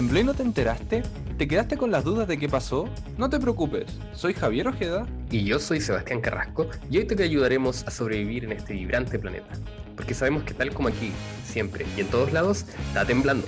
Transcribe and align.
¿Tembló 0.00 0.18
y 0.18 0.24
no 0.24 0.32
te 0.32 0.42
enteraste? 0.42 1.02
¿Te 1.36 1.46
quedaste 1.46 1.76
con 1.76 1.90
las 1.90 2.04
dudas 2.04 2.26
de 2.26 2.38
qué 2.38 2.48
pasó? 2.48 2.88
No 3.18 3.28
te 3.28 3.38
preocupes, 3.38 3.84
soy 4.14 4.32
Javier 4.32 4.66
Ojeda. 4.66 5.06
Y 5.30 5.44
yo 5.44 5.58
soy 5.58 5.82
Sebastián 5.82 6.22
Carrasco 6.22 6.70
y 6.90 6.96
hoy 6.96 7.04
te 7.04 7.22
ayudaremos 7.22 7.86
a 7.86 7.90
sobrevivir 7.90 8.44
en 8.44 8.52
este 8.52 8.72
vibrante 8.72 9.18
planeta. 9.18 9.50
Porque 9.96 10.14
sabemos 10.14 10.44
que 10.44 10.54
tal 10.54 10.72
como 10.72 10.88
aquí, 10.88 11.12
siempre 11.44 11.84
y 11.98 12.00
en 12.00 12.06
todos 12.06 12.32
lados, 12.32 12.64
está 12.88 13.04
temblando. 13.04 13.46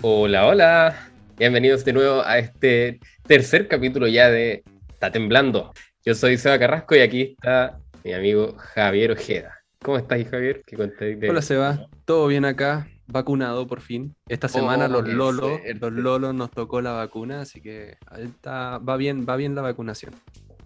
Hola, 0.00 0.46
hola. 0.46 1.10
Bienvenidos 1.36 1.84
de 1.84 1.92
nuevo 1.92 2.22
a 2.24 2.38
este 2.38 3.00
tercer 3.26 3.68
capítulo 3.68 4.08
ya 4.08 4.30
de 4.30 4.64
Está 4.96 5.12
Temblando. 5.12 5.74
Yo 6.06 6.14
soy 6.14 6.38
Seba 6.38 6.58
Carrasco 6.58 6.96
y 6.96 7.00
aquí 7.00 7.36
está 7.38 7.78
mi 8.02 8.14
amigo 8.14 8.54
Javier 8.56 9.10
Ojeda. 9.12 9.52
¿Cómo 9.82 9.98
estás, 9.98 10.26
Javier? 10.26 10.62
Hola, 11.28 11.42
Seba. 11.42 11.86
¿Todo 12.06 12.26
bien 12.28 12.46
acá? 12.46 12.88
Vacunado 13.06 13.66
por 13.66 13.82
fin. 13.82 14.16
Esta 14.26 14.48
semana 14.48 14.88
los 14.88 15.06
lolos, 15.06 15.60
los 15.78 15.92
lolos 15.92 16.34
nos 16.34 16.50
tocó 16.50 16.80
la 16.80 16.92
vacuna, 16.92 17.42
así 17.42 17.60
que 17.60 17.98
está, 18.16 18.78
va 18.78 18.96
bien, 18.96 19.26
va 19.28 19.36
bien 19.36 19.54
la 19.54 19.60
vacunación. 19.60 20.14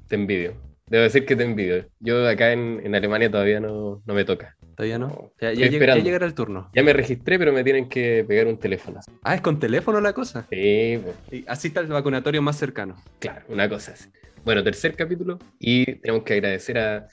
Te 0.06 0.14
envidio. 0.14 0.54
Debo 0.86 1.02
decir 1.02 1.26
que 1.26 1.34
te 1.34 1.42
envidio. 1.42 1.88
Yo 1.98 2.28
acá 2.28 2.52
en, 2.52 2.94
Alemania 2.94 3.32
todavía 3.32 3.58
no, 3.58 4.00
no, 4.06 4.14
me 4.14 4.24
toca. 4.24 4.56
¿Todavía 4.80 4.98
no? 4.98 5.34
ya, 5.38 5.52
llegará 5.52 6.24
el 6.24 6.32
turno. 6.32 6.70
Ya 6.74 6.82
me 6.82 6.94
registré, 6.94 7.38
pero 7.38 7.52
me 7.52 7.62
tienen 7.62 7.86
que 7.86 8.24
pegar 8.26 8.46
un 8.46 8.58
teléfono. 8.58 9.00
Ah, 9.22 9.34
¿es 9.34 9.42
con 9.42 9.58
teléfono 9.58 10.00
la 10.00 10.14
cosa? 10.14 10.46
Sí. 10.50 10.98
Pues. 11.04 11.44
Así 11.46 11.68
está 11.68 11.80
el 11.80 11.88
vacunatorio 11.88 12.40
más 12.40 12.56
cercano. 12.56 12.96
Claro, 13.18 13.44
una 13.48 13.68
cosa 13.68 13.92
así. 13.92 14.08
Bueno, 14.42 14.64
tercer 14.64 14.96
capítulo 14.96 15.38
y 15.58 15.96
tenemos 15.96 16.24
que 16.24 16.32
agradecer 16.32 16.78
a, 16.78 17.08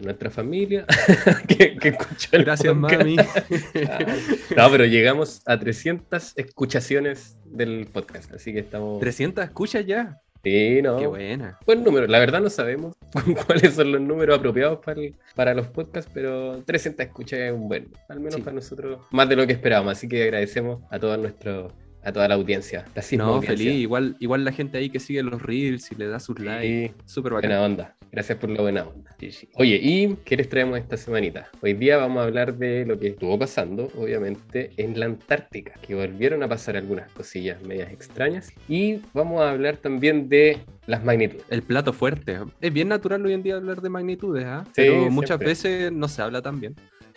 nuestra 0.00 0.30
familia 0.30 0.86
que, 1.48 1.76
escuchó 1.82 2.28
el 2.36 2.44
Gracias, 2.44 2.76
mami. 2.76 3.16
no, 4.56 4.70
pero 4.70 4.84
llegamos 4.84 5.42
a 5.44 5.58
300 5.58 6.34
escuchaciones 6.36 7.36
del 7.46 7.88
podcast, 7.92 8.32
así 8.32 8.52
que 8.52 8.60
estamos... 8.60 9.02
¿300 9.02 9.42
escuchas 9.42 9.84
ya? 9.84 10.20
Sí, 10.44 10.80
no. 10.82 10.98
Qué 10.98 11.06
buena. 11.06 11.58
Buen 11.66 11.82
número. 11.84 12.06
La 12.06 12.18
verdad 12.18 12.40
no 12.40 12.50
sabemos 12.50 12.94
cuáles 13.46 13.74
son 13.74 13.92
los 13.92 14.00
números 14.00 14.38
apropiados 14.38 14.78
para, 14.84 15.00
para 15.34 15.54
los 15.54 15.66
podcasts, 15.68 16.10
pero 16.12 16.62
300 16.64 17.06
escuchas 17.06 17.40
es 17.40 17.52
un 17.52 17.68
buen. 17.68 17.88
Al 18.08 18.20
menos 18.20 18.40
para 18.40 18.52
nosotros, 18.52 19.00
más 19.10 19.28
de 19.28 19.36
lo 19.36 19.46
que 19.46 19.52
esperábamos. 19.54 19.92
Así 19.92 20.08
que 20.08 20.22
agradecemos 20.22 20.82
a 20.90 20.98
todos 20.98 21.18
nuestros 21.18 21.72
a 22.02 22.12
toda 22.12 22.28
la 22.28 22.34
audiencia. 22.34 22.84
no, 23.12 23.42
feliz. 23.42 23.74
Igual, 23.74 24.16
igual 24.20 24.44
la 24.44 24.52
gente 24.52 24.78
ahí 24.78 24.90
que 24.90 25.00
sigue 25.00 25.22
los 25.22 25.42
reels 25.42 25.90
y 25.92 25.94
le 25.96 26.06
da 26.06 26.20
sus 26.20 26.38
likes. 26.38 26.94
Súper 27.04 27.32
bacán. 27.34 27.50
Buena 27.50 27.64
onda. 27.64 27.94
Gracias 28.10 28.38
por 28.38 28.48
la 28.48 28.62
buena 28.62 28.84
onda. 28.84 29.14
Oye, 29.54 29.78
¿y 29.82 30.16
qué 30.24 30.36
les 30.36 30.48
traemos 30.48 30.78
esta 30.78 30.96
semanita? 30.96 31.50
Hoy 31.60 31.74
día 31.74 31.98
vamos 31.98 32.22
a 32.22 32.24
hablar 32.24 32.56
de 32.56 32.86
lo 32.86 32.98
que 32.98 33.08
estuvo 33.08 33.38
pasando, 33.38 33.90
obviamente, 33.96 34.70
en 34.76 34.98
la 34.98 35.06
Antártica, 35.06 35.74
que 35.82 35.94
volvieron 35.94 36.42
a 36.42 36.48
pasar 36.48 36.76
algunas 36.76 37.10
cosillas 37.12 37.60
medias 37.62 37.92
extrañas. 37.92 38.50
Y 38.68 39.02
vamos 39.12 39.42
a 39.42 39.50
hablar 39.50 39.76
también 39.76 40.28
de 40.28 40.58
las 40.86 41.04
magnitudes. 41.04 41.44
El 41.50 41.62
plato 41.62 41.92
fuerte. 41.92 42.38
Es 42.60 42.72
bien 42.72 42.88
natural 42.88 43.24
hoy 43.26 43.34
en 43.34 43.42
día 43.42 43.56
hablar 43.56 43.82
de 43.82 43.90
magnitudes, 43.90 44.44
¿ah? 44.46 44.64
Pero 44.74 45.10
muchas 45.10 45.38
veces 45.38 45.92
no 45.92 46.08
se 46.08 46.22
habla 46.22 46.40
tan 46.40 46.60
bien. 46.60 46.74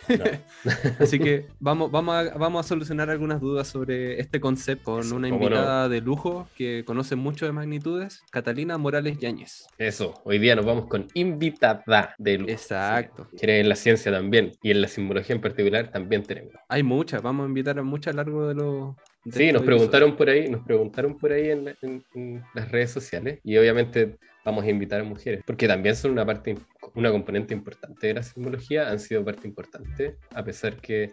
Así 0.98 1.18
que 1.18 1.46
vamos, 1.60 1.90
vamos, 1.90 2.14
a, 2.14 2.36
vamos 2.36 2.64
a 2.64 2.68
solucionar 2.68 3.10
algunas 3.10 3.40
dudas 3.40 3.68
sobre 3.68 4.20
este 4.20 4.40
concepto 4.40 4.96
con 4.96 5.12
una 5.12 5.28
invitada 5.28 5.88
de 5.88 6.00
lujo 6.00 6.48
que 6.56 6.84
conoce 6.84 7.16
mucho 7.16 7.46
de 7.46 7.52
magnitudes, 7.52 8.22
Catalina 8.30 8.78
Morales 8.78 9.18
Yáñez. 9.18 9.66
Eso, 9.78 10.14
hoy 10.24 10.38
día 10.38 10.56
nos 10.56 10.66
vamos 10.66 10.86
con 10.86 11.08
invitada 11.14 12.14
de 12.18 12.38
lujo. 12.38 12.50
Exacto. 12.50 13.28
Quiere 13.36 13.60
en 13.60 13.68
la 13.68 13.76
ciencia 13.76 14.12
también 14.12 14.52
y 14.62 14.70
en 14.70 14.80
la 14.80 14.88
simbología 14.88 15.34
en 15.34 15.42
particular 15.42 15.90
también 15.90 16.22
tenemos. 16.22 16.54
Hay 16.68 16.82
muchas, 16.82 17.22
vamos 17.22 17.44
a 17.44 17.48
invitar 17.48 17.78
a 17.78 17.82
muchas 17.82 18.12
a 18.12 18.16
lo 18.16 18.22
largo 18.22 18.48
de 18.48 18.54
los 18.54 18.96
Sí, 19.30 19.52
nos 19.52 19.62
preguntaron 19.62 20.16
por 20.16 20.28
ahí, 20.28 20.48
nos 20.48 20.64
preguntaron 20.64 21.16
por 21.16 21.32
ahí 21.32 21.50
en, 21.50 22.44
las 22.54 22.70
redes 22.72 22.90
sociales 22.90 23.38
y 23.44 23.56
obviamente 23.56 24.16
vamos 24.44 24.64
a 24.64 24.70
invitar 24.70 25.00
a 25.00 25.04
mujeres, 25.04 25.42
porque 25.46 25.68
también 25.68 25.94
son 25.94 26.10
una 26.10 26.26
parte, 26.26 26.56
una 26.94 27.12
componente 27.12 27.54
importante 27.54 28.08
de 28.08 28.14
la 28.14 28.22
simbología, 28.24 28.90
han 28.90 28.98
sido 28.98 29.24
parte 29.24 29.46
importante, 29.46 30.16
a 30.34 30.42
pesar 30.42 30.76
que 30.76 31.12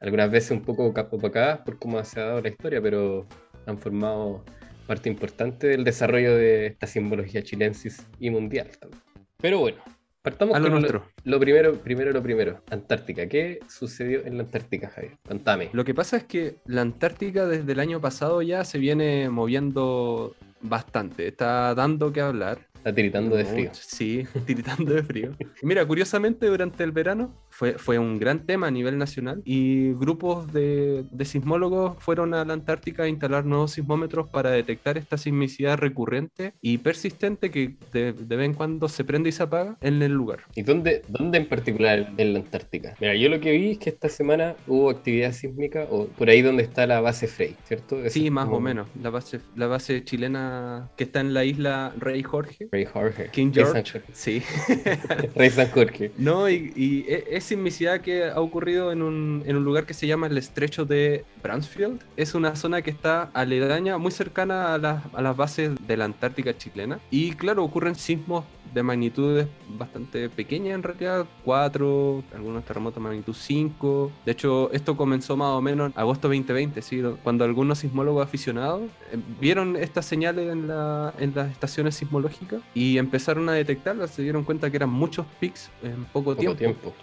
algunas 0.00 0.30
veces 0.30 0.52
un 0.52 0.62
poco 0.62 0.86
opacadas 0.86 1.60
por 1.60 1.78
cómo 1.78 2.02
se 2.04 2.20
ha 2.20 2.24
dado 2.24 2.40
la 2.40 2.48
historia, 2.48 2.80
pero 2.80 3.26
han 3.66 3.78
formado 3.78 4.44
parte 4.86 5.10
importante 5.10 5.66
del 5.66 5.84
desarrollo 5.84 6.34
de 6.36 6.66
esta 6.66 6.86
simbología 6.86 7.42
chilensis 7.42 8.06
y 8.18 8.30
mundial 8.30 8.68
también. 8.78 9.02
Pero 9.40 9.58
bueno, 9.58 9.78
Partamos 10.22 10.56
con 10.56 10.70
lo, 10.70 11.04
lo, 11.24 11.40
primero, 11.40 11.74
primero 11.74 12.12
lo 12.12 12.22
primero. 12.22 12.62
Antártica. 12.70 13.26
¿Qué 13.26 13.58
sucedió 13.68 14.24
en 14.24 14.36
la 14.36 14.44
Antártica, 14.44 14.88
Javier? 14.88 15.18
Contame. 15.26 15.70
Lo 15.72 15.84
que 15.84 15.94
pasa 15.94 16.16
es 16.16 16.24
que 16.24 16.58
la 16.64 16.82
Antártica 16.82 17.46
desde 17.46 17.72
el 17.72 17.80
año 17.80 18.00
pasado 18.00 18.40
ya 18.40 18.64
se 18.64 18.78
viene 18.78 19.28
moviendo 19.30 20.36
bastante. 20.60 21.26
Está 21.26 21.74
dando 21.74 22.12
que 22.12 22.20
hablar. 22.20 22.68
Está 22.76 22.94
tiritando 22.94 23.34
de 23.34 23.44
frío. 23.44 23.70
Sí, 23.72 24.24
tiritando 24.46 24.94
de 24.94 25.02
frío. 25.02 25.36
Mira, 25.62 25.84
curiosamente 25.86 26.46
durante 26.46 26.84
el 26.84 26.92
verano 26.92 27.34
fue, 27.52 27.74
fue 27.74 27.98
un 27.98 28.18
gran 28.18 28.46
tema 28.46 28.66
a 28.66 28.70
nivel 28.70 28.98
nacional 28.98 29.42
y 29.44 29.92
grupos 29.92 30.52
de, 30.52 31.04
de 31.10 31.24
sismólogos 31.24 32.02
fueron 32.02 32.34
a 32.34 32.44
la 32.44 32.54
Antártica 32.54 33.04
a 33.04 33.08
instalar 33.08 33.44
nuevos 33.44 33.72
sismómetros 33.72 34.28
para 34.28 34.50
detectar 34.50 34.98
esta 34.98 35.18
sismicidad 35.18 35.78
recurrente 35.78 36.54
y 36.60 36.78
persistente 36.78 37.50
que 37.50 37.76
de, 37.92 38.12
de 38.12 38.36
vez 38.36 38.46
en 38.46 38.54
cuando 38.54 38.88
se 38.88 39.04
prende 39.04 39.28
y 39.28 39.32
se 39.32 39.42
apaga 39.42 39.76
en 39.80 40.02
el 40.02 40.12
lugar. 40.12 40.40
¿Y 40.54 40.62
dónde, 40.62 41.02
dónde 41.08 41.38
en 41.38 41.46
particular 41.46 42.12
en 42.16 42.32
la 42.32 42.40
Antártica? 42.40 42.94
Mira, 43.00 43.14
yo 43.14 43.28
lo 43.28 43.40
que 43.40 43.52
vi 43.52 43.72
es 43.72 43.78
que 43.78 43.90
esta 43.90 44.08
semana 44.08 44.56
hubo 44.66 44.90
actividad 44.90 45.32
sísmica 45.32 45.86
o 45.90 46.06
por 46.06 46.28
ahí 46.28 46.42
donde 46.42 46.62
está 46.62 46.86
la 46.86 47.00
base 47.00 47.26
Frey, 47.26 47.56
¿cierto? 47.64 47.98
sí, 48.08 48.30
más 48.30 48.48
o 48.48 48.60
menos. 48.60 48.88
La 49.00 49.10
base, 49.10 49.40
la 49.56 49.66
base 49.66 50.04
chilena 50.04 50.90
que 50.96 51.04
está 51.04 51.20
en 51.20 51.34
la 51.34 51.44
isla 51.44 51.92
Rey 51.98 52.22
Jorge. 52.22 52.68
Rey 52.70 52.84
Jorge. 52.84 53.28
King 53.32 53.50
George. 53.52 54.00
Sí. 54.12 54.42
Rey 55.34 55.50
San 55.50 55.68
Jorge. 55.68 56.12
No, 56.18 56.48
y, 56.48 57.04
e, 57.08 57.24
es 57.30 57.51
sismicidad 57.52 58.00
que 58.00 58.24
ha 58.24 58.40
ocurrido 58.40 58.92
en 58.92 59.02
un, 59.02 59.42
en 59.46 59.56
un, 59.56 59.64
lugar 59.64 59.84
que 59.84 59.92
se 59.92 60.06
llama 60.06 60.26
el 60.26 60.38
estrecho 60.38 60.84
de 60.86 61.24
Bransfield. 61.42 62.00
Es 62.16 62.34
una 62.34 62.56
zona 62.56 62.80
que 62.80 62.90
está 62.90 63.30
aledaña, 63.34 63.98
muy 63.98 64.10
cercana 64.10 64.74
a, 64.74 64.74
a 64.74 65.22
las 65.22 65.36
bases 65.36 65.72
de 65.86 65.96
la 65.96 66.06
Antártica 66.06 66.56
chilena. 66.56 66.98
Y 67.10 67.32
claro, 67.32 67.62
ocurren 67.62 67.94
sismos 67.94 68.44
de 68.72 68.82
magnitudes 68.82 69.46
bastante 69.68 70.28
pequeñas 70.30 70.74
en 70.76 70.82
realidad, 70.82 71.26
4, 71.44 72.24
algunos 72.34 72.64
terremotos 72.64 73.02
de 73.02 73.08
magnitud 73.08 73.34
5. 73.34 74.12
De 74.24 74.32
hecho, 74.32 74.70
esto 74.72 74.96
comenzó 74.96 75.36
más 75.36 75.48
o 75.48 75.60
menos 75.60 75.92
en 75.92 75.98
agosto 75.98 76.28
2020, 76.28 76.80
¿sí? 76.82 77.02
cuando 77.22 77.44
algunos 77.44 77.78
sismólogos 77.78 78.24
aficionados 78.24 78.82
eh, 79.12 79.18
vieron 79.40 79.76
estas 79.76 80.06
señales 80.06 80.50
en, 80.50 80.68
la, 80.68 81.12
en 81.18 81.34
las 81.34 81.50
estaciones 81.50 81.96
sismológicas 81.96 82.62
y 82.74 82.98
empezaron 82.98 83.48
a 83.48 83.52
detectarlas, 83.52 84.10
se 84.10 84.22
dieron 84.22 84.44
cuenta 84.44 84.70
que 84.70 84.76
eran 84.76 84.90
muchos 84.90 85.26
pics 85.38 85.70
en 85.82 86.04
poco, 86.06 86.34
poco 86.34 86.56
tiempo. 86.56 86.94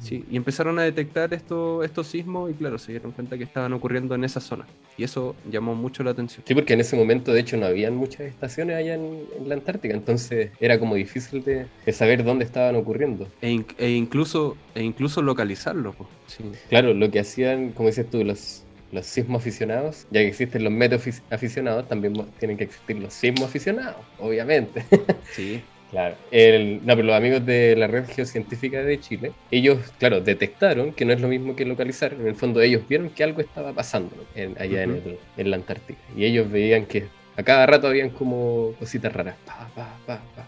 Sí, 0.00 0.24
y 0.30 0.36
empezaron 0.36 0.78
a 0.78 0.82
detectar 0.82 1.32
esto, 1.34 1.82
estos 1.82 2.06
sismos 2.06 2.50
y 2.50 2.54
claro, 2.54 2.78
se 2.78 2.92
dieron 2.92 3.12
cuenta 3.12 3.36
que 3.36 3.44
estaban 3.44 3.72
ocurriendo 3.72 4.14
en 4.14 4.24
esa 4.24 4.40
zona. 4.40 4.66
Y 4.96 5.04
eso 5.04 5.34
llamó 5.50 5.74
mucho 5.74 6.02
la 6.02 6.10
atención. 6.10 6.44
Sí, 6.46 6.54
porque 6.54 6.74
en 6.74 6.80
ese 6.80 6.96
momento 6.96 7.32
de 7.32 7.40
hecho 7.40 7.56
no 7.56 7.66
habían 7.66 7.96
muchas 7.96 8.22
estaciones 8.22 8.76
allá 8.76 8.94
en, 8.94 9.24
la 9.46 9.54
Antártica, 9.54 9.94
entonces 9.94 10.50
era 10.60 10.78
como 10.78 10.94
difícil 10.94 11.42
de, 11.44 11.66
saber 11.92 12.24
dónde 12.24 12.44
estaban 12.44 12.76
ocurriendo. 12.76 13.28
E, 13.42 13.64
e 13.78 13.90
incluso, 13.90 14.56
e 14.74 14.82
incluso 14.82 15.22
localizarlo. 15.22 15.94
Claro, 16.68 16.94
lo 16.94 17.10
que 17.10 17.20
hacían, 17.20 17.72
como 17.72 17.88
dices 17.88 18.08
tú, 18.08 18.24
los, 18.24 18.64
los 18.92 19.06
sismos 19.06 19.42
aficionados, 19.42 20.06
ya 20.10 20.20
que 20.20 20.28
existen 20.28 20.64
los 20.64 20.72
metos 20.72 21.02
aficionados, 21.30 21.88
también 21.88 22.14
tienen 22.38 22.56
que 22.56 22.64
existir 22.64 22.98
los 22.98 23.12
sismos 23.12 23.48
aficionados, 23.48 24.00
obviamente. 24.18 24.84
Sí. 25.32 25.62
Claro. 25.94 26.16
El, 26.32 26.80
no, 26.84 26.96
pero 26.96 27.04
los 27.04 27.14
amigos 27.14 27.46
de 27.46 27.76
la 27.76 27.86
Red 27.86 28.06
Geocientífica 28.08 28.82
de 28.82 28.98
Chile, 28.98 29.30
ellos, 29.52 29.78
claro, 30.00 30.20
detectaron 30.20 30.92
que 30.92 31.04
no 31.04 31.12
es 31.12 31.20
lo 31.20 31.28
mismo 31.28 31.54
que 31.54 31.64
localizar. 31.64 32.14
En 32.14 32.26
el 32.26 32.34
fondo, 32.34 32.60
ellos 32.60 32.82
vieron 32.88 33.10
que 33.10 33.22
algo 33.22 33.40
estaba 33.40 33.72
pasando 33.72 34.10
allá 34.58 34.82
en, 34.82 35.50
la 35.50 35.54
Antártica. 35.54 36.00
Y 36.16 36.24
ellos 36.24 36.50
veían 36.50 36.86
que 36.86 37.06
a 37.36 37.44
cada 37.44 37.64
rato 37.66 37.86
habían 37.86 38.10
como 38.10 38.72
cositas 38.76 39.12
raras. 39.12 39.36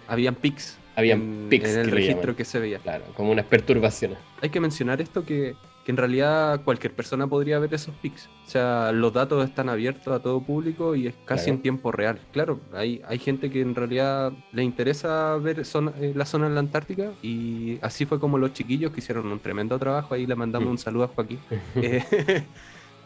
habían 0.09 0.35
pics. 0.35 0.79
Habían 0.97 1.47
pics. 1.49 1.75
En 1.75 1.79
el 1.79 1.91
registro 1.93 2.35
que 2.35 2.45
se 2.45 2.59
veía. 2.59 2.81
Claro, 2.81 3.05
como 3.15 3.31
unas 3.31 3.47
perturbaciones. 3.47 4.19
Hay 4.43 4.51
que 4.51 4.59
mencionar 4.59 5.01
esto 5.01 5.25
que 5.25 5.55
que 5.87 5.93
en 5.93 5.99
realidad 5.99 6.63
cualquier 6.65 6.93
persona 6.93 7.29
podría 7.29 7.61
ver 7.61 7.73
esos 7.73 7.95
pics. 8.03 8.29
O 8.45 8.51
sea, 8.51 8.91
los 8.91 9.13
datos 9.13 9.49
están 9.49 9.69
abiertos 9.69 10.09
a 10.13 10.19
todo 10.19 10.41
público 10.41 10.97
y 10.97 11.07
es 11.07 11.15
casi 11.25 11.49
en 11.49 11.63
tiempo 11.63 11.93
real. 11.93 12.19
Claro, 12.33 12.59
hay, 12.75 13.01
hay 13.07 13.21
gente 13.21 13.53
que 13.53 13.61
en 13.61 13.73
realidad 13.73 14.33
le 14.51 14.65
interesa 14.65 15.37
ver 15.37 15.61
eh, 15.61 16.13
la 16.13 16.27
zona 16.27 16.49
en 16.49 16.55
la 16.55 16.61
Antártica 16.61 17.13
y 17.23 17.79
así 17.83 18.05
fue 18.05 18.19
como 18.19 18.37
los 18.37 18.53
chiquillos 18.53 18.91
que 18.91 18.99
hicieron 18.99 19.31
un 19.31 19.39
tremendo 19.39 19.79
trabajo. 19.79 20.13
Ahí 20.15 20.27
le 20.27 20.35
mandamos 20.35 20.69
un 20.69 20.79
saludo 20.79 21.05
a 21.05 21.09
Joaquín. 21.09 21.39
Eh, 21.77 22.03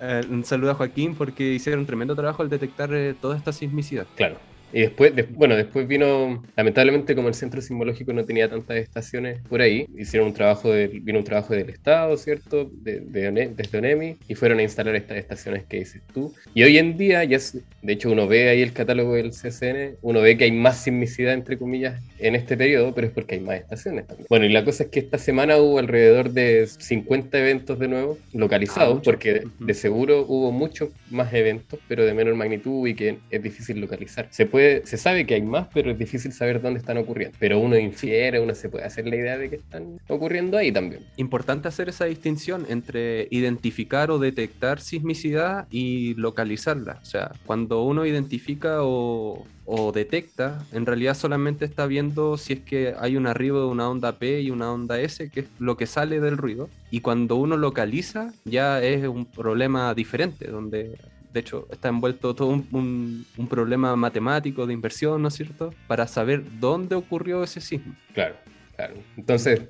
eh, 0.00 0.22
un 0.30 0.42
saludo 0.44 0.70
a 0.70 0.74
Joaquín 0.74 1.14
porque 1.14 1.52
hicieron 1.52 1.80
un 1.80 1.86
tremendo 1.86 2.16
trabajo 2.16 2.42
al 2.42 2.48
detectar 2.48 2.88
toda 3.20 3.36
esta 3.36 3.52
sismicidad. 3.52 4.06
Claro. 4.16 4.36
Y 4.72 4.80
después, 4.80 5.14
de- 5.16 5.22
bueno, 5.22 5.56
después 5.56 5.86
vino, 5.88 6.42
lamentablemente 6.56 7.14
como 7.14 7.28
el 7.28 7.34
centro 7.34 7.60
sismológico 7.60 8.12
no 8.12 8.24
tenía 8.24 8.48
tantas 8.48 8.76
estaciones 8.76 9.38
por 9.48 9.60
ahí, 9.60 9.86
hicieron 9.96 10.28
un 10.28 10.34
trabajo, 10.34 10.70
del- 10.72 11.00
vino 11.00 11.18
un 11.18 11.24
trabajo 11.24 11.54
del 11.54 11.68
Estado, 11.70 12.16
¿cierto? 12.16 12.70
De, 12.72 13.00
de 13.00 13.30
desde 13.56 13.78
ONEMI, 13.78 14.16
y 14.28 14.34
fueron 14.34 14.58
a 14.58 14.62
instalar 14.62 14.94
estas 14.96 15.18
estaciones 15.18 15.64
que 15.64 15.78
dices 15.78 16.02
tú. 16.12 16.32
Y 16.54 16.62
hoy 16.62 16.78
en 16.78 16.96
día, 16.96 17.24
ya 17.24 17.36
es- 17.36 17.58
de 17.82 17.92
hecho 17.92 18.10
uno 18.10 18.26
ve 18.28 18.48
ahí 18.48 18.62
el 18.62 18.72
catálogo 18.72 19.14
del 19.14 19.32
CCN, 19.32 19.96
uno 20.02 20.20
ve 20.20 20.36
que 20.36 20.44
hay 20.44 20.52
más 20.52 20.82
sismicidad, 20.84 21.34
entre 21.34 21.58
comillas, 21.58 22.00
en 22.18 22.34
este 22.34 22.56
periodo, 22.56 22.94
pero 22.94 23.06
es 23.06 23.12
porque 23.12 23.36
hay 23.36 23.40
más 23.40 23.56
estaciones 23.60 24.06
también. 24.06 24.26
Bueno, 24.28 24.44
y 24.44 24.50
la 24.50 24.64
cosa 24.64 24.84
es 24.84 24.90
que 24.90 25.00
esta 25.00 25.18
semana 25.18 25.56
hubo 25.56 25.78
alrededor 25.78 26.30
de 26.30 26.66
50 26.66 27.38
eventos 27.38 27.78
de 27.78 27.88
nuevo, 27.88 28.18
localizados, 28.32 28.98
Ah, 28.98 29.02
porque 29.04 29.42
de 29.58 29.74
seguro 29.74 30.24
hubo 30.28 30.52
muchos 30.52 30.90
más 31.10 31.32
eventos, 31.34 31.78
pero 31.88 32.04
de 32.04 32.14
menor 32.14 32.34
magnitud 32.34 32.86
y 32.86 32.94
que 32.94 33.16
es 33.30 33.42
difícil 33.42 33.80
localizar. 33.80 34.28
Se 34.30 34.46
puede, 34.46 34.59
se 34.84 34.96
sabe 34.96 35.26
que 35.26 35.34
hay 35.34 35.42
más, 35.42 35.68
pero 35.72 35.90
es 35.90 35.98
difícil 35.98 36.32
saber 36.32 36.60
dónde 36.60 36.80
están 36.80 36.98
ocurriendo. 36.98 37.36
Pero 37.38 37.58
uno 37.58 37.78
infiere, 37.78 38.40
uno 38.40 38.54
se 38.54 38.68
puede 38.68 38.84
hacer 38.84 39.06
la 39.06 39.16
idea 39.16 39.38
de 39.38 39.50
que 39.50 39.56
están 39.56 40.00
ocurriendo 40.08 40.56
ahí 40.56 40.72
también. 40.72 41.02
Importante 41.16 41.68
hacer 41.68 41.88
esa 41.88 42.04
distinción 42.06 42.66
entre 42.68 43.28
identificar 43.30 44.10
o 44.10 44.18
detectar 44.18 44.80
sismicidad 44.80 45.66
y 45.70 46.14
localizarla. 46.14 46.98
O 47.02 47.04
sea, 47.04 47.32
cuando 47.46 47.82
uno 47.82 48.06
identifica 48.06 48.82
o, 48.82 49.46
o 49.72 49.92
detecta, 49.92 50.64
en 50.72 50.84
realidad 50.84 51.14
solamente 51.14 51.64
está 51.64 51.86
viendo 51.86 52.36
si 52.36 52.54
es 52.54 52.60
que 52.60 52.94
hay 52.98 53.16
un 53.16 53.26
arribo 53.26 53.60
de 53.60 53.66
una 53.66 53.88
onda 53.88 54.18
P 54.18 54.40
y 54.40 54.50
una 54.50 54.72
onda 54.72 55.00
S, 55.00 55.30
que 55.30 55.40
es 55.40 55.46
lo 55.58 55.76
que 55.76 55.86
sale 55.86 56.20
del 56.20 56.36
ruido. 56.36 56.68
Y 56.90 57.00
cuando 57.00 57.36
uno 57.36 57.56
localiza, 57.56 58.32
ya 58.44 58.82
es 58.82 59.06
un 59.06 59.26
problema 59.26 59.94
diferente, 59.94 60.48
donde 60.48 60.96
de 61.32 61.40
hecho 61.40 61.66
está 61.70 61.88
envuelto 61.88 62.34
todo 62.34 62.48
un, 62.48 62.66
un- 62.72 63.26
un 63.36 63.48
problema 63.48 63.94
matemático 63.96 64.66
de 64.66 64.72
inversión, 64.74 65.22
¿no 65.22 65.28
es 65.28 65.34
cierto? 65.34 65.72
Para 65.86 66.06
saber 66.06 66.42
dónde 66.60 66.94
ocurrió 66.94 67.42
ese 67.42 67.60
sismo. 67.60 67.94
Claro, 68.14 68.36
claro. 68.76 68.94
Entonces, 69.16 69.62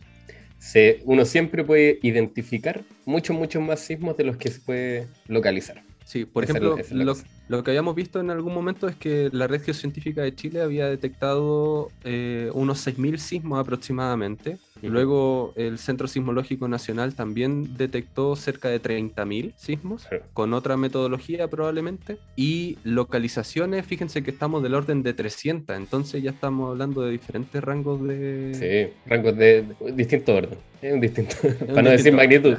se, 0.58 1.00
uno 1.04 1.24
siempre 1.24 1.64
puede 1.64 1.98
identificar 2.02 2.82
muchos, 3.04 3.36
muchos 3.36 3.62
más 3.62 3.80
sismos 3.80 4.16
de 4.16 4.24
los 4.24 4.36
que 4.36 4.50
se 4.50 4.60
puede 4.60 5.08
localizar. 5.26 5.82
Sí, 6.04 6.24
por 6.24 6.44
Esa 6.44 6.52
ejemplo, 6.52 6.76
es 6.78 6.92
lo. 6.92 7.14
Lo 7.50 7.64
que 7.64 7.72
habíamos 7.72 7.96
visto 7.96 8.20
en 8.20 8.30
algún 8.30 8.54
momento 8.54 8.86
es 8.86 8.94
que 8.94 9.28
la 9.32 9.48
Red 9.48 9.64
Geocientífica 9.64 10.22
de 10.22 10.32
Chile 10.36 10.62
había 10.62 10.88
detectado 10.88 11.90
eh, 12.04 12.48
unos 12.54 12.86
6.000 12.86 13.16
sismos 13.18 13.58
aproximadamente. 13.58 14.58
Ujú. 14.76 14.88
Luego 14.88 15.52
el 15.56 15.78
Centro 15.78 16.06
Sismológico 16.06 16.68
Nacional 16.68 17.16
también 17.16 17.76
detectó 17.76 18.36
cerca 18.36 18.68
de 18.68 18.80
30.000 18.80 19.52
sismos, 19.56 20.06
con 20.32 20.54
otra 20.54 20.76
metodología 20.76 21.48
probablemente. 21.48 22.18
Y 22.36 22.78
localizaciones, 22.84 23.84
fíjense 23.84 24.22
que 24.22 24.30
estamos 24.30 24.62
del 24.62 24.74
orden 24.74 25.02
de 25.02 25.12
300, 25.12 25.76
entonces 25.76 26.22
ya 26.22 26.30
estamos 26.30 26.70
hablando 26.70 27.02
de 27.02 27.10
diferentes 27.10 27.64
rangos 27.64 28.00
de... 28.06 28.54
Sí, 28.54 29.10
rangos 29.10 29.36
de, 29.36 29.62
de 29.62 29.92
distinto 29.92 30.36
orden. 30.36 30.69
Es 30.82 30.92
un 30.92 31.00
distinto. 31.00 31.36
un 31.42 31.54
para 31.68 31.82
no 31.82 31.90
decir 31.90 32.12
magnitud. 32.12 32.56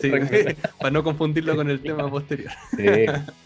Sí, 0.00 0.10
para 0.78 0.90
no 0.90 1.02
confundirlo 1.02 1.56
con 1.56 1.68
el 1.70 1.80
tema 1.80 2.10
posterior. 2.10 2.50
Sí, 2.76 2.86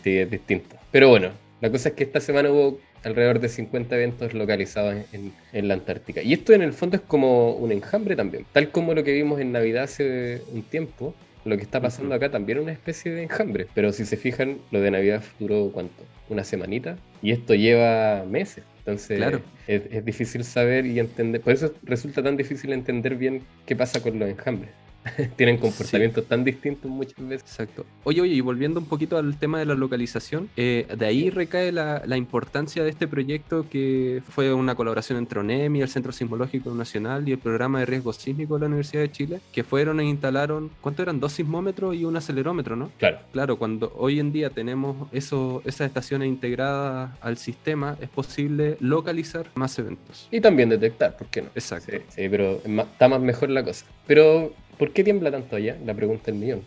sí, 0.05 0.19
es 0.19 0.31
distinto. 0.31 0.77
Pero 0.91 1.09
bueno, 1.09 1.31
la 1.61 1.71
cosa 1.71 1.91
es 1.91 1.95
que 1.95 2.05
esta 2.05 2.21
semana 2.21 2.51
hubo 2.51 2.79
alrededor 3.05 3.41
de 3.41 3.49
50 3.49 3.97
eventos 3.97 4.35
localizados 4.35 4.95
en, 5.13 5.33
en 5.53 5.69
la 5.69 5.75
Antártica. 5.75 6.23
Y 6.23 6.33
esto 6.33 6.53
en 6.53 6.63
el 6.63 6.73
fondo 6.73 6.97
es 6.97 7.03
como 7.03 7.53
un 7.53 7.73
enjambre 7.73 8.15
también. 8.15 8.45
Tal 8.53 8.71
como 8.71 8.95
lo 8.95 9.03
que 9.03 9.13
vimos 9.13 9.41
en 9.41 9.53
Navidad 9.53 9.85
hace 9.85 10.43
un 10.53 10.63
tiempo, 10.63 11.15
lo 11.45 11.57
que 11.57 11.63
está 11.63 11.81
pasando 11.81 12.15
acá 12.15 12.31
también 12.31 12.59
es 12.59 12.63
una 12.65 12.73
especie 12.73 13.13
de 13.13 13.25
enjambre. 13.25 13.67
Pero 13.75 13.93
si 13.93 14.05
se 14.05 14.17
fijan, 14.17 14.59
lo 14.71 14.81
de 14.81 14.91
Navidad 14.91 15.23
duró 15.39 15.71
cuánto? 15.73 16.05
Una 16.29 16.45
semanita. 16.45 16.97
Y 17.23 17.33
esto 17.33 17.55
lleva 17.55 18.25
meses. 18.29 18.65
Entonces 18.79 19.19
Claro. 19.19 19.41
es, 19.67 19.83
es 19.91 20.05
difícil 20.05 20.45
saber 20.45 20.87
y 20.87 20.99
entender. 20.99 21.41
Por 21.41 21.53
eso 21.53 21.73
resulta 21.85 22.23
tan 22.23 22.37
difícil 22.37 22.73
entender 22.73 23.17
bien 23.17 23.43
qué 23.67 23.77
pasa 23.77 24.03
con 24.03 24.19
los 24.19 24.29
enjambres. 24.29 24.71
Tienen 25.37 25.59
comportamientos 25.59 26.25
tan 26.27 26.45
distintos 26.45 26.91
muchas 26.91 27.27
veces. 27.27 27.43
Exacto. 27.43 27.85
Oye, 28.05 28.21
oye, 28.21 28.35
y 28.35 28.41
volviendo 28.41 28.81
un 28.81 28.87
poquito 28.87 29.17
al 29.17 29.39
tema 29.39 29.59
de 29.59 29.67
la 29.67 29.75
localización, 29.75 30.49
eh, 30.57 30.87
de 30.97 31.07
ahí 31.07 31.31
recae 31.31 31.73
la, 31.73 32.03
la 32.07 32.17
importancia 32.17 32.85
de 32.85 32.91
este 32.91 33.09
proyecto 33.09 33.67
que 33.69 34.23
fue 34.29 34.53
una 34.53 34.75
colaboración 34.75 35.19
entre 35.19 35.41
ONEMI, 35.41 35.83
el 35.83 35.89
Centro 35.89 36.13
Sismológico 36.13 36.75
Nacional 36.75 37.29
y 37.29 37.33
el 37.33 37.39
Programa 37.39 37.81
de 37.81 37.87
Riesgo 37.87 38.13
Sísmico 38.13 38.55
de 38.55 38.61
la 38.61 38.67
Universidad 38.67 39.03
de 39.03 39.11
Chile, 39.11 39.41
que 39.53 39.65
fueron 39.65 40.01
e 40.01 40.05
instalaron, 40.05 40.71
¿cuánto 40.81 41.03
eran? 41.03 41.21
Dos 41.21 41.33
sismómetros 41.33 41.95
y 41.95 42.05
un 42.05 42.17
acelerómetro, 42.17 42.77
¿no? 42.77 42.91
Claro. 42.99 43.19
Claro, 43.33 43.57
cuando 43.57 43.93
hoy 43.97 44.21
en 44.21 44.33
día 44.33 44.51
tenemos 44.51 45.09
eso, 45.13 45.63
esas 45.65 45.89
estaciones 45.89 46.29
integradas 46.29 47.11
al 47.21 47.37
sistema, 47.37 47.97
es 48.01 48.09
posible 48.09 48.77
localizar 48.81 49.47
más 49.55 49.79
eventos. 49.79 50.29
Y 50.31 50.41
también 50.41 50.69
detectar, 50.69 51.17
¿por 51.17 51.29
qué 51.29 51.43
no? 51.43 51.49
Exacto. 51.55 51.93
Sí, 51.93 51.99
sí, 52.09 52.29
pero 52.29 52.61
está 52.65 53.09
más 53.09 53.21
mejor 53.21 53.51
la 53.51 53.65
cosa. 53.65 53.87
Pero, 54.07 54.53
¿por 54.79 54.93
qué 54.93 55.05
tiembla 55.05 55.31
tanto 55.31 55.57
allá? 55.57 55.79
La 55.85 55.95
pregunta 55.95 56.25
del 56.27 56.37
millón. 56.37 56.63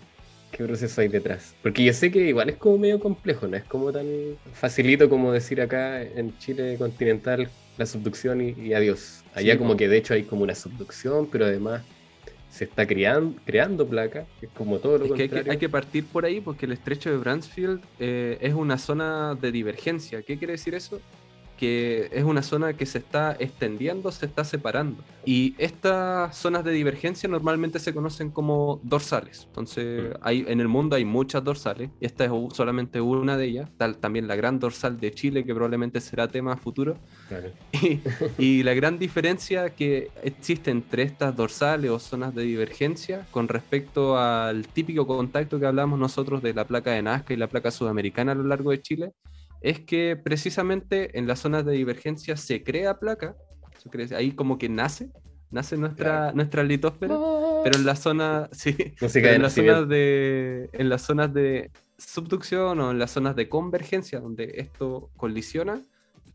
¿Qué 0.52 0.64
proceso 0.64 1.02
hay 1.02 1.10
detrás? 1.10 1.54
Porque 1.62 1.84
yo 1.84 1.92
sé 1.92 2.12
que 2.12 2.30
igual 2.30 2.50
es 2.50 2.56
como 2.56 2.78
medio 2.78 3.00
complejo, 3.00 3.48
no 3.48 3.58
es 3.58 3.64
como 3.66 3.92
tan 3.92 4.06
facilito 4.54 5.10
como 5.10 5.32
decir 5.34 5.60
acá 5.60 6.02
en 6.02 6.38
Chile 6.38 6.78
continental 6.78 7.50
la 7.78 7.86
subducción 7.86 8.40
y, 8.42 8.52
y 8.52 8.74
adiós. 8.74 9.24
Allá 9.34 9.54
Sí, 9.54 9.58
como 9.60 9.76
que 9.76 9.90
de 9.90 9.98
hecho 9.98 10.14
hay 10.14 10.24
como 10.24 10.44
una 10.44 10.56
subducción, 10.56 11.28
pero 11.30 11.46
además 11.46 11.84
se 12.50 12.64
está 12.64 12.88
creando, 12.88 13.38
creando 13.46 13.86
placa, 13.86 14.26
que 14.40 14.46
es 14.46 14.52
como 14.54 14.80
todo 14.80 14.98
lo 14.98 15.06
Es 15.06 15.12
que 15.12 15.24
hay, 15.24 15.28
que 15.28 15.36
contrario. 15.36 15.52
hay 15.52 15.58
que 15.58 15.68
partir 15.70 16.06
por 16.06 16.24
ahí 16.24 16.40
porque 16.40 16.66
el 16.66 16.72
estrecho 16.72 17.12
de 17.12 17.18
Bransfield 17.18 17.82
eh, 18.00 18.38
es 18.40 18.54
una 18.54 18.78
zona 18.78 19.36
de 19.36 19.52
divergencia. 19.52 20.22
¿Qué 20.22 20.38
quiere 20.38 20.54
decir 20.54 20.74
eso? 20.74 21.02
Que 21.58 22.10
es 22.12 22.24
una 22.24 22.42
zona 22.44 22.74
que 22.74 22.86
se 22.86 22.98
está 22.98 23.36
extendiendo, 23.40 24.12
se 24.12 24.26
está 24.26 24.44
separando. 24.44 25.04
Y 25.26 25.56
estas 25.58 26.36
zonas 26.38 26.64
de 26.64 26.72
divergencia 26.72 27.28
normalmente 27.30 27.80
se 27.80 27.94
conocen 27.94 28.30
como 28.30 28.80
dorsales. 28.84 29.46
Entonces, 29.48 30.04
Mm. 30.10 30.18
hay, 30.22 30.46
en 30.48 30.60
el 30.60 30.68
mundo 30.68 30.96
hay 30.96 31.06
muchas 31.06 31.44
dorsales. 31.44 31.90
Y 32.00 32.06
esta 32.06 32.26
es 32.26 32.32
solamente 32.54 33.00
una 33.02 33.38
de 33.38 33.46
ellas. 33.46 33.70
Tal, 33.78 33.98
también 33.98 34.28
la 34.28 34.36
gran 34.36 34.60
dorsal 34.60 35.00
de 35.00 35.12
Chile, 35.14 35.44
que 35.46 35.54
probablemente 35.54 36.02
será 36.02 36.28
tema 36.28 36.56
futuro. 36.58 36.98
Claro. 37.28 37.50
Y, 37.82 38.02
y 38.38 38.64
la 38.64 38.74
gran 38.74 39.00
diferencia 39.00 39.70
que 39.72 40.10
existe 40.24 40.72
entre 40.72 41.04
estas 41.04 41.36
dorsales 41.36 41.90
o 41.92 42.00
zonas 42.00 42.34
de 42.36 42.44
divergencia 42.44 43.26
con 43.32 43.48
respecto 43.48 44.18
al 44.18 44.68
típico 44.68 45.06
contacto 45.08 45.60
que 45.60 45.66
hablamos 45.66 45.98
nosotros 46.00 46.42
de 46.42 46.54
la 46.54 46.66
placa 46.66 46.92
de 46.92 47.02
Nazca 47.02 47.34
y 47.34 47.38
la 47.38 47.48
placa 47.48 47.72
sudamericana 47.72 48.32
a 48.34 48.36
lo 48.36 48.44
largo 48.44 48.72
de 48.72 48.82
Chile, 48.82 49.12
es 49.70 49.80
que 49.80 50.16
precisamente 50.16 51.18
en 51.18 51.28
las 51.28 51.40
zonas 51.40 51.66
de 51.66 51.74
divergencia 51.74 52.38
se 52.38 52.64
crea 52.64 53.00
placa, 53.00 53.36
se 53.82 53.90
crea- 53.90 54.18
ahí 54.18 54.32
como 54.32 54.58
que 54.58 54.70
nace, 54.70 55.10
nace 55.50 55.76
nuestra, 55.78 56.06
Claro. 56.06 56.36
nuestra 56.36 56.64
litósfera, 56.64 57.16
pero 57.64 57.78
en 57.78 57.86
la 57.86 57.96
zona, 57.96 58.48
sí, 58.52 58.76
en 59.02 59.42
las 59.42 59.54
zonas 59.54 59.88
de 59.90 60.70
en 60.74 60.90
las 60.90 61.02
zonas 61.02 61.34
de 61.34 61.72
subducción 61.98 62.80
o 62.80 62.92
en 62.92 63.00
las 63.00 63.12
zonas 63.12 63.36
de 63.36 63.50
convergencia 63.50 64.20
donde 64.20 64.52
esto 64.58 65.10
colisiona 65.18 65.82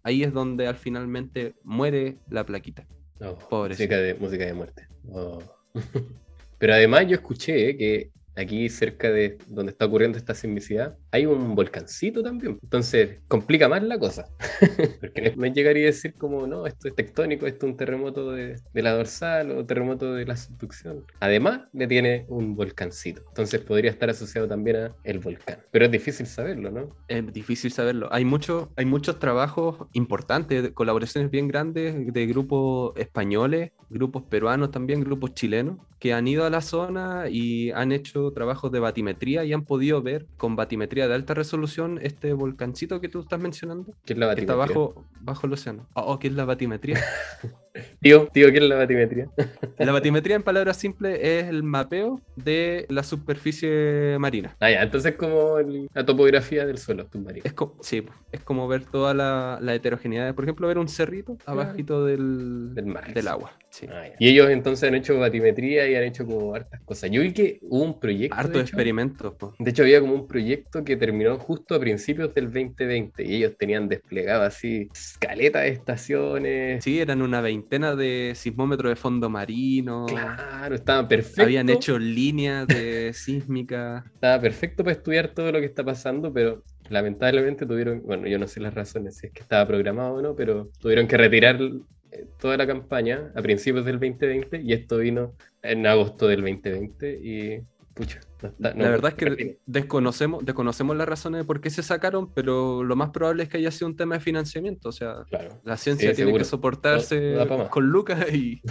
ahí 0.03 0.23
es 0.25 0.33
donde 0.33 0.67
al 0.67 0.77
finalmente 0.77 1.55
muere 1.65 2.17
la 2.31 2.45
plaquita 2.45 2.87
Oh, 3.23 3.37
Pobrecito. 3.39 3.85
música 3.85 3.97
de, 3.99 4.15
música 4.15 4.47
de 4.47 4.55
muerte. 4.55 4.89
Oh. 5.13 5.39
Pero 6.59 6.73
además 6.73 7.07
yo 7.07 7.15
escuché 7.17 7.77
que 7.77 8.11
aquí 8.41 8.69
cerca 8.69 9.11
de 9.11 9.39
donde 9.49 9.73
está 9.73 9.87
ocurriendo 9.87 10.19
esta 10.19 10.35
sismicidad 10.35 10.97
hay 11.11 11.27
un 11.27 11.55
volcancito 11.55 12.23
también. 12.23 12.59
Entonces 12.63 13.19
complica 13.29 13.69
más 13.69 13.83
la 13.83 13.99
cosa. 13.99 14.27
Porque 15.01 15.35
no 15.37 15.45
es 15.45 15.53
llegar 15.53 15.77
y 15.77 15.83
decir 15.83 16.15
como, 16.15 16.47
no, 16.47 16.67
esto 16.67 16.89
es 16.89 16.95
tectónico, 16.95 17.47
esto 17.47 17.67
es 17.67 17.73
un 17.73 17.77
terremoto 17.77 18.33
de, 18.33 18.61
de 18.73 18.83
la 18.83 18.93
dorsal 18.93 19.51
o 19.53 19.65
terremoto 19.65 20.15
de 20.15 20.27
la 20.27 20.37
subducción. 20.37 21.05
Además 21.21 21.63
le 21.73 21.87
tiene 21.87 22.27
un 22.29 22.55
volcancito. 22.55 23.23
Entonces 23.29 23.61
podría 23.61 23.91
estar 23.91 24.11
asociado 24.11 24.49
también 24.49 24.77
a 24.77 24.97
el 25.05 25.19
volcán. 25.19 25.59
Pero 25.71 25.85
es 25.85 25.91
difícil 25.91 26.27
saberlo, 26.27 26.71
¿no? 26.71 26.91
es 27.09 27.33
difícil 27.33 27.73
saberlo 27.73 28.09
hay 28.13 28.25
muchos 28.25 28.69
hay 28.77 28.87
muchos 28.87 29.19
trabajos 29.19 29.89
importantes 29.93 30.71
colaboraciones 30.73 31.31
bien 31.31 31.49
grandes 31.49 32.13
de 32.13 32.27
grupos 32.27 32.97
españoles 32.97 33.73
grupos 33.89 34.23
peruanos 34.25 34.71
también 34.71 35.01
grupos 35.01 35.35
chilenos 35.35 35.79
que 35.99 36.15
han 36.15 36.27
ido 36.27 36.47
a 36.47 36.51
la 36.51 36.63
zona 36.63 37.25
y 37.29 37.71
han 37.73 37.93
hecho 37.93 38.30
trabajos 38.33 38.71
de 38.73 38.81
batimetría 38.81 39.45
y 39.45 39.53
han 39.53 39.65
podido 39.65 40.03
ver 40.03 40.27
con 40.37 40.57
batimetría 40.57 41.09
de 41.09 41.15
alta 41.15 41.35
resolución 41.35 41.99
este 42.03 42.33
volcancito 42.33 43.01
que 43.01 43.09
tú 43.09 43.21
estás 43.21 43.41
mencionando 43.41 43.95
¿Qué 44.05 44.13
es 44.15 44.19
la 44.19 44.35
que 44.35 44.41
está 44.41 44.55
batimetría? 44.55 44.87
bajo, 44.87 45.05
bajo 45.21 45.47
el 45.47 45.53
océano. 45.53 45.87
Oh, 45.95 46.19
¿qué 46.19 46.29
es 46.29 46.35
la 46.35 46.45
batimetría? 46.45 46.99
Tío, 48.01 48.27
tío, 48.33 48.51
¿qué 48.51 48.59
es 48.59 48.63
la 48.65 48.77
batimetría? 48.77 49.29
La 49.79 49.93
batimetría, 49.93 50.37
en 50.37 50.43
palabras 50.43 50.77
simples, 50.77 51.19
es 51.23 51.45
el 51.49 51.63
mapeo 51.63 52.21
de 52.37 52.85
la 52.89 53.03
superficie 53.03 54.17
marina. 54.19 54.57
Ah, 54.61 54.71
ya, 54.71 54.83
entonces 54.83 55.15
como 55.15 55.59
el- 55.59 55.89
la 55.95 56.05
topografía 56.05 56.67
del 56.67 56.79
suelo 56.79 57.07
submarino. 57.11 57.45
Es 57.45 57.53
como, 57.53 57.77
sí, 57.83 58.05
es 58.33 58.41
como 58.41 58.67
ver 58.69 58.85
toda 58.85 59.15
la, 59.15 59.59
la 59.63 59.75
heterogeneidad. 59.75 60.35
Por 60.35 60.45
ejemplo, 60.45 60.67
ver 60.69 60.79
un 60.79 60.89
cerrito 60.89 61.37
abajito 61.47 62.05
del, 62.05 62.75
Del 62.75 62.87
mar. 62.87 63.13
del 63.15 63.29
agua. 63.29 63.53
Sí. 63.71 63.87
Ah. 63.89 64.05
Y 64.19 64.29
ellos 64.29 64.51
entonces 64.51 64.89
han 64.89 64.95
hecho 64.97 65.19
batimetría 65.19 65.89
y 65.89 65.95
han 65.95 66.03
hecho 66.05 66.27
como 66.27 66.55
hartas 66.55 66.81
cosas. 66.83 67.11
Yo 67.11 67.23
vi 67.23 67.33
que 67.33 67.59
hubo 67.63 67.85
un 67.85 68.01
proyecto. 68.01 68.37
Harto 68.37 68.59
de 68.59 68.65
experimentos. 68.65 69.35
po. 69.37 69.55
De 69.59 69.71
hecho, 69.71 69.83
había 69.83 70.01
como 70.01 70.15
un 70.15 70.27
proyecto 70.27 70.85
que 70.85 70.97
terminó 70.97 71.39
justo 71.39 71.75
a 71.77 71.81
principios 71.81 72.35
del 72.35 72.47
2020 72.47 73.23
y 73.25 73.37
ellos 73.37 73.57
tenían 73.57 73.89
desplegado 73.89 74.43
así 74.43 74.89
escaleta 74.93 75.61
de 75.61 75.69
estaciones. 75.69 76.83
Sí, 76.85 76.99
eran 77.01 77.23
una 77.23 77.41
veintena 77.61 77.95
de 77.95 78.33
sismómetros 78.35 78.91
de 78.91 78.97
fondo 78.97 79.29
marino. 79.29 80.07
Claro, 80.07 80.75
estaba 80.75 81.07
perfecto. 81.07 81.43
Habían 81.43 81.69
hecho 81.69 81.99
líneas 81.99 82.67
de 82.67 83.13
sísmica. 83.15 84.05
Estaba 84.15 84.41
perfecto 84.41 84.83
para 84.83 84.97
estudiar 84.97 85.29
todo 85.29 85.53
lo 85.53 85.61
que 85.61 85.67
está 85.67 85.85
pasando, 85.85 86.33
pero 86.33 86.65
lamentablemente 86.89 87.67
tuvieron, 87.67 88.03
bueno, 88.05 88.27
yo 88.27 88.39
no 88.39 88.49
sé 88.49 88.61
las 88.61 88.75
razones, 88.75 89.19
si 89.19 89.27
es 89.27 89.33
que 89.33 89.43
estaba 89.43 89.67
programado 89.67 90.15
o 90.15 90.23
no, 90.23 90.35
pero 90.35 90.71
tuvieron 90.81 91.07
que 91.07 91.17
retirar 91.17 91.61
eh, 91.61 92.27
toda 92.41 92.57
la 92.57 92.67
campaña 92.67 93.31
a 93.35 93.43
principios 93.43 93.85
del 93.85 94.01
2020 94.01 94.63
y 94.63 94.73
esto 94.73 94.99
vino 94.99 95.35
en 95.63 95.87
agosto 95.87 96.27
del 96.27 96.41
2020 96.41 97.21
y 97.23 97.61
pucha, 97.95 98.21
no 98.43 98.49
está- 98.49 98.75
no- 98.75 98.83
la 98.85 98.91
verdad 98.91 99.15
es 99.17 99.37
que 99.37 99.59
desconocemos, 99.67 100.45
desconocemos 100.45 100.97
las 100.97 101.09
razones 101.09 101.41
de 101.41 101.45
por 101.45 101.61
qué 101.61 101.71
se 101.71 101.83
sacaron, 101.83 102.33
pero 102.33 102.83
lo 102.85 102.97
más 102.97 103.11
probable 103.11 103.43
es 103.43 103.49
que 103.49 103.59
haya 103.59 103.71
sido 103.71 103.89
un 103.89 103.97
tema 103.97 104.15
de 104.17 104.21
financiamiento. 104.21 104.89
O 104.89 104.93
sea, 104.93 105.25
Claro. 105.29 105.61
la 105.65 105.77
ciencia 105.77 106.11
Sí, 106.11 106.17
tiene 106.17 106.29
seguro. 106.31 106.43
que 106.45 106.49
soportarse 106.49 107.35
No- 107.35 107.69
con 107.71 107.87
lucas 107.89 108.27
y, 108.33 108.63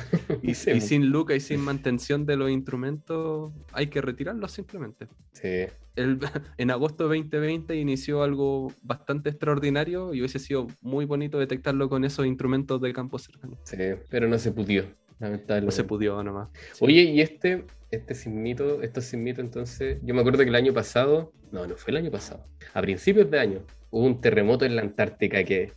y, 0.42 0.54
Sí, 0.56 0.72
y 0.72 0.82
sin 0.82 1.10
lucas 1.10 1.38
y 1.38 1.40
sin 1.42 1.62
mantención 1.62 2.26
de 2.26 2.36
los 2.38 2.50
instrumentos, 2.50 3.52
hay 3.74 3.88
que 3.88 4.02
retirarlos 4.02 4.52
simplemente. 4.52 5.08
sí. 5.34 5.68
El- 5.96 6.20
en 6.58 6.72
agosto 6.72 7.10
de 7.10 7.18
2020 7.18 7.76
inició 7.76 8.24
algo 8.24 8.72
bastante 8.84 9.30
extraordinario 9.32 10.14
y 10.14 10.20
hubiese 10.22 10.40
sido 10.40 10.68
muy 10.82 11.04
bonito 11.04 11.38
detectarlo 11.40 11.90
con 11.90 12.06
esos 12.06 12.26
instrumentos 12.26 12.80
de 12.80 12.94
campo 12.94 13.20
cercano. 13.20 13.58
Sí, 13.64 13.78
pero 14.10 14.28
no 14.30 14.38
se 14.40 14.54
pudió, 14.54 14.86
No 15.20 15.28
lamentablemente. 15.28 15.76
se 15.76 15.84
pudió 15.84 16.24
nomás. 16.24 16.50
Sí. 16.74 16.86
Oye, 16.86 17.02
y 17.04 17.22
este, 17.22 17.66
este 17.92 18.16
sismito, 18.16 18.82
estos 18.82 19.04
sismitos 19.06 19.44
entonces, 19.44 19.98
yo 20.04 20.14
me 20.14 20.22
acuerdo 20.22 20.40
que 20.44 20.50
el 20.50 20.56
año 20.56 20.74
pasado, 20.74 21.34
no, 21.52 21.68
no 21.68 21.76
fue 21.76 21.92
el 21.92 21.98
año 21.98 22.12
pasado, 22.12 22.46
a 22.74 22.82
principios 22.82 23.30
de 23.30 23.40
año, 23.40 23.66
hubo 23.92 24.06
un 24.06 24.22
terremoto 24.22 24.66
en 24.66 24.76
la 24.76 24.82
Antártica 24.82 25.44
que, 25.44 25.74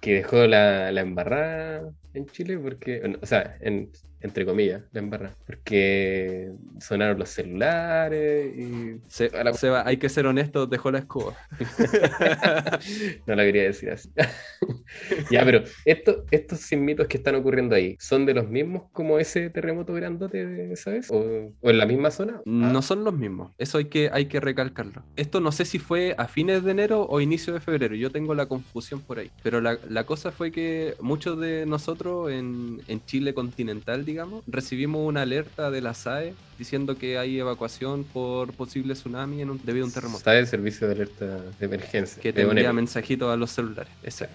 que 0.00 0.14
dejó 0.14 0.46
la, 0.46 0.92
la 0.92 1.00
embarrada 1.00 1.90
en 2.14 2.26
Chile, 2.26 2.58
porque, 2.58 3.02
o 3.20 3.26
sea, 3.26 3.56
en- 3.60 3.90
entre 4.20 4.44
comillas, 4.44 4.82
la 4.92 5.00
embarrada, 5.00 5.36
porque 5.46 6.50
sonaron 6.80 7.18
los 7.18 7.28
celulares 7.28 8.52
y... 8.56 9.00
Se- 9.08 9.28
toda 9.30 9.44
la- 9.44 9.52
Seba, 9.54 9.82
hay 9.86 9.96
que 9.96 10.08
ser 10.08 10.26
honestos, 10.26 10.68
dejó 10.70 10.90
la 10.90 10.98
escoba. 10.98 11.34
no 13.26 13.34
la 13.34 13.44
quería 13.44 13.62
decir 13.64 13.90
así. 13.90 14.10
ya, 15.30 15.44
pero 15.44 15.62
esto- 15.84 16.24
estos 16.30 16.60
sismitos 16.60 17.06
que 17.06 17.16
están 17.18 17.34
ocurriendo 17.34 17.74
ahí, 17.74 17.96
¿son 18.00 18.26
de 18.26 18.34
los 18.34 18.48
mismos 18.48 18.84
como 18.92 19.18
ese 19.18 19.50
terremoto 19.50 19.94
grandote, 19.94 20.74
¿sabes? 20.76 21.10
¿O, 21.10 21.52
o 21.60 21.70
en 21.70 21.78
la 21.78 21.86
misma 21.86 22.10
zona? 22.10 22.40
No 22.44 22.78
Ah, 22.78 22.82
son 22.82 23.04
los 23.04 23.14
mismos, 23.14 23.52
eso 23.58 23.78
hay 23.78 23.86
que, 23.86 24.10
hay 24.12 24.26
que 24.26 24.40
recalcarlo. 24.40 25.02
Esto 25.16 25.40
no 25.40 25.52
sé 25.52 25.64
si 25.64 25.78
fue 25.78 26.14
a 26.18 26.26
fines 26.28 26.62
de 26.64 26.70
enero 26.70 27.06
o 27.08 27.20
inicio 27.20 27.52
de 27.54 27.60
febrero, 27.60 27.94
yo 27.94 28.10
tengo 28.10 28.34
la 28.34 28.46
confusión 28.46 29.00
por 29.00 29.18
ahí. 29.18 29.30
Pero 29.42 29.60
la, 29.60 29.78
la 29.88 30.04
cosa 30.04 30.32
fue 30.32 30.50
que 30.52 30.94
muchos 31.00 31.38
de 31.40 31.66
nosotros 31.66 32.30
en, 32.30 32.80
en 32.88 33.04
Chile 33.04 33.34
continental, 33.34 34.04
digamos, 34.08 34.42
recibimos 34.46 35.06
una 35.06 35.22
alerta 35.22 35.70
de 35.70 35.80
la 35.82 35.92
SAE 35.92 36.34
diciendo 36.58 36.96
que 36.96 37.18
hay 37.18 37.38
evacuación 37.38 38.04
por 38.04 38.52
posible 38.54 38.94
tsunami 38.94 39.42
en 39.42 39.50
un- 39.50 39.60
debido 39.62 39.84
a 39.84 39.88
un 39.88 39.92
terremoto. 39.92 40.18
Está 40.18 40.38
el 40.38 40.46
servicio 40.46 40.86
de 40.88 40.94
alerta 40.94 41.26
de 41.60 41.66
emergencia. 41.66 42.22
que 42.22 42.32
te 42.32 42.42
envía 42.42 42.72
mensajitos 42.72 43.32
a 43.32 43.36
los 43.36 43.50
celulares. 43.50 43.92
Exacto. 44.02 44.34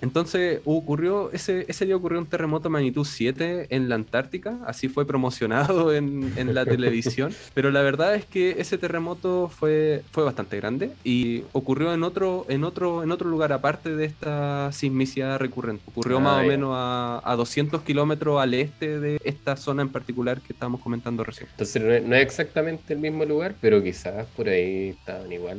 Entonces 0.00 0.60
ocurrió, 0.64 1.30
ese, 1.32 1.64
ese 1.68 1.86
día 1.86 1.96
ocurrió 1.96 2.18
un 2.18 2.26
terremoto 2.26 2.70
magnitud 2.70 3.04
7 3.04 3.68
en 3.70 3.88
la 3.88 3.94
Antártica, 3.94 4.58
así 4.66 4.88
fue 4.88 5.06
promocionado 5.06 5.92
en, 5.94 6.32
en 6.36 6.54
la 6.54 6.64
televisión, 6.64 7.32
pero 7.54 7.70
la 7.70 7.82
verdad 7.82 8.14
es 8.14 8.24
que 8.24 8.56
ese 8.58 8.78
terremoto 8.78 9.48
fue, 9.48 10.02
fue 10.12 10.24
bastante 10.24 10.56
grande 10.56 10.90
y 11.04 11.44
ocurrió 11.52 11.94
en 11.94 12.02
otro, 12.02 12.46
en, 12.48 12.64
otro, 12.64 13.02
en 13.02 13.10
otro 13.12 13.28
lugar 13.28 13.52
aparte 13.52 13.94
de 13.96 14.04
esta 14.04 14.70
sismicidad 14.72 15.38
recurrente. 15.38 15.82
Ocurrió 15.86 16.16
Ah, 16.16 16.20
más 16.20 16.44
o 16.44 16.46
menos 16.48 16.70
a, 16.74 17.20
a 17.24 17.36
200 17.36 17.82
kilómetros 17.82 18.40
al 18.40 18.54
este 18.54 18.98
de 19.00 19.18
esta 19.24 19.56
zona 19.56 19.82
en 19.82 19.88
particular 19.90 20.40
que 20.40 20.52
estábamos 20.52 20.80
comentando 20.80 21.22
recién. 21.24 21.48
Entonces 21.50 21.82
no 21.82 21.92
es, 21.92 22.02
no 22.04 22.14
es 22.16 22.22
exactamente 22.22 22.94
el 22.94 23.00
mismo 23.00 23.24
lugar, 23.24 23.54
pero 23.60 23.82
quizás 23.82 24.26
por 24.36 24.48
ahí 24.48 24.90
estaban 24.98 25.30
igual. 25.30 25.56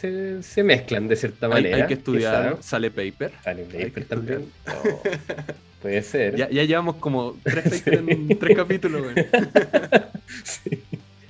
Se, 0.00 0.42
se 0.42 0.62
mezclan 0.62 1.08
de 1.08 1.16
cierta 1.16 1.46
Hay, 1.46 1.52
manera. 1.52 1.76
hay 1.78 1.86
que 1.86 1.94
estudiar, 1.94 2.50
quizás. 2.52 2.64
sale 2.66 2.90
paper. 2.90 3.19
Hay 3.44 3.56
que 3.56 3.84
paper 3.86 4.04
también. 4.04 4.44
Oh, 4.66 5.02
puede 5.82 6.02
ser. 6.02 6.36
Ya, 6.36 6.50
ya 6.50 6.64
llevamos 6.64 6.96
como 6.96 7.36
tres, 7.42 7.80
papers 7.82 8.08
en 8.08 8.38
tres 8.38 8.56
capítulos. 8.56 9.02
Sí. 10.44 10.82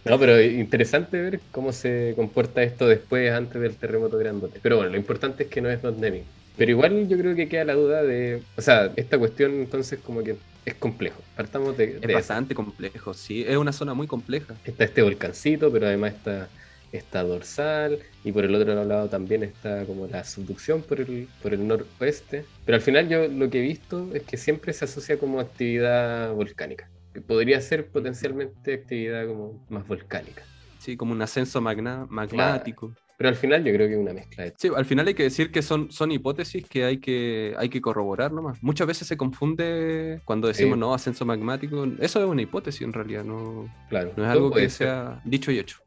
No, 0.04 0.18
pero 0.18 0.40
interesante 0.40 1.20
ver 1.20 1.40
cómo 1.52 1.73
se 1.73 2.14
comporta 2.16 2.62
esto 2.62 2.87
después, 2.88 3.32
antes 3.32 3.61
del 3.61 3.76
terremoto 3.76 4.18
grandote. 4.18 4.59
Pero 4.62 4.76
bueno, 4.76 4.90
lo 4.92 4.97
importante 4.97 5.44
es 5.44 5.49
que 5.50 5.61
no 5.61 5.70
es 5.70 5.82
Not 5.82 5.99
Naming. 5.99 6.25
Pero 6.56 6.70
igual 6.73 7.09
yo 7.09 7.16
creo 7.18 7.35
que 7.35 7.49
queda 7.49 7.64
la 7.64 7.75
duda 7.75 8.02
de. 8.02 8.42
O 8.56 8.61
sea, 8.62 8.92
esta 8.97 9.18
cuestión 9.18 9.52
entonces, 9.52 9.99
como 10.00 10.23
que 10.23 10.37
es 10.64 10.75
complejo. 10.75 11.23
Partamos 11.37 11.76
de, 11.76 11.97
Es 11.97 12.02
eso. 12.02 12.12
bastante 12.12 12.54
complejo, 12.54 13.14
sí. 13.14 13.44
Es 13.47 13.56
una 13.56 13.73
zona 13.73 13.94
muy 13.94 14.06
compleja. 14.06 14.54
Está 14.64 14.85
este 14.85 15.02
volcancito, 15.02 15.70
pero 15.73 15.87
además 15.87 16.14
está 16.14 16.49
esta 16.92 17.23
dorsal. 17.23 17.99
Y 18.25 18.32
por 18.32 18.44
el 18.44 18.54
otro 18.54 18.85
lado 18.85 19.09
también 19.09 19.42
está 19.42 19.85
como 19.87 20.06
la 20.06 20.25
subducción 20.25 20.82
por 20.82 21.00
el, 21.00 21.28
por 21.42 21.54
el 21.54 21.66
noroeste. 21.66 22.44
Pero 22.64 22.76
al 22.76 22.82
final 22.82 23.09
yo 23.09 23.28
lo 23.28 23.49
que 23.50 23.59
he 23.59 23.62
visto 23.62 24.09
es 24.14 24.23
que 24.23 24.37
siempre 24.37 24.73
se 24.73 24.85
asocia 24.85 25.18
como 25.18 25.40
actividad 25.40 26.32
volcánica. 26.35 26.88
Que 27.14 27.20
podría 27.20 27.61
ser 27.61 27.87
potencialmente 27.88 28.75
actividad 28.75 29.26
como 29.26 29.64
más 29.68 29.87
volcánica. 29.88 30.42
Sí, 30.78 30.97
como 30.97 31.12
un 31.12 31.20
ascenso 31.23 31.61
magna- 31.61 32.06
magmático. 32.09 32.92
Pero 33.18 33.28
al 33.28 33.37
final 33.37 33.62
yo 33.64 33.73
creo 33.75 33.87
que 33.87 33.92
es 33.94 34.00
una 34.00 34.14
mezcla 34.14 34.44
de 34.44 34.54
Sí, 34.56 34.70
al 34.75 34.87
final 34.87 35.06
hay 35.06 35.12
que 35.12 35.25
decir 35.25 35.50
que 35.52 35.61
son, 35.61 35.90
son 35.92 36.11
hipótesis 36.11 36.66
que 36.66 36.85
hay, 36.85 36.97
que 36.99 37.54
hay 37.59 37.68
que 37.68 37.82
corroborar 37.82 38.32
nomás. 38.32 38.62
Muchas 38.62 38.87
veces 38.87 39.06
se 39.09 39.18
confunde 39.18 40.23
cuando 40.25 40.49
decimos 40.49 40.76
Sí. 40.76 40.80
no, 40.80 40.94
ascenso 40.94 41.26
magmático. 41.26 41.85
Eso 42.00 42.20
es 42.20 42.26
una 42.26 42.40
hipótesis 42.40 42.80
en 42.80 42.94
realidad, 42.94 43.25
no, 43.25 43.68
Claro, 43.90 44.12
no 44.16 44.25
es 44.25 44.30
algo 44.30 44.50
que 44.50 44.61
ser. 44.70 44.70
sea 44.70 45.20
dicho 45.26 45.50
y 45.52 45.59
hecho. 45.59 45.78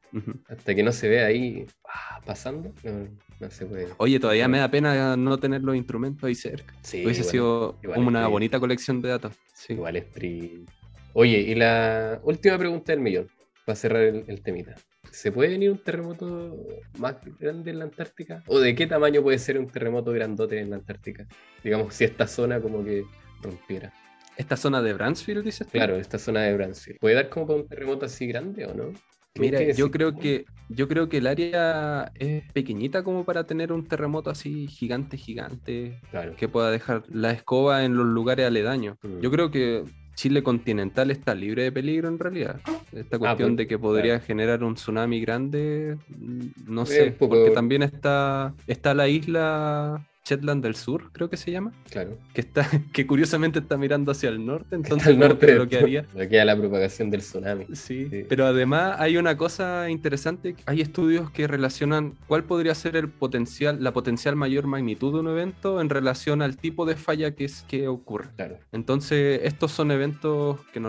Hasta 0.47 0.75
que 0.75 0.83
no 0.83 0.91
se 0.91 1.09
vea 1.09 1.25
ahí 1.27 1.65
ah, 1.87 2.21
pasando, 2.25 2.71
no, 2.83 3.07
no 3.39 3.49
se 3.51 3.65
puede. 3.65 3.87
Oye, 3.97 4.19
todavía 4.19 4.47
me 4.47 4.59
da 4.59 4.69
pena 4.69 5.17
no 5.17 5.37
tener 5.37 5.61
los 5.61 5.75
instrumentos 5.75 6.23
ahí 6.23 6.35
cerca. 6.35 6.73
Sí, 6.81 7.03
Hubiese 7.03 7.21
igual- 7.21 7.31
sido 7.31 7.79
igual 7.83 7.99
una 7.99 8.23
es 8.23 8.29
bonita 8.29 8.59
colección 8.59 9.01
de 9.01 9.09
datos. 9.09 9.33
Sí. 9.53 9.73
Igual 9.73 9.95
es 9.97 10.05
pri- 10.05 10.65
Oye, 11.13 11.39
y 11.39 11.55
la 11.55 12.19
última 12.23 12.57
pregunta 12.57 12.91
del 12.91 13.01
millón, 13.01 13.27
para 13.65 13.75
cerrar 13.75 14.01
el, 14.03 14.23
el 14.27 14.41
temita. 14.41 14.75
¿Se 15.11 15.31
puede 15.31 15.49
venir 15.51 15.69
un 15.71 15.77
terremoto 15.77 16.57
más 16.97 17.17
grande 17.39 17.69
en 17.71 17.79
la 17.79 17.85
Antártica? 17.85 18.43
¿O 18.47 18.59
de 18.59 18.73
qué 18.73 18.87
tamaño 18.87 19.21
puede 19.21 19.37
ser 19.37 19.59
un 19.59 19.67
terremoto 19.67 20.11
grandote 20.11 20.59
en 20.59 20.71
la 20.71 20.77
Antártica? 20.77 21.27
Digamos, 21.63 21.93
si 21.93 22.03
esta 22.03 22.25
zona 22.25 22.59
como 22.59 22.83
que 22.83 23.03
rompiera. 23.41 23.93
Esta 24.37 24.57
zona 24.57 24.81
de 24.81 24.93
Bransfield, 24.93 25.43
dices 25.45 25.67
tú? 25.67 25.73
Claro, 25.73 25.97
esta 25.97 26.17
zona 26.17 26.41
de 26.41 26.55
Bransfield. 26.55 26.99
¿Puede 26.99 27.13
dar 27.15 27.29
como 27.29 27.45
para 27.45 27.59
un 27.59 27.67
terremoto 27.67 28.05
así 28.07 28.25
grande 28.25 28.65
o 28.65 28.73
no? 28.73 28.91
¿Qué- 29.33 29.41
Mira, 29.41 29.71
yo 29.73 29.89
creo 29.89 30.15
que 30.15 30.45
yo 30.69 30.87
creo 30.87 31.09
que 31.09 31.17
el 31.17 31.27
área 31.27 32.11
es 32.15 32.43
pequeñita 32.51 33.03
como 33.03 33.25
para 33.25 33.45
tener 33.45 33.71
un 33.71 33.85
terremoto 33.87 34.29
así 34.29 34.67
gigante, 34.67 35.17
gigante, 35.17 35.99
Claro. 36.11 36.35
que 36.35 36.47
pueda 36.47 36.69
dejar 36.71 37.03
la 37.09 37.31
escoba 37.31 37.83
en 37.83 37.95
los 37.97 38.05
lugares 38.05 38.45
aledaños. 38.47 38.97
Mm. 39.03 39.19
Yo 39.21 39.31
creo 39.31 39.49
que 39.51 39.83
Chile 40.15 40.43
continental 40.43 41.09
está 41.09 41.33
libre 41.33 41.63
de 41.63 41.71
peligro 41.71 42.07
en 42.07 42.19
realidad. 42.19 42.61
Esta 42.91 43.17
cuestión 43.17 43.49
pues, 43.49 43.57
de 43.57 43.67
que 43.67 43.79
podría 43.79 44.19
generar 44.19 44.63
un 44.63 44.75
tsunami 44.75 45.19
grande, 45.19 45.97
mm, 46.09 46.41
no 46.71 46.85
sé, 46.85 47.11
poco- 47.11 47.35
porque 47.35 47.51
también 47.51 47.81
está 47.81 48.53
está 48.67 48.93
la 48.93 49.07
isla 49.07 50.05
Shetland 50.25 50.63
del 50.63 50.75
Sur, 50.75 51.09
creo 51.11 51.29
que 51.29 51.37
se 51.37 51.51
llama, 51.51 51.73
Claro. 51.89 52.17
que 52.33 52.41
está 52.41 52.65
que 52.93 53.05
curiosamente 53.05 53.59
está 53.59 53.77
mirando 53.77 54.11
hacia 54.11 54.29
el 54.29 54.45
norte, 54.45 54.75
entonces 54.75 55.07
Al 55.07 55.13
como 55.15 55.27
norte 55.29 55.45
de- 55.47 55.55
lo 55.59 55.67
que 55.67 55.77
haría 55.77 56.05
la 56.45 56.57
propagación 56.57 57.09
del 57.09 57.21
tsunami. 57.21 57.65
Sí, 57.73 58.07
Sí. 58.09 58.25
pero 58.29 58.45
además 58.45 58.95
hay 58.99 59.17
una 59.17 59.37
cosa 59.37 59.89
interesante, 59.89 60.55
hay 60.65 60.81
estudios 60.81 61.29
que 61.31 61.47
relacionan 61.47 62.13
cuál 62.27 62.43
podría 62.45 62.73
ser 62.75 62.95
el 62.95 63.09
potencial, 63.09 63.83
la 63.83 63.91
potencial 63.93 64.35
mayor 64.35 64.65
magnitud 64.67 65.13
de 65.13 65.19
un 65.19 65.27
evento 65.27 65.81
en 65.81 65.89
relación 65.89 66.41
al 66.41 66.57
tipo 66.57 66.85
de 66.85 66.95
falla 66.95 67.31
que 67.35 67.45
es 67.45 67.63
que 67.67 67.87
ocurre. 67.87 68.29
Claro. 68.35 68.57
Entonces, 68.71 69.41
estos 69.43 69.71
son 69.71 69.91
eventos 69.91 70.59
que, 70.71 70.79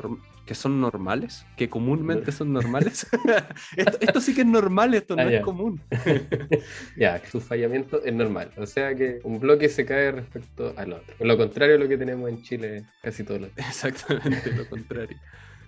que 0.47 0.55
son 0.55 0.81
normales, 0.81 1.47
que 1.57 1.69
comúnmente 1.71 2.31
son 2.33 2.53
normales. 2.53 3.07
esto, 3.77 3.99
esto 4.01 4.21
sí 4.21 4.35
que 4.35 4.43
es 4.43 4.47
normal, 4.47 4.93
esto 4.95 5.17
no 5.17 5.23
Ah, 5.23 5.27
es 5.27 5.33
ya. 5.33 5.43
común. 5.43 5.81
Ya, 6.97 7.21
su 7.31 7.41
fallamiento 7.41 8.03
es 8.05 8.13
normal. 8.15 8.51
O 8.57 8.67
sea 8.67 8.95
que 8.95 9.21
un 9.25 9.41
bloque 9.41 9.69
se 9.69 9.85
cae 9.85 10.13
respecto 10.13 10.75
al 10.77 10.93
otro. 10.93 11.15
Lo 11.21 11.37
contrario 11.37 11.77
a 11.77 11.79
lo 11.79 11.89
que 11.89 11.97
tenemos 11.97 12.29
en 12.29 12.43
Chile 12.43 12.85
casi 13.03 13.25
todos 13.25 13.41
los 13.41 13.55
días. 13.55 13.69
Exactamente 13.69 14.53
lo 14.53 14.69
contrario. 14.69 15.17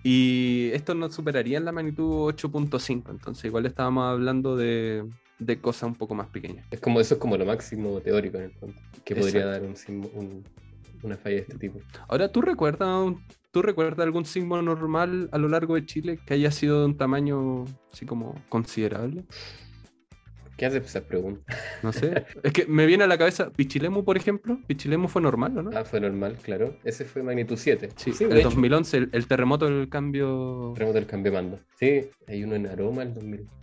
Y 0.03 0.69
esto 0.73 0.93
no 0.93 1.09
superaría 1.11 1.57
en 1.57 1.65
la 1.65 1.71
magnitud 1.71 2.31
8.5, 2.33 3.09
entonces 3.09 3.45
igual 3.45 3.65
estábamos 3.65 4.05
hablando 4.05 4.55
de, 4.55 5.03
de 5.39 5.59
cosas 5.59 5.83
un 5.83 5.95
poco 5.95 6.13
más 6.15 6.27
pequeñas. 6.27 6.65
Es 6.71 6.79
como, 6.79 7.01
eso 7.01 7.15
es 7.15 7.19
como 7.19 7.35
lo 7.35 7.45
máximo 7.45 7.99
teórico 7.99 8.37
en 8.37 8.43
el 8.45 8.51
fondo, 8.53 8.75
que 9.03 9.15
podría 9.15 9.45
dar 9.47 9.63
un, 9.63 9.75
sismo- 9.75 10.09
un- 10.13 10.43
una 11.01 11.17
falla 11.17 11.35
de 11.37 11.41
este 11.41 11.57
tipo. 11.57 11.79
Ahora, 12.07 12.31
¿tú 12.31 12.41
recuerdas, 12.41 12.87
un- 13.05 13.21
¿tú 13.57 13.63
recuerdas 13.63 14.05
algún 14.05 14.23
sismo 14.23 14.61
normal 14.61 15.29
a 15.31 15.39
lo 15.39 15.49
largo 15.49 15.73
de 15.73 15.83
Chile 15.83 16.19
que 16.27 16.35
haya 16.35 16.51
sido 16.51 16.81
de 16.81 16.85
un 16.85 16.95
tamaño 16.95 17.65
así 17.91 18.05
como 18.05 18.35
considerable? 18.49 19.23
¿Qué 20.57 20.67
haces 20.67 20.85
esa 20.85 21.01
pregunta? 21.01 21.41
No 21.81 21.91
sé. 21.91 22.23
es 22.43 22.53
que 22.53 22.67
me 22.67 22.85
viene 22.85 23.05
a 23.05 23.07
la 23.07 23.17
cabeza 23.17 23.51
Pichilemu, 23.51 24.03
por 24.03 24.15
ejemplo. 24.15 24.59
Pichilemu 24.67 25.07
fue 25.07 25.23
normal, 25.23 25.57
¿o 25.57 25.63
no? 25.63 25.71
Ah, 25.75 25.83
fue 25.83 25.99
normal, 25.99 26.37
claro. 26.39 26.77
Ese 26.83 27.03
fue 27.05 27.23
magnitud 27.23 27.57
7. 27.57 27.89
sí, 27.95 28.11
de 28.11 28.25
el 28.25 28.37
hecho, 28.37 28.49
2011, 28.49 28.97
el, 28.97 29.09
el 29.11 29.27
terremoto 29.27 29.65
del 29.65 29.89
cambio. 29.89 30.73
terremoto 30.75 30.99
del 30.99 31.07
cambio 31.07 31.31
de 31.31 31.37
mando. 31.41 31.59
Sí, 31.79 32.09
hay 32.27 32.43
uno 32.43 32.53
en 32.53 32.67
Aroma, 32.67 33.01
el 33.01 33.15
2003 33.15 33.57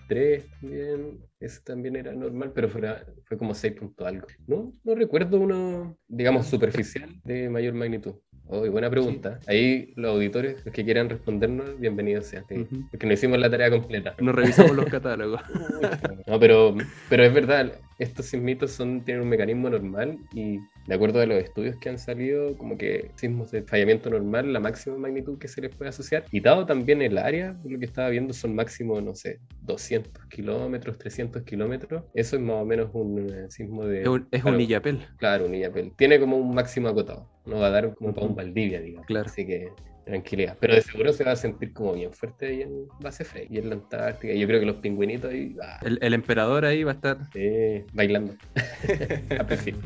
también. 0.60 1.18
Ese 1.40 1.60
también 1.60 1.96
era 1.96 2.12
normal, 2.12 2.52
pero 2.54 2.68
fue, 2.68 2.80
fue 3.24 3.38
como 3.38 3.54
6 3.54 3.74
punto 3.74 4.06
algo. 4.06 4.26
No, 4.46 4.72
no 4.82 4.94
recuerdo 4.94 5.38
uno, 5.38 5.98
digamos, 6.08 6.46
superficial 6.46 7.10
de 7.24 7.48
mayor 7.48 7.74
magnitud. 7.74 8.14
Oh, 8.46 8.68
buena 8.70 8.90
pregunta. 8.90 9.40
Ahí 9.46 9.92
los 9.96 10.12
auditores, 10.12 10.64
los 10.64 10.74
que 10.74 10.84
quieran 10.84 11.08
respondernos, 11.08 11.78
bienvenidos 11.80 12.26
sean. 12.26 12.44
sí. 12.48 12.66
Porque 12.90 13.06
no 13.06 13.14
hicimos 13.14 13.38
la 13.38 13.50
tarea 13.50 13.70
completa. 13.70 14.14
Nos 14.20 14.34
revisamos 14.34 14.76
los 14.76 14.86
catálogos. 14.86 15.40
No, 16.26 16.40
pero, 16.40 16.74
pero 17.10 17.22
es 17.24 17.34
verdad, 17.34 17.72
estos 17.98 18.26
sismitos 18.26 18.72
son, 18.72 19.04
tienen 19.04 19.22
un 19.22 19.28
mecanismo 19.28 19.70
normal 19.70 20.18
y 20.32 20.58
de 20.86 20.94
acuerdo 20.94 21.20
a 21.20 21.26
los 21.26 21.42
estudios 21.42 21.76
que 21.76 21.88
han 21.88 21.98
salido, 21.98 22.56
como 22.58 22.76
que 22.76 23.10
sismos 23.14 23.50
de 23.50 23.62
fallamiento 23.62 24.10
normal, 24.10 24.52
la 24.52 24.60
máxima 24.60 24.98
magnitud 24.98 25.38
que 25.38 25.48
se 25.48 25.60
les 25.60 25.74
puede 25.74 25.88
asociar. 25.88 26.24
Y 26.30 26.40
dado 26.40 26.66
también 26.66 27.00
el 27.00 27.16
área, 27.16 27.56
lo 27.64 27.78
que 27.78 27.86
estaba 27.86 28.10
viendo 28.10 28.34
son 28.34 28.54
máximo, 28.54 29.00
no 29.00 29.14
sé, 29.14 29.40
200 29.62 30.26
kilómetros, 30.26 30.98
300 30.98 31.42
kilómetros. 31.42 32.04
Eso 32.12 32.36
es 32.36 32.42
más 32.42 32.56
o 32.56 32.64
menos 32.64 32.90
un 32.92 33.18
eh, 33.18 33.50
sismo 33.50 33.84
de... 33.86 34.02
es 34.02 34.08
un, 34.08 34.28
es 34.30 34.42
claro, 34.42 34.56
un 34.56 34.60
Illapel. 34.60 34.98
Claro, 35.16 35.46
un 35.46 35.54
Illapel. 35.54 35.92
Tiene 35.96 36.20
como 36.20 36.36
un 36.36 36.54
máximo 36.54 36.88
acotado. 36.88 37.30
No 37.46 37.58
va 37.58 37.66
a 37.66 37.70
dar 37.70 37.94
como 37.94 38.14
para 38.14 38.26
un. 38.26 38.34
Valdivia, 38.34 38.80
digamos. 38.80 39.06
Claro. 39.06 39.26
Así 39.26 39.46
que 39.46 39.68
tranquilidad. 40.04 40.56
Pero 40.60 40.74
de 40.74 40.82
seguro 40.82 41.12
se 41.12 41.24
va 41.24 41.32
a 41.32 41.36
sentir 41.36 41.72
como 41.72 41.94
bien 41.94 42.12
fuerte 42.12 42.46
ahí 42.46 42.62
en 42.62 42.86
base 43.00 43.24
Frey 43.24 43.46
y 43.50 43.58
en 43.58 43.68
la 43.70 43.74
Antártica. 43.76 44.32
Y 44.32 44.38
yo 44.40 44.46
creo 44.46 44.60
que 44.60 44.66
los 44.66 44.76
pingüinitos 44.76 45.30
ahí... 45.30 45.56
ah, 45.62 45.80
El, 45.82 45.98
el 46.00 46.14
emperador 46.14 46.64
ahí 46.64 46.84
va 46.84 46.92
a 46.92 46.94
estar. 46.94 47.18
Sí, 47.32 47.84
bailando. 47.92 48.34
A 49.38 49.44
perfil. 49.44 49.76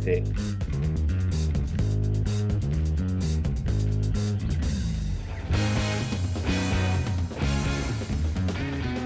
Sí. 0.00 0.22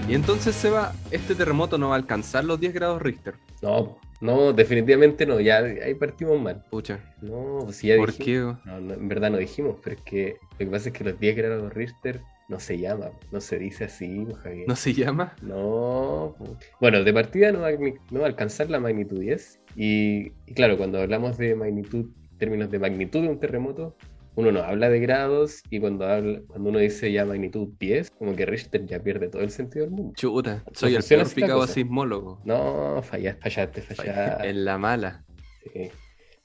Y 0.07 0.15
entonces 0.15 0.55
se 0.55 0.69
va, 0.69 0.93
este 1.11 1.35
terremoto 1.35 1.77
no 1.77 1.89
va 1.89 1.95
a 1.95 1.97
alcanzar 1.97 2.45
los 2.45 2.59
10 2.59 2.73
grados 2.73 3.01
Richter. 3.01 3.35
No, 3.61 3.97
no, 4.19 4.53
definitivamente 4.53 5.25
no. 5.25 5.39
Ya 5.39 5.57
ahí 5.59 5.93
partimos 5.95 6.39
mal. 6.41 6.63
Pucha, 6.69 6.99
No, 7.21 7.59
pues 7.65 7.77
sí, 7.77 7.87
ya 7.87 7.97
¿por 7.97 8.11
dijimos. 8.15 8.57
qué? 8.63 8.69
No, 8.69 8.79
no, 8.79 8.93
en 8.93 9.07
verdad 9.07 9.31
no 9.31 9.37
dijimos, 9.37 9.77
pero 9.83 9.95
es 9.95 10.01
que 10.03 10.37
lo 10.51 10.57
que 10.57 10.67
pasa 10.67 10.89
es 10.89 10.95
que 10.95 11.03
los 11.03 11.19
10 11.19 11.35
grados 11.35 11.73
Richter 11.73 12.21
no 12.49 12.59
se 12.59 12.77
llama, 12.79 13.09
no 13.31 13.41
se 13.41 13.59
dice 13.59 13.83
así, 13.85 14.25
Javier. 14.41 14.67
¿No 14.67 14.75
se 14.75 14.93
llama? 14.93 15.35
No. 15.41 16.35
po. 16.37 16.57
Bueno, 16.79 17.03
de 17.03 17.13
partida 17.13 17.51
no 17.51 17.59
va, 17.61 17.71
no 17.71 18.19
va 18.19 18.25
a 18.25 18.29
alcanzar 18.29 18.69
la 18.69 18.79
magnitud 18.79 19.19
10. 19.19 19.59
Y, 19.75 20.31
y 20.45 20.53
claro, 20.53 20.77
cuando 20.77 20.99
hablamos 21.01 21.37
de 21.37 21.55
magnitud, 21.55 22.05
términos 22.37 22.71
de 22.71 22.79
magnitud 22.79 23.21
de 23.21 23.29
un 23.29 23.39
terremoto, 23.39 23.95
uno 24.37 24.51
no 24.51 24.59
habla 24.61 24.89
de 24.89 24.99
grados 24.99 25.63
y 25.71 25.79
cuando, 25.79 26.05
habla, 26.05 26.41
cuando 26.47 26.69
uno 26.69 26.77
dice 26.79 27.11
ya 27.11 27.25
magnitud 27.25 27.69
10, 27.79 28.11
como 28.11 28.35
que 28.35 28.45
Richter 28.45 28.85
ya 28.85 28.99
pierde 28.99 29.29
todo 29.29 29.41
el 29.41 29.49
sentido 29.49 29.85
del 29.85 29.95
mundo. 29.95 30.13
Chuta, 30.15 30.63
soy 30.73 30.93
el 30.95 31.03
peor 31.03 31.27
picado 31.33 31.65
sismólogo. 31.65 32.39
No, 32.45 33.01
fallaste, 33.01 33.41
fallaste, 33.41 33.81
fallaste. 33.81 34.47
En 34.49 34.63
la 34.63 34.77
mala. 34.77 35.25
Sí. 35.73 35.89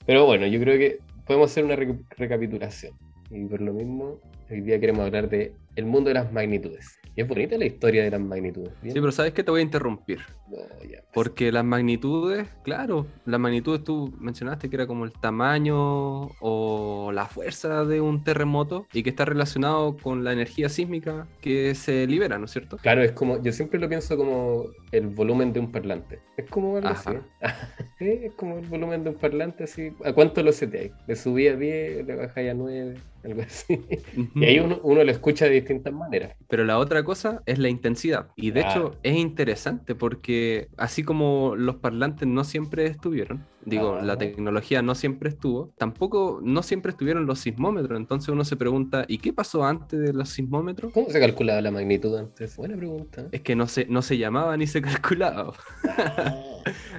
Pero 0.06 0.25
bueno, 0.25 0.46
yo 0.46 0.58
creo 0.58 0.78
que 0.78 0.99
podemos 1.26 1.50
hacer 1.50 1.64
una 1.64 1.76
reca- 1.76 1.99
recapitulación. 2.16 2.94
Y 3.30 3.44
por 3.44 3.61
lo 3.61 3.75
mismo, 3.75 4.18
hoy 4.50 4.62
día 4.62 4.80
queremos 4.80 5.05
hablar 5.07 5.28
de 5.28 5.52
el 5.76 5.85
mundo 5.85 6.09
de 6.09 6.14
las 6.14 6.33
magnitudes. 6.33 6.98
Y 7.14 7.20
es 7.20 7.28
bonita 7.28 7.59
la 7.59 7.66
historia 7.66 8.02
de 8.05 8.11
las 8.11 8.20
magnitudes. 8.20 8.72
¿bien? 8.81 8.94
Sí, 8.94 9.00
pero 9.00 9.12
¿sabes 9.12 9.35
qué? 9.35 9.44
Te 9.44 9.50
voy 9.50 9.61
a 9.61 9.64
interrumpir. 9.64 10.20
No, 10.52 10.88
ya. 10.88 11.02
Porque 11.14 11.50
las 11.52 11.64
magnitudes, 11.64 12.46
claro, 12.62 13.06
las 13.24 13.40
magnitudes 13.40 13.82
tú 13.84 14.12
mencionaste 14.18 14.68
que 14.70 14.76
era 14.76 14.86
como 14.86 15.04
el 15.04 15.12
tamaño 15.12 16.26
o 16.40 17.10
la 17.12 17.26
fuerza 17.26 17.84
de 17.84 18.00
un 18.00 18.22
terremoto 18.24 18.86
y 18.92 19.02
que 19.02 19.10
está 19.10 19.24
relacionado 19.24 19.96
con 19.96 20.24
la 20.24 20.32
energía 20.32 20.68
sísmica 20.68 21.26
que 21.40 21.74
se 21.74 22.06
libera, 22.06 22.38
¿no 22.38 22.44
es 22.44 22.50
cierto? 22.50 22.76
Claro, 22.78 23.02
es 23.02 23.12
como, 23.12 23.42
yo 23.42 23.52
siempre 23.52 23.80
lo 23.80 23.88
pienso 23.88 24.16
como 24.16 24.66
el 24.92 25.06
volumen 25.08 25.52
de 25.52 25.60
un 25.60 25.72
parlante. 25.72 26.20
Es 26.36 26.48
como 26.50 26.76
algo 26.76 26.88
así. 26.88 27.10
Sí, 27.98 28.08
es 28.24 28.32
como 28.34 28.58
el 28.58 28.66
volumen 28.66 29.04
de 29.04 29.10
un 29.10 29.16
parlante, 29.16 29.62
así. 29.64 29.92
¿A 30.04 30.12
cuánto 30.12 30.42
lo 30.42 30.50
seteáis? 30.50 30.90
Le 31.06 31.14
subí 31.14 31.46
a 31.46 31.54
10, 31.56 32.04
le 32.04 32.16
bajáis 32.16 32.50
a 32.50 32.54
9, 32.54 32.94
algo 33.24 33.42
así. 33.42 33.80
Y 34.34 34.44
ahí 34.44 34.58
uno, 34.58 34.80
uno 34.82 35.04
lo 35.04 35.10
escucha 35.12 35.44
de 35.44 35.52
distintas 35.52 35.92
maneras. 35.92 36.34
Pero 36.48 36.64
la 36.64 36.78
otra 36.78 37.04
cosa 37.04 37.42
es 37.46 37.58
la 37.60 37.68
intensidad. 37.68 38.28
Y 38.34 38.50
de 38.50 38.62
Claro. 38.62 38.88
hecho 38.88 38.98
es 39.04 39.14
interesante 39.16 39.94
porque 39.94 40.41
así 40.76 41.02
como 41.02 41.55
los 41.57 41.76
parlantes 41.76 42.28
no 42.28 42.44
siempre 42.44 42.87
estuvieron, 42.87 43.46
digo, 43.64 43.96
Ah. 43.98 44.03
la 44.03 44.16
tecnología 44.18 44.83
no 44.83 44.94
siempre 44.94 45.29
estuvo, 45.29 45.72
tampoco 45.79 46.40
no 46.42 46.62
siempre 46.62 46.90
estuvieron 46.90 47.27
los 47.27 47.40
sismómetros. 47.40 47.98
Entonces 47.98 48.29
uno 48.29 48.44
se 48.44 48.57
pregunta, 48.57 49.05
¿y 49.09 49.18
qué 49.18 49.33
pasó 49.33 49.64
antes 49.64 49.98
de 50.01 50.12
los 50.12 50.29
sismómetros? 50.31 50.92
¿Cómo 50.92 51.09
se 51.11 51.20
calculaba 51.20 51.61
la 51.61 51.70
magnitud 51.70 52.16
antes? 52.16 52.57
Buena 52.57 52.77
pregunta. 52.77 53.27
Es 53.33 53.40
que 53.42 53.55
no 53.57 53.66
se, 53.68 53.87
no 53.87 54.03
se 54.03 54.18
llamaba 54.18 54.57
ni 54.57 54.66
se 54.66 54.81
calculaba. 54.83 55.53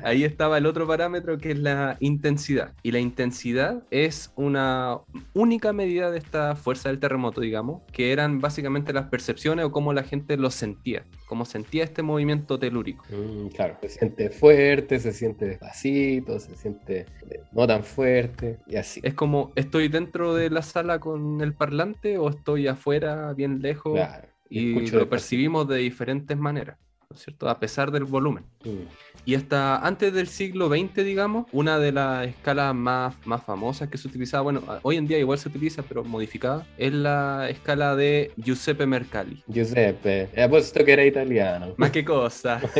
Ahí 0.03 0.23
estaba 0.23 0.57
el 0.57 0.65
otro 0.65 0.85
parámetro 0.87 1.37
que 1.37 1.51
es 1.51 1.59
la 1.59 1.97
intensidad. 1.99 2.73
Y 2.83 2.91
la 2.91 2.99
intensidad 2.99 3.83
es 3.91 4.31
una 4.35 4.97
única 5.33 5.71
medida 5.73 6.11
de 6.11 6.17
esta 6.17 6.55
fuerza 6.55 6.89
del 6.89 6.99
terremoto, 6.99 7.41
digamos, 7.41 7.81
que 7.91 8.11
eran 8.11 8.39
básicamente 8.41 8.91
las 8.93 9.07
percepciones 9.07 9.65
o 9.65 9.71
cómo 9.71 9.93
la 9.93 10.03
gente 10.03 10.35
lo 10.37 10.49
sentía, 10.51 11.05
cómo 11.27 11.45
sentía 11.45 11.83
este 11.85 12.01
movimiento 12.03 12.59
telúrico. 12.59 13.05
Mm, 13.09 13.47
claro, 13.49 13.77
se 13.81 13.89
siente 13.89 14.29
fuerte, 14.29 14.99
se 14.99 15.13
siente 15.13 15.45
despacito, 15.45 16.39
se 16.39 16.52
siente 16.55 17.05
eh, 17.29 17.41
no 17.51 17.67
tan 17.67 17.83
fuerte 17.83 18.59
y 18.67 18.75
así. 18.75 18.99
Es 19.03 19.13
como, 19.13 19.51
¿estoy 19.55 19.87
dentro 19.87 20.33
de 20.33 20.49
la 20.49 20.61
sala 20.61 20.99
con 20.99 21.41
el 21.41 21.53
parlante 21.53 22.17
o 22.17 22.29
estoy 22.29 22.67
afuera, 22.67 23.33
bien 23.33 23.61
lejos? 23.61 23.93
Claro. 23.93 24.27
Y 24.49 24.87
lo 24.91 25.09
percibimos 25.09 25.67
de 25.67 25.77
diferentes 25.77 26.37
maneras, 26.37 26.77
¿no 27.09 27.15
es 27.15 27.23
cierto? 27.23 27.49
A 27.49 27.59
pesar 27.59 27.89
del 27.89 28.03
volumen. 28.03 28.45
Mm. 28.63 28.85
Y 29.25 29.33
hasta 29.33 29.77
antes 29.77 30.13
del 30.13 30.27
siglo 30.27 30.67
XX, 30.67 31.03
digamos, 31.03 31.47
una 31.51 31.79
de 31.79 31.91
las 31.91 32.27
escalas 32.27 32.75
más, 32.75 33.15
más 33.25 33.43
famosas 33.43 33.89
que 33.89 33.97
se 33.97 34.07
utilizaba, 34.07 34.43
bueno, 34.43 34.61
hoy 34.83 34.97
en 34.97 35.07
día 35.07 35.17
igual 35.17 35.39
se 35.39 35.49
utiliza, 35.49 35.81
pero 35.81 36.03
modificada, 36.03 36.67
es 36.77 36.93
la 36.93 37.49
escala 37.49 37.95
de 37.95 38.31
Giuseppe 38.37 38.85
Mercalli. 38.85 39.41
Giuseppe, 39.47 40.29
he 40.33 40.47
puesto 40.47 40.85
que 40.85 40.91
era 40.93 41.05
italiano. 41.05 41.73
Más 41.77 41.89
que 41.89 42.05
cosa. 42.05 42.61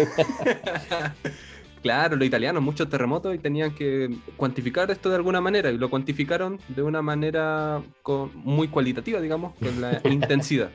Claro, 1.83 2.15
los 2.15 2.25
italianos, 2.25 2.63
muchos 2.63 2.89
terremotos 2.89 3.35
y 3.35 3.37
tenían 3.39 3.75
que 3.75 4.09
cuantificar 4.37 4.89
esto 4.89 5.09
de 5.09 5.17
alguna 5.17 5.41
manera 5.41 5.69
y 5.69 5.77
lo 5.77 5.89
cuantificaron 5.89 6.57
de 6.69 6.81
una 6.81 7.01
manera 7.01 7.81
muy 8.33 8.69
cualitativa, 8.69 9.19
digamos, 9.19 9.53
con 9.59 9.81
la 9.81 10.01
intensidad. 10.09 10.69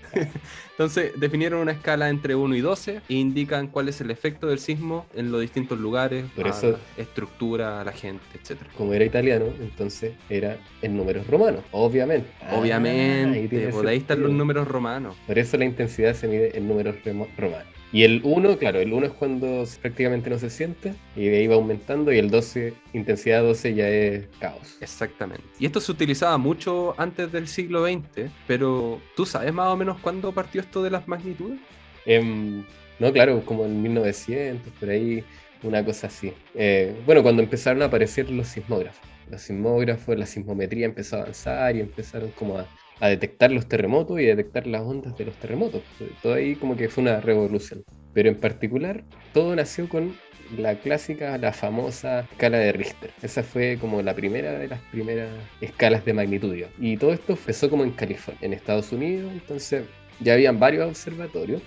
Entonces 0.72 1.12
definieron 1.18 1.60
una 1.60 1.72
escala 1.72 2.08
entre 2.10 2.34
1 2.34 2.54
y 2.54 2.60
12 2.60 3.00
e 3.08 3.14
indican 3.14 3.68
cuál 3.68 3.88
es 3.88 4.00
el 4.02 4.10
efecto 4.10 4.46
del 4.48 4.58
sismo 4.58 5.06
en 5.14 5.32
los 5.32 5.40
distintos 5.40 5.78
lugares, 5.80 6.26
Por 6.36 6.46
a 6.46 6.50
eso- 6.50 6.72
la 6.96 7.02
estructura, 7.02 7.80
a 7.80 7.84
la 7.84 7.92
gente, 7.92 8.22
etc. 8.34 8.58
Como 8.76 8.92
era 8.92 9.04
italiano, 9.04 9.46
entonces 9.60 10.12
era 10.28 10.58
en 10.82 10.96
números 10.96 11.26
romanos, 11.26 11.62
obviamente. 11.72 12.28
Ah, 12.42 12.50
ahí 12.50 12.60
Obviamente, 12.60 13.48
tiene 13.48 13.68
por 13.68 13.86
ahí 13.86 13.96
están 13.96 14.22
los 14.22 14.30
números 14.32 14.68
romanos. 14.68 15.16
Por 15.26 15.38
eso 15.38 15.56
la 15.56 15.64
intensidad 15.64 16.14
se 16.14 16.28
mide 16.28 16.56
en 16.56 16.68
números 16.68 16.96
romanos. 17.36 17.68
Y 17.90 18.02
el 18.02 18.20
1, 18.22 18.58
claro, 18.58 18.80
el 18.80 18.92
1 18.92 19.06
es 19.06 19.12
cuando 19.12 19.64
prácticamente 19.80 20.28
no 20.28 20.38
se 20.38 20.50
siente 20.50 20.94
y 21.16 21.26
de 21.28 21.38
ahí 21.38 21.46
va 21.46 21.54
aumentando 21.54 22.12
y 22.12 22.18
el 22.18 22.30
12, 22.30 22.74
intensidad 22.92 23.42
12 23.42 23.74
ya 23.74 23.88
es 23.88 24.26
caos. 24.38 24.76
Exactamente. 24.80 25.44
Y 25.58 25.66
esto 25.66 25.80
se 25.80 25.92
utilizaba 25.92 26.36
mucho 26.36 26.94
antes 26.98 27.32
del 27.32 27.48
siglo 27.48 27.86
XX, 27.86 28.30
pero 28.46 29.00
¿tú 29.16 29.24
sabes 29.24 29.54
más 29.54 29.68
o 29.68 29.76
menos 29.76 29.98
cuándo 30.00 30.32
partió 30.32 30.60
esto 30.60 30.82
de 30.82 30.90
las 30.90 31.08
magnitudes? 31.08 31.58
Em, 32.04 32.62
no, 32.98 33.12
claro, 33.12 33.42
como 33.46 33.64
en 33.64 33.80
1900, 33.80 34.70
por 34.74 34.90
ahí, 34.90 35.24
una 35.62 35.82
cosa 35.82 36.08
así. 36.08 36.32
Eh, 36.54 36.94
bueno, 37.06 37.22
cuando 37.22 37.42
empezaron 37.42 37.82
a 37.82 37.86
aparecer 37.86 38.30
los 38.30 38.48
sismógrafos. 38.48 39.08
Los 39.30 39.42
sismógrafos, 39.42 40.16
la 40.16 40.26
sismometría 40.26 40.86
empezó 40.86 41.16
a 41.16 41.20
avanzar 41.20 41.76
y 41.76 41.80
empezaron 41.80 42.30
como 42.32 42.58
a, 42.58 42.66
a 43.00 43.08
detectar 43.08 43.50
los 43.50 43.66
terremotos 43.66 44.20
y 44.20 44.26
a 44.26 44.36
detectar 44.36 44.66
las 44.66 44.82
ondas 44.82 45.16
de 45.16 45.26
los 45.26 45.34
terremotos. 45.36 45.82
Todo 46.22 46.34
ahí 46.34 46.54
como 46.56 46.76
que 46.76 46.88
fue 46.88 47.02
una 47.02 47.20
revolución. 47.20 47.84
Pero 48.14 48.28
en 48.28 48.36
particular, 48.36 49.04
todo 49.32 49.54
nació 49.54 49.88
con 49.88 50.14
la 50.56 50.74
clásica, 50.76 51.36
la 51.38 51.52
famosa 51.52 52.20
escala 52.20 52.58
de 52.58 52.72
Richter. 52.72 53.10
Esa 53.22 53.42
fue 53.42 53.78
como 53.80 54.02
la 54.02 54.14
primera 54.14 54.52
de 54.52 54.68
las 54.68 54.80
primeras 54.90 55.28
escalas 55.60 56.04
de 56.04 56.14
magnitud. 56.14 56.56
Y 56.78 56.96
todo 56.96 57.12
esto 57.12 57.32
empezó 57.34 57.68
como 57.68 57.84
en 57.84 57.92
California, 57.92 58.40
en 58.42 58.54
Estados 58.54 58.92
Unidos. 58.92 59.30
Entonces 59.32 59.84
ya 60.20 60.34
habían 60.34 60.58
varios 60.58 60.88
observatorios 60.88 61.62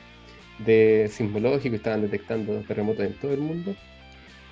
de 0.66 1.10
sismológico, 1.12 1.76
estaban 1.76 2.02
detectando 2.02 2.60
terremotos 2.62 3.06
en 3.06 3.14
todo 3.14 3.34
el 3.34 3.40
mundo. 3.40 3.76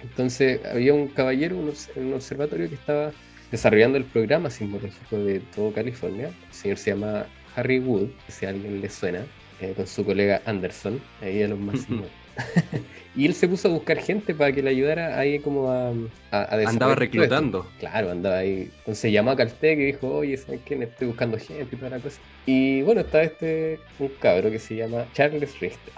Entonces 0.02 0.62
había 0.66 0.94
un 0.94 1.08
caballero 1.08 1.58
en 1.96 2.06
un 2.06 2.14
observatorio 2.14 2.70
que 2.70 2.76
estaba 2.76 3.12
desarrollando 3.52 3.98
el 3.98 4.06
programa 4.06 4.50
sismológico 4.50 5.18
de 5.18 5.40
todo 5.56 5.74
California. 5.74 6.28
El 6.28 6.54
señor 6.54 6.78
se 6.78 6.92
llama 6.92 7.26
Harry 7.56 7.80
Wood, 7.80 8.10
si 8.28 8.46
a 8.46 8.50
alguien 8.50 8.82
le 8.82 8.90
suena, 8.90 9.26
eh, 9.62 9.74
con 9.76 9.88
su 9.88 10.06
colega 10.06 10.42
Anderson, 10.46 11.02
ahí 11.22 11.44
a 11.44 11.48
los 11.48 11.60
más 11.60 11.88
y 13.16 13.26
él 13.26 13.34
se 13.34 13.48
puso 13.48 13.68
a 13.68 13.72
buscar 13.72 13.98
gente 13.98 14.34
para 14.34 14.52
que 14.52 14.62
le 14.62 14.70
ayudara 14.70 15.20
ahí 15.20 15.40
como 15.40 15.70
a... 15.70 15.94
andaba 16.32 16.96
reclutando. 16.96 17.68
Claro, 17.80 18.12
andaba 18.12 18.38
ahí. 18.38 18.72
Entonces 18.80 19.12
llamó 19.12 19.32
a 19.32 19.36
Caltech 19.36 19.78
y 19.78 19.86
dijo, 19.86 20.08
oye, 20.08 20.38
¿sabes 20.38 20.62
quién? 20.66 20.84
Estoy 20.84 21.08
buscando 21.08 21.38
gente 21.38 21.76
y 21.76 21.78
toda 21.78 21.92
la 21.92 22.00
cosa. 22.00 22.20
Y 22.46 22.82
bueno, 22.84 23.02
está 23.02 23.24
este, 23.24 23.80
un 24.00 24.10
cabro 24.20 24.50
que 24.50 24.60
se 24.60 24.76
llama 24.76 25.06
Charles 25.14 25.60
Richter. 25.60 25.94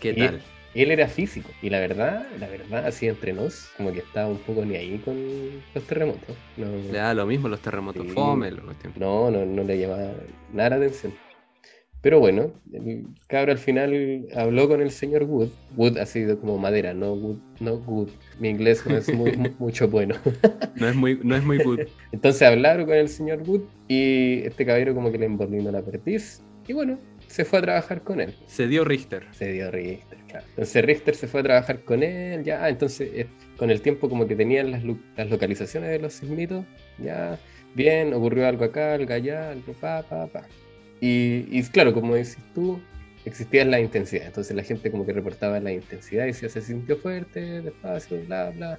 ¿Qué 0.00 0.14
tal? 0.14 0.34
Él, 0.34 0.42
era 0.74 1.08
físico 1.08 1.50
y 1.60 1.70
la 1.70 1.80
verdad, 1.80 2.26
la 2.38 2.48
verdad, 2.48 2.86
así 2.86 3.06
entre 3.06 3.32
nos, 3.32 3.70
como 3.76 3.92
que 3.92 4.00
estaba 4.00 4.28
un 4.28 4.38
poco 4.38 4.64
ni 4.64 4.76
ahí 4.76 4.98
con 4.98 5.16
los 5.74 5.84
terremotos. 5.84 6.36
No, 6.56 6.66
le 6.66 6.98
da 6.98 7.14
lo 7.14 7.26
mismo 7.26 7.48
los 7.48 7.60
terremotos, 7.60 8.06
fome, 8.12 8.50
No, 8.96 9.30
no, 9.30 9.44
no 9.44 9.62
le 9.62 9.78
llamaba 9.78 10.12
nada 10.52 10.70
la 10.70 10.76
atención. 10.76 11.12
Pero 12.02 12.18
bueno, 12.18 12.50
el 12.72 13.06
cabro 13.28 13.52
al 13.52 13.58
final 13.58 14.26
habló 14.34 14.66
con 14.68 14.82
el 14.82 14.90
señor 14.90 15.22
Wood. 15.22 15.50
Wood 15.76 15.98
ha 15.98 16.06
sido 16.06 16.36
como 16.40 16.58
madera, 16.58 16.92
no 16.94 17.12
Wood, 17.12 17.38
no 17.60 17.74
Wood. 17.74 18.08
Mi 18.40 18.48
inglés 18.48 18.84
no 18.84 18.96
es 18.96 19.14
muy, 19.14 19.36
mucho 19.60 19.88
bueno. 19.88 20.16
no 20.74 20.88
es 20.88 20.96
muy, 20.96 21.20
no 21.22 21.36
es 21.36 21.44
muy 21.44 21.62
good. 21.62 21.80
Entonces 22.10 22.42
hablaron 22.42 22.86
con 22.86 22.96
el 22.96 23.08
señor 23.08 23.42
Wood 23.46 23.62
y 23.86 24.40
este 24.44 24.66
caballero 24.66 24.96
como 24.96 25.12
que 25.12 25.18
le 25.18 25.26
envolvió 25.26 25.70
la 25.70 25.80
perdiz. 25.80 26.42
Y 26.66 26.72
bueno, 26.72 26.98
se 27.32 27.46
fue 27.46 27.60
a 27.60 27.62
trabajar 27.62 28.02
con 28.02 28.20
él. 28.20 28.34
Se 28.46 28.68
dio 28.68 28.84
Richter. 28.84 29.26
Se 29.32 29.50
dio 29.50 29.70
Richter, 29.70 30.18
claro. 30.28 30.44
Entonces 30.50 30.84
Richter 30.84 31.14
se 31.14 31.26
fue 31.26 31.40
a 31.40 31.42
trabajar 31.42 31.80
con 31.80 32.02
él, 32.02 32.44
ya, 32.44 32.68
entonces 32.68 33.10
eh, 33.14 33.26
con 33.56 33.70
el 33.70 33.80
tiempo 33.80 34.10
como 34.10 34.26
que 34.26 34.36
tenían 34.36 34.70
las, 34.70 34.82
las 35.16 35.30
localizaciones 35.30 35.88
de 35.88 35.98
los 35.98 36.12
sismitos, 36.12 36.66
ya, 36.98 37.38
bien, 37.74 38.12
ocurrió 38.12 38.46
algo 38.46 38.66
acá, 38.66 38.92
algo 38.92 39.14
allá, 39.14 39.50
algo 39.50 39.72
pa, 39.72 40.02
pa, 40.02 40.26
pa. 40.26 40.46
Y, 41.00 41.62
claro, 41.72 41.94
como 41.94 42.14
dices 42.14 42.36
tú, 42.54 42.78
existía 43.24 43.64
la 43.64 43.80
intensidad. 43.80 44.26
Entonces 44.26 44.54
la 44.54 44.62
gente 44.62 44.90
como 44.90 45.06
que 45.06 45.14
reportaba 45.14 45.58
la 45.58 45.72
intensidad 45.72 46.24
y 46.24 46.28
decía, 46.28 46.50
se 46.50 46.60
sintió 46.60 46.98
fuerte, 46.98 47.62
despacio, 47.62 48.22
bla, 48.26 48.50
bla. 48.50 48.78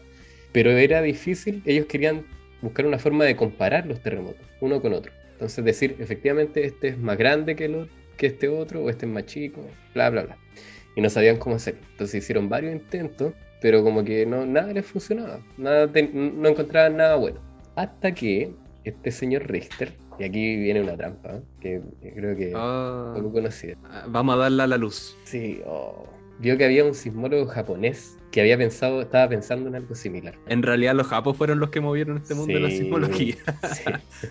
Pero 0.52 0.70
era 0.70 1.02
difícil, 1.02 1.64
ellos 1.66 1.88
querían 1.88 2.24
buscar 2.62 2.86
una 2.86 3.00
forma 3.00 3.26
de 3.26 3.36
comparar 3.36 3.88
los 3.88 4.00
terremotos, 4.00 4.46
uno 4.62 4.80
con 4.80 4.94
otro. 4.94 5.12
Entonces 5.32 5.66
decir, 5.66 5.96
efectivamente, 5.98 6.66
este 6.66 6.90
es 6.90 6.98
más 7.00 7.18
grande 7.18 7.56
que, 7.56 7.68
lo, 7.68 7.88
que 8.24 8.28
este 8.28 8.48
otro, 8.48 8.82
o 8.82 8.90
este 8.90 9.06
es 9.06 9.12
más 9.12 9.26
chico, 9.26 9.60
bla, 9.94 10.10
bla, 10.10 10.24
bla. 10.24 10.38
Y 10.96 11.02
no 11.02 11.10
sabían 11.10 11.36
cómo 11.36 11.58
hacerlo. 11.58 11.82
Entonces 11.92 12.24
hicieron 12.24 12.48
varios 12.48 12.72
intentos, 12.72 13.34
pero 13.62 13.84
como 13.84 14.02
que 14.06 14.26
no, 14.26 14.46
nada 14.46 14.72
les 14.72 14.86
funcionaba. 14.86 15.42
Nada 15.58 15.88
no 16.14 16.48
encontraban 16.48 16.96
nada 16.96 17.18
bueno. 17.18 17.42
Hasta 17.76 18.14
que 18.14 18.54
este 18.86 19.12
señor 19.12 19.52
Richter 19.52 19.92
y 20.20 20.24
aquí 20.24 20.56
viene 20.56 20.82
una 20.82 20.96
trampa, 20.96 21.42
que 21.60 21.82
creo 22.16 22.38
que 22.38 22.52
poco 22.52 23.34
conocida. 23.34 23.76
Ah, 23.84 24.06
vamos 24.08 24.36
a 24.36 24.38
darla 24.38 24.64
a 24.64 24.68
la 24.68 24.78
luz. 24.78 25.18
Sí, 25.26 25.62
oh. 25.66 26.08
Vio 26.44 26.58
que 26.58 26.66
había 26.66 26.84
un 26.84 26.94
sismólogo 26.94 27.48
japonés 27.48 28.18
que 28.32 28.42
había 28.42 28.58
pensado, 28.58 29.02
estaba 29.02 29.30
pensando 29.30 29.70
en 29.70 29.76
algo 29.76 29.96
similar. 29.96 30.36
En 30.48 30.62
realidad 30.62 30.94
los 30.94 31.08
japos 31.08 31.38
fueron 31.38 31.60
los 31.60 31.70
que 31.70 31.80
movieron 31.80 32.18
este 32.18 32.36
mundo 32.36 32.54
de 32.54 32.60
la 32.60 32.70
sismología. 32.70 33.36
Sí, 33.74 33.84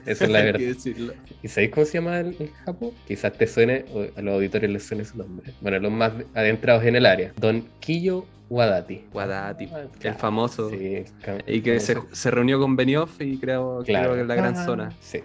eso 0.07 0.25
es 0.25 0.31
la 0.31 0.43
verdad. 0.45 0.61
¿Y 1.43 1.49
sabéis 1.49 1.71
cómo 1.71 1.87
se 1.87 1.93
llama 1.95 2.21
el, 2.21 2.51
japo? 2.65 2.93
Quizás 3.07 3.33
te 3.33 3.47
suene, 3.47 3.87
o 3.95 4.07
a 4.15 4.21
los 4.21 4.35
auditores 4.35 4.69
les 4.71 4.83
suene 4.83 5.05
su 5.05 5.17
nombre. 5.17 5.53
Bueno, 5.61 5.79
los 5.79 5.93
más 5.93 6.13
adentrados 6.35 6.85
en 6.85 6.97
el 6.97 7.07
área. 7.07 7.33
Don 7.37 7.67
Kiyo 7.81 8.27
Wadati. 8.51 9.05
Wadati, 9.15 9.69
ah, 9.73 9.85
el 10.03 10.15
famoso. 10.15 10.69
Sí, 10.69 11.05
y 11.47 11.61
que 11.63 11.81
Se, 11.81 11.97
se, 12.11 12.31
reunió 12.31 12.61
con 12.61 12.77
Benioff 12.77 13.21
y 13.21 13.39
creo, 13.39 13.83
creo 13.87 14.15
que 14.15 14.21
en 14.21 14.29
la 14.29 14.35
gran 14.35 14.57
ah, 14.57 14.65
zona. 14.67 14.93
Sí 15.01 15.23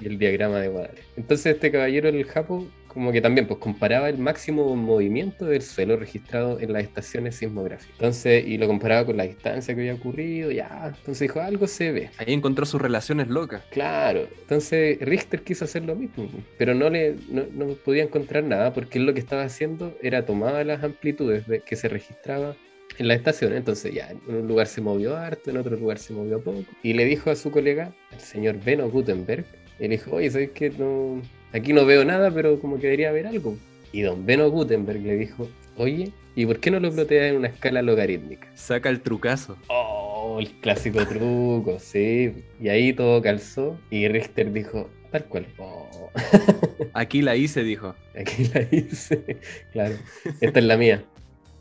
y 0.00 0.06
el 0.06 0.18
diagrama 0.18 0.58
de 0.58 0.68
Guadalajara. 0.68 1.02
Entonces 1.16 1.54
este 1.54 1.70
caballero 1.70 2.12
del 2.12 2.24
Japo 2.24 2.66
como 2.96 3.12
que 3.12 3.20
también 3.20 3.46
pues 3.46 3.60
comparaba 3.60 4.08
el 4.08 4.16
máximo 4.16 4.74
movimiento 4.74 5.44
del 5.44 5.60
suelo 5.60 5.98
registrado 5.98 6.58
en 6.60 6.72
las 6.72 6.82
estaciones 6.82 7.36
sismográficas. 7.36 7.92
Entonces, 7.92 8.46
y 8.46 8.56
lo 8.56 8.66
comparaba 8.66 9.04
con 9.04 9.18
la 9.18 9.24
distancia 9.24 9.74
que 9.74 9.82
había 9.82 9.92
ocurrido, 9.92 10.50
ya, 10.50 10.94
entonces 10.96 11.20
dijo, 11.20 11.40
algo 11.40 11.66
se 11.66 11.92
ve. 11.92 12.10
Ahí 12.16 12.32
encontró 12.32 12.64
sus 12.64 12.80
relaciones 12.80 13.28
locas. 13.28 13.62
Claro, 13.70 14.26
entonces 14.40 14.98
Richter 15.02 15.42
quiso 15.42 15.66
hacer 15.66 15.84
lo 15.84 15.94
mismo, 15.94 16.26
pero 16.56 16.72
no 16.72 16.88
le 16.88 17.16
no, 17.28 17.44
no 17.52 17.74
podía 17.74 18.02
encontrar 18.02 18.44
nada 18.44 18.72
porque 18.72 18.98
él 18.98 19.04
lo 19.04 19.12
que 19.12 19.20
estaba 19.20 19.42
haciendo 19.42 19.94
era 20.00 20.24
tomar 20.24 20.64
las 20.64 20.82
amplitudes 20.82 21.44
que 21.66 21.76
se 21.76 21.88
registraba 21.90 22.56
en 22.96 23.08
la 23.08 23.14
estación. 23.14 23.52
Entonces 23.52 23.92
ya, 23.92 24.08
en 24.10 24.34
un 24.34 24.48
lugar 24.48 24.68
se 24.68 24.80
movió 24.80 25.18
harto, 25.18 25.50
en 25.50 25.58
otro 25.58 25.76
lugar 25.76 25.98
se 25.98 26.14
movió 26.14 26.40
poco. 26.40 26.64
Y 26.82 26.94
le 26.94 27.04
dijo 27.04 27.30
a 27.30 27.36
su 27.36 27.50
colega, 27.50 27.92
el 28.10 28.20
señor 28.20 28.56
Beno 28.64 28.88
Gutenberg, 28.88 29.44
él 29.78 29.90
dijo, 29.90 30.12
oye, 30.12 30.30
¿sabes 30.30 30.50
qué? 30.54 30.70
No, 30.70 31.20
aquí 31.52 31.72
no 31.72 31.84
veo 31.84 32.04
nada, 32.04 32.30
pero 32.30 32.58
como 32.60 32.76
que 32.76 32.86
debería 32.86 33.10
haber 33.10 33.26
algo. 33.26 33.56
Y 33.92 34.02
don 34.02 34.26
Beno 34.26 34.50
Gutenberg 34.50 35.00
le 35.00 35.16
dijo, 35.16 35.48
oye, 35.76 36.12
¿y 36.34 36.46
por 36.46 36.60
qué 36.60 36.70
no 36.70 36.80
lo 36.80 36.92
ploteas 36.92 37.30
en 37.30 37.36
una 37.36 37.48
escala 37.48 37.82
logarítmica? 37.82 38.48
Saca 38.54 38.88
el 38.88 39.00
trucazo. 39.00 39.56
Oh, 39.68 40.38
el 40.38 40.50
clásico 40.60 41.06
truco, 41.06 41.78
sí. 41.78 42.44
Y 42.60 42.68
ahí 42.68 42.92
todo 42.92 43.22
calzó 43.22 43.78
y 43.90 44.08
Richter 44.08 44.52
dijo, 44.52 44.90
tal 45.10 45.24
cual. 45.24 45.46
Oh. 45.58 46.10
Aquí 46.92 47.22
la 47.22 47.36
hice, 47.36 47.62
dijo. 47.62 47.94
Aquí 48.18 48.50
la 48.52 48.62
hice, 48.70 49.38
claro. 49.72 49.96
Esta 50.40 50.58
es 50.58 50.64
la 50.64 50.76
mía. 50.76 51.04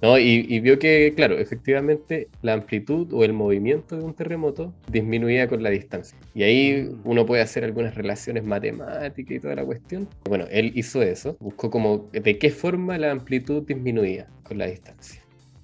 ¿No? 0.01 0.17
Y, 0.17 0.59
vio 0.59 0.79
que, 0.79 1.13
claro, 1.15 1.37
efectivamente 1.37 2.27
la 2.41 2.53
amplitud 2.53 3.11
o 3.13 3.23
el 3.23 3.33
movimiento 3.33 3.97
de 3.97 4.03
un 4.03 4.13
terremoto 4.13 4.73
disminuía 4.91 5.47
con 5.47 5.63
la 5.63 5.69
distancia. 5.69 6.17
Y 6.33 6.43
ahí 6.43 6.83
mm. 6.83 7.01
uno 7.03 7.25
puede 7.25 7.41
hacer 7.41 7.63
algunas 7.63 7.95
relaciones 7.95 8.43
matemáticas 8.43 9.37
y 9.37 9.39
toda 9.39 9.55
la 9.55 9.65
cuestión. 9.65 10.07
Bueno, 10.25 10.45
él 10.51 10.71
hizo 10.75 11.01
eso, 11.01 11.37
buscó 11.39 11.69
como 11.69 12.09
de 12.11 12.37
qué 12.37 12.49
forma 12.49 12.97
la 12.97 13.11
amplitud 13.11 13.63
disminuía 13.63 14.27
con 14.43 14.57
la 14.57 14.67
distancia, 14.67 15.21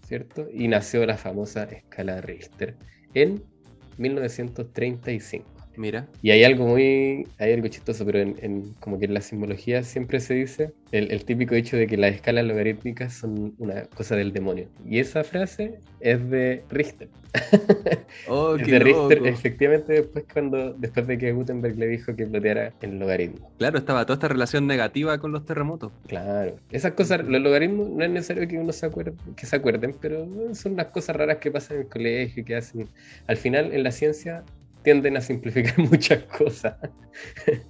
¿cierto? 0.08 0.48
Y 0.54 0.68
nació 0.68 1.06
la 1.06 1.18
famosa 1.18 1.64
escala 1.64 2.16
de 2.16 2.22
Richter 2.22 2.76
en 3.14 3.44
1935. 3.98 5.61
Mira. 5.82 6.08
Y 6.22 6.30
hay 6.30 6.44
algo 6.44 6.68
muy, 6.68 7.28
hay 7.40 7.54
algo 7.54 7.68
chistoso, 7.68 8.06
pero 8.06 8.20
en, 8.20 8.72
como 8.80 9.00
que 9.00 9.06
en 9.06 9.16
la 9.16 9.22
simbología 9.22 9.82
siempre 9.82 10.20
se 10.20 10.36
dice 10.36 10.74
el, 10.92 11.26
típico 11.26 11.56
hecho 11.56 11.76
de 11.76 11.88
que 11.88 11.98
las 11.98 12.14
escalas 12.14 12.46
logarítmicas 12.46 13.14
son 13.14 13.56
una 13.58 13.86
cosa 13.86 14.16
del 14.16 14.32
demonio. 14.32 14.68
Y 14.86 15.00
esa 15.00 15.24
frase 15.24 15.80
es 16.00 16.30
de 16.30 16.64
Richter. 16.70 17.10
Oh, 18.28 18.58
de 18.58 18.80
Richter, 18.80 19.26
efectivamente, 19.26 19.94
después 19.94 20.26
cuando, 20.32 20.74
después 20.74 21.08
de 21.08 21.18
que 21.18 21.32
Gutenberg 21.32 21.78
le 21.78 21.88
dijo 21.88 22.14
que 22.16 22.28
ploteara 22.28 22.74
el 22.82 23.00
logaritmo. 23.00 23.52
Claro, 23.58 23.78
estaba 23.78 24.06
toda 24.06 24.16
esta 24.16 24.28
relación 24.28 24.68
negativa 24.68 25.18
con 25.18 25.32
los 25.32 25.46
terremotos. 25.46 25.92
Claro. 26.08 26.58
Esas 26.72 26.92
cosas, 26.92 27.26
los 27.26 27.42
logaritmos 27.42 27.90
no 27.90 28.04
es 28.04 28.12
necesario 28.12 28.48
que 28.48 28.58
uno 28.58 28.72
se 28.74 28.86
acuerde, 28.86 29.14
que 29.36 29.46
se 29.46 29.56
acuerden, 29.56 29.96
pero 30.00 30.28
son 30.54 30.74
unas 30.74 30.88
cosas 30.88 31.16
raras 31.16 31.38
que 31.38 31.52
pasan 31.52 31.78
en 31.78 31.84
el 31.84 31.90
colegio, 31.90 32.46
que 32.46 32.56
hacen. 32.56 32.90
Al 33.28 33.38
final, 33.38 33.74
en 33.74 33.84
la 33.84 33.92
ciencia, 33.92 34.44
tienden 34.84 35.18
a 35.18 35.22
simplificar 35.22 35.78
muchas 35.90 36.24
cosas. 36.24 36.76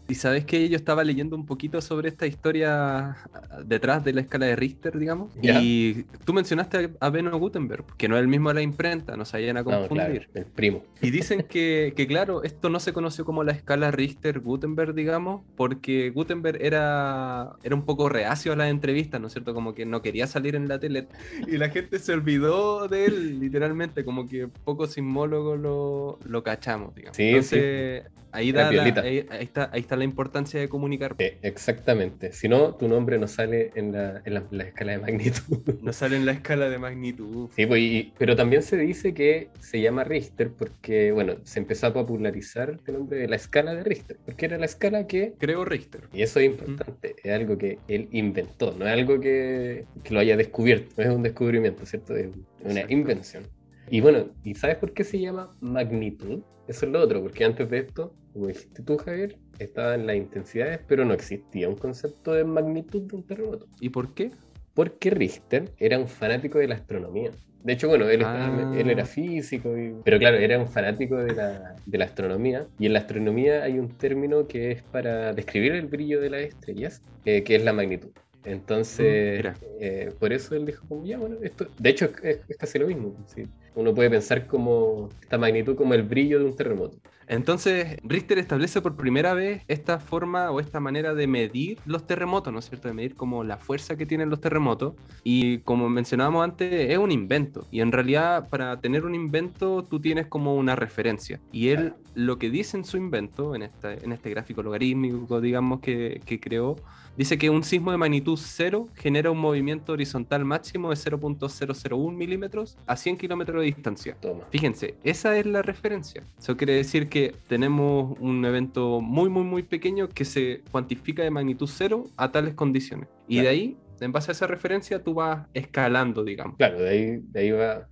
y 0.07 0.15
sabes 0.15 0.45
que 0.45 0.69
yo 0.69 0.75
estaba 0.75 1.03
leyendo 1.03 1.35
un 1.35 1.45
poquito 1.45 1.81
sobre 1.81 2.09
esta 2.09 2.27
historia 2.27 3.17
detrás 3.65 4.03
de 4.03 4.13
la 4.13 4.21
escala 4.21 4.45
de 4.45 4.55
Richter, 4.55 4.97
digamos. 4.97 5.31
Y 5.41 6.03
tú 6.25 6.33
mencionaste 6.33 6.91
a 6.99 7.09
Beno 7.09 7.37
Gutenberg, 7.37 7.85
que 7.97 8.07
no 8.07 8.15
es 8.15 8.21
el 8.21 8.27
mismo 8.27 8.49
de 8.49 8.55
la 8.55 8.61
imprenta, 8.61 9.17
no 9.17 9.25
se 9.25 9.37
vayan 9.37 9.57
a 9.57 9.63
confundir. 9.63 10.29
el 10.33 10.45
primo. 10.45 10.83
Y 11.01 11.11
dicen 11.11 11.43
que, 11.43 11.93
que, 11.95 12.07
claro, 12.07 12.43
esto 12.43 12.69
no 12.69 12.79
se 12.79 12.93
conoció 12.93 13.25
como 13.25 13.43
la 13.43 13.51
escala 13.51 13.91
Richter-Gutenberg, 13.91 14.93
digamos, 14.93 15.41
porque 15.55 16.11
Gutenberg 16.11 16.61
era, 16.61 17.53
era 17.63 17.75
un 17.75 17.85
poco 17.85 18.09
reacio 18.09 18.53
a 18.53 18.55
las 18.55 18.69
entrevistas, 18.69 19.19
¿no 19.19 19.27
es 19.27 19.33
cierto? 19.33 19.53
Como 19.53 19.73
que 19.73 19.85
no 19.85 20.01
quería 20.01 20.27
salir 20.27 20.55
en 20.55 20.67
la 20.67 20.79
tele. 20.79 21.07
Y 21.47 21.57
la 21.57 21.69
gente 21.69 21.99
se 21.99 22.13
olvidó 22.13 22.87
de 22.87 23.05
él, 23.05 23.39
literalmente, 23.39 24.05
como 24.05 24.27
que 24.27 24.47
pocos 24.47 24.93
sismólogos 24.93 25.59
lo, 25.59 26.19
lo 26.25 26.43
cachamos. 26.43 26.93
Digamos. 27.01 27.17
Sí, 27.17 27.23
Entonces, 27.29 28.03
ahí, 28.31 28.49
Era 28.49 28.63
da 28.65 28.71
la- 28.71 29.01
ahí, 29.01 29.25
ahí 29.29 29.43
está, 29.43 29.69
ahí 29.73 29.81
está 29.81 29.95
la 29.97 30.03
importancia 30.05 30.59
de 30.59 30.69
comunicar. 30.69 31.15
Eh, 31.19 31.37
exactamente. 31.41 32.31
Si 32.31 32.47
no, 32.47 32.75
tu 32.75 32.87
nombre 32.87 33.17
no 33.19 33.27
sale 33.27 33.71
en 33.75 33.91
la, 33.91 34.21
en 34.23 34.33
la- 34.35 34.45
la 34.51 34.63
escala 34.63 34.93
de 34.93 34.97
magnitud. 34.99 35.57
No 35.81 35.91
sale 35.93 36.15
en 36.15 36.25
la 36.25 36.31
escala 36.33 36.69
de 36.69 36.77
magnitud. 36.77 37.49
Sí, 37.55 37.65
pues, 37.65 37.81
y- 37.81 38.13
pero 38.17 38.35
también 38.35 38.61
se 38.63 38.77
dice 38.77 39.13
que 39.13 39.49
se 39.59 39.81
llama 39.81 40.03
Richter 40.03 40.51
porque, 40.51 41.11
bueno, 41.11 41.35
se 41.43 41.59
empezó 41.59 41.87
a 41.87 41.93
popularizar 41.93 42.77
el 42.87 42.93
nombre 42.93 43.17
de 43.19 43.27
la 43.27 43.35
escala 43.35 43.73
de 43.73 43.83
Richter, 43.83 44.17
porque 44.25 44.45
era 44.45 44.57
la 44.57 44.65
escala 44.65 45.07
que, 45.07 45.33
Creo 45.39 45.65
Richter. 45.65 46.01
y 46.13 46.21
eso 46.21 46.39
es 46.39 46.45
importante, 46.45 47.15
es 47.23 47.31
algo 47.33 47.57
que 47.57 47.79
él 47.87 48.07
inventó, 48.11 48.71
no 48.77 48.85
es 48.85 48.91
algo 48.93 49.19
que, 49.19 49.85
que 50.03 50.13
lo 50.13 50.19
haya 50.19 50.37
descubierto, 50.37 50.93
no 50.97 51.03
es 51.03 51.09
un 51.09 51.23
descubrimiento, 51.23 51.85
¿cierto? 51.85 52.15
Es 52.15 52.27
una 52.63 52.71
Exacto. 52.71 52.93
invención. 52.93 53.43
Y 53.93 53.99
bueno, 53.99 54.29
¿y 54.45 54.55
sabes 54.55 54.77
por 54.77 54.93
qué 54.93 55.03
se 55.03 55.19
llama 55.19 55.53
magnitud? 55.59 56.39
Eso 56.65 56.85
es 56.85 56.91
lo 56.93 57.01
otro, 57.01 57.21
porque 57.21 57.43
antes 57.43 57.69
de 57.69 57.79
esto, 57.79 58.15
como 58.31 58.47
dijiste 58.47 58.83
tú, 58.83 58.97
Javier, 58.97 59.35
estaban 59.59 60.07
las 60.07 60.15
intensidades, 60.15 60.79
pero 60.87 61.03
no 61.03 61.13
existía 61.13 61.67
un 61.67 61.75
concepto 61.75 62.31
de 62.31 62.45
magnitud 62.45 63.01
de 63.01 63.17
un 63.17 63.23
terremoto. 63.27 63.67
¿Y 63.81 63.89
por 63.89 64.13
qué? 64.13 64.31
Porque 64.73 65.09
Richter 65.09 65.71
era 65.77 65.99
un 65.99 66.07
fanático 66.07 66.57
de 66.59 66.69
la 66.69 66.75
astronomía. 66.75 67.31
De 67.63 67.73
hecho, 67.73 67.89
bueno, 67.89 68.07
él, 68.09 68.21
Ah. 68.23 68.65
él 68.73 68.89
era 68.89 69.03
físico, 69.03 69.77
y- 69.77 69.93
pero 70.05 70.17
claro, 70.19 70.37
era 70.37 70.57
un 70.57 70.69
fanático 70.69 71.17
de 71.17 71.35
la, 71.35 71.75
de 71.85 71.97
la 71.97 72.05
astronomía. 72.05 72.67
Y 72.79 72.85
en 72.85 72.93
la 72.93 72.99
astronomía 72.99 73.61
hay 73.63 73.77
un 73.77 73.89
término 73.97 74.47
que 74.47 74.71
es 74.71 74.83
para 74.83 75.33
describir 75.33 75.73
el 75.73 75.87
brillo 75.87 76.21
de 76.21 76.29
las 76.29 76.41
estrellas, 76.43 77.01
eh, 77.25 77.43
que 77.43 77.55
es 77.57 77.63
la 77.65 77.73
magnitud. 77.73 78.11
Mm, 78.45 78.49
Entonces, 78.49 79.35
mira. 79.37 79.53
eh, 79.81 80.11
por 80.17 80.31
eso 80.31 80.55
él 80.55 80.65
dijo, 80.65 80.87
como, 80.87 81.03
ya, 81.05 81.17
bueno, 81.17 81.35
esto, 81.43 81.67
de 81.77 81.89
hecho 81.89 82.09
es- 82.23 82.39
es 82.47 82.57
casi 82.57 82.79
lo 82.79 82.87
mismo. 82.87 83.13
sí. 83.27 83.43
Uno 83.75 83.93
puede 83.93 84.09
pensar 84.09 84.47
como 84.47 85.09
esta 85.21 85.37
magnitud 85.37 85.75
como 85.75 85.93
el 85.93 86.03
brillo 86.03 86.39
de 86.39 86.45
un 86.45 86.55
terremoto. 86.55 86.97
Entonces, 87.31 87.95
Richter 88.03 88.39
establece 88.39 88.81
por 88.81 88.97
primera 88.97 89.33
vez 89.33 89.63
esta 89.69 89.99
forma 89.99 90.51
o 90.51 90.59
esta 90.59 90.81
manera 90.81 91.13
de 91.13 91.27
medir 91.27 91.79
los 91.85 92.05
terremotos, 92.05 92.51
¿no 92.51 92.59
es 92.59 92.65
cierto? 92.65 92.89
De 92.89 92.93
medir 92.93 93.15
como 93.15 93.45
la 93.45 93.55
fuerza 93.55 93.95
que 93.95 94.05
tienen 94.05 94.29
los 94.29 94.41
terremotos. 94.41 94.95
Y 95.23 95.59
como 95.59 95.87
mencionábamos 95.87 96.43
antes, 96.43 96.89
es 96.89 96.97
un 96.97 97.09
invento. 97.09 97.65
Y 97.71 97.79
en 97.79 97.93
realidad, 97.93 98.49
para 98.49 98.81
tener 98.81 99.05
un 99.05 99.15
invento, 99.15 99.81
tú 99.83 100.01
tienes 100.01 100.27
como 100.27 100.55
una 100.55 100.75
referencia. 100.75 101.39
Y 101.53 101.69
él 101.69 101.93
lo 102.15 102.37
que 102.37 102.49
dice 102.49 102.75
en 102.75 102.83
su 102.83 102.97
invento, 102.97 103.55
en, 103.55 103.63
esta, 103.63 103.93
en 103.93 104.11
este 104.11 104.29
gráfico 104.29 104.61
logarítmico, 104.61 105.39
digamos, 105.39 105.79
que, 105.79 106.19
que 106.25 106.41
creó, 106.41 106.75
dice 107.17 107.37
que 107.37 107.49
un 107.49 107.63
sismo 107.63 107.91
de 107.91 107.97
magnitud 107.97 108.37
0 108.41 108.87
genera 108.95 109.31
un 109.31 109.37
movimiento 109.37 109.93
horizontal 109.93 110.45
máximo 110.45 110.89
de 110.89 110.95
0.001 110.95 112.13
milímetros 112.15 112.77
a 112.87 112.95
100 112.95 113.17
kilómetros 113.17 113.59
de 113.61 113.65
distancia. 113.65 114.17
Toma. 114.19 114.45
Fíjense, 114.51 114.95
esa 115.03 115.37
es 115.37 115.45
la 115.45 115.61
referencia. 115.61 116.23
Eso 116.37 116.57
quiere 116.57 116.73
decir 116.73 117.09
que 117.09 117.35
tenemos 117.47 118.17
un 118.19 118.43
evento 118.45 119.01
muy, 119.01 119.29
muy, 119.29 119.43
muy 119.43 119.63
pequeño 119.63 120.09
que 120.09 120.25
se 120.25 120.61
cuantifica 120.71 121.23
de 121.23 121.31
magnitud 121.31 121.67
cero 121.71 122.05
a 122.17 122.31
tales 122.31 122.53
condiciones. 122.53 123.07
Y 123.27 123.35
Claro. 123.35 123.43
de 123.49 123.49
ahí, 123.55 123.77
en 123.99 124.11
base 124.11 124.31
a 124.31 124.33
esa 124.33 124.47
referencia, 124.47 125.03
tú 125.03 125.13
vas 125.13 125.47
escalando, 125.53 126.23
digamos. 126.23 126.57
Claro, 126.57 126.79
de 126.81 126.89
ahí, 126.89 127.17
de 127.21 127.39
ahí 127.39 127.51
va, 127.51 127.87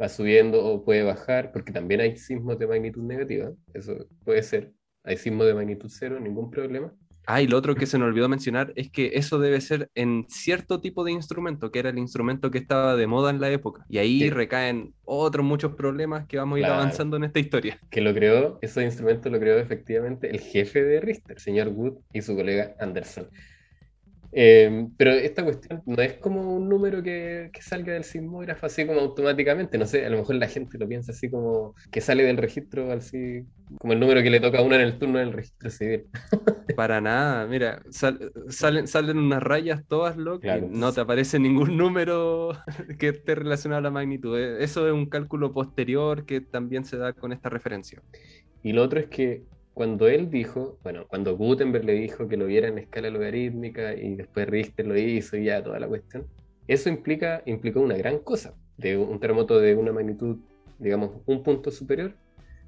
va 0.00 0.08
subiendo 0.08 0.64
o 0.64 0.84
puede 0.84 1.02
bajar, 1.02 1.52
porque 1.52 1.72
también 1.72 2.00
hay 2.00 2.16
sismos 2.16 2.58
de 2.58 2.66
magnitud 2.66 3.02
negativa, 3.02 3.50
eso 3.72 4.06
puede 4.24 4.42
ser. 4.42 4.72
Hay 5.04 5.16
sismos 5.16 5.46
de 5.46 5.54
magnitud 5.54 5.88
cero, 5.90 6.18
ningún 6.20 6.50
problema. 6.50 6.92
Ah, 7.26 7.40
y 7.40 7.46
lo 7.46 7.56
otro 7.56 7.74
que 7.74 7.86
se 7.86 7.98
nos 7.98 8.06
olvidó 8.08 8.28
mencionar 8.28 8.72
es 8.76 8.90
que 8.90 9.12
eso 9.14 9.38
debe 9.38 9.60
ser 9.60 9.90
en 9.94 10.26
cierto 10.28 10.80
tipo 10.80 11.04
de 11.04 11.12
instrumento, 11.12 11.70
que 11.70 11.78
era 11.78 11.88
el 11.90 11.98
instrumento 11.98 12.50
que 12.50 12.58
estaba 12.58 12.96
de 12.96 13.06
moda 13.06 13.30
en 13.30 13.40
la 13.40 13.50
época. 13.50 13.86
Y 13.88 13.98
ahí 13.98 14.18
Sí. 14.20 14.30
recaen 14.30 14.92
otros 15.04 15.44
muchos 15.44 15.74
problemas 15.74 16.26
que 16.26 16.36
vamos 16.36 16.56
a 16.56 16.58
ir 16.60 16.64
Claro. 16.66 16.80
avanzando 16.82 17.16
en 17.16 17.24
esta 17.24 17.38
historia. 17.40 17.78
Que 17.90 18.00
lo 18.02 18.12
creó, 18.12 18.58
esos 18.62 18.82
instrumentos 18.82 19.32
lo 19.32 19.38
creó 19.40 19.58
efectivamente 19.58 20.30
el 20.30 20.40
jefe 20.40 20.82
de 20.84 21.00
Richter, 21.00 21.40
señor 21.40 21.68
Wood 21.68 21.94
y 22.12 22.20
su 22.22 22.34
colega 22.36 22.74
Anderson. 22.78 23.28
Eh, 24.36 24.88
pero 24.96 25.12
esta 25.12 25.44
cuestión 25.44 25.82
no 25.86 26.02
es 26.02 26.14
como 26.14 26.56
un 26.56 26.68
número 26.68 27.02
que, 27.02 27.50
que 27.52 27.62
salga 27.62 27.92
del 27.92 28.02
sismógrafo 28.04 28.66
así 28.66 28.84
como 28.84 28.98
automáticamente, 29.00 29.78
no 29.78 29.86
sé, 29.86 30.04
a 30.04 30.10
lo 30.10 30.18
mejor 30.18 30.34
la 30.36 30.48
gente 30.48 30.76
lo 30.76 30.88
piensa 30.88 31.12
así 31.12 31.30
como 31.30 31.74
que 31.92 32.00
sale 32.00 32.24
del 32.24 32.36
registro 32.36 32.90
así, 32.90 33.44
como 33.78 33.92
el 33.92 34.00
número 34.00 34.22
que 34.22 34.30
le 34.30 34.40
toca 34.40 34.58
a 34.58 34.62
uno 34.62 34.74
en 34.74 34.80
el 34.80 34.98
turno 34.98 35.20
del 35.20 35.32
registro 35.32 35.70
civil. 35.70 36.06
Para 36.76 37.00
nada, 37.00 37.46
mira, 37.46 37.80
sal- 37.90 38.32
salen, 38.48 38.88
salen 38.88 39.18
unas 39.18 39.42
rayas 39.42 39.84
todas 39.86 40.16
locas 40.16 40.40
Claro. 40.58 40.66
y 40.72 40.76
no 40.78 40.92
te 40.92 41.00
aparece 41.00 41.38
ningún 41.38 41.76
número 41.76 42.50
que 42.98 43.08
esté 43.10 43.36
relacionado 43.36 43.78
a 43.78 43.82
la 43.82 43.90
magnitud. 43.90 44.36
Eh, 44.38 44.64
Eso 44.64 44.86
es 44.88 44.92
un 44.92 45.06
cálculo 45.06 45.52
posterior 45.52 46.24
que 46.26 46.40
también 46.40 46.84
se 46.84 46.96
da 46.96 47.12
con 47.12 47.32
esta 47.32 47.50
referencia. 47.50 48.02
Y 48.64 48.72
lo 48.72 48.82
otro 48.82 48.98
es 48.98 49.06
que 49.06 49.44
cuando 49.74 50.06
él 50.08 50.30
dijo, 50.30 50.78
bueno, 50.82 51.06
cuando 51.08 51.36
Gutenberg 51.36 51.84
le 51.84 51.94
dijo 51.94 52.28
que 52.28 52.36
lo 52.36 52.46
viera 52.46 52.68
en 52.68 52.78
escala 52.78 53.10
logarítmica 53.10 53.94
y 53.94 54.14
después 54.14 54.48
Richter 54.48 54.86
lo 54.86 54.96
hizo 54.96 55.36
y 55.36 55.46
ya 55.46 55.62
toda 55.62 55.80
la 55.80 55.88
cuestión, 55.88 56.26
eso 56.68 56.88
implica, 56.88 57.42
implicó 57.44 57.80
una 57.80 57.96
gran 57.96 58.20
cosa. 58.20 58.54
De 58.76 58.96
un 58.96 59.20
terremoto 59.20 59.60
de 59.60 59.74
una 59.74 59.92
magnitud, 59.92 60.38
digamos, 60.78 61.22
un 61.26 61.42
punto 61.42 61.70
superior, 61.70 62.14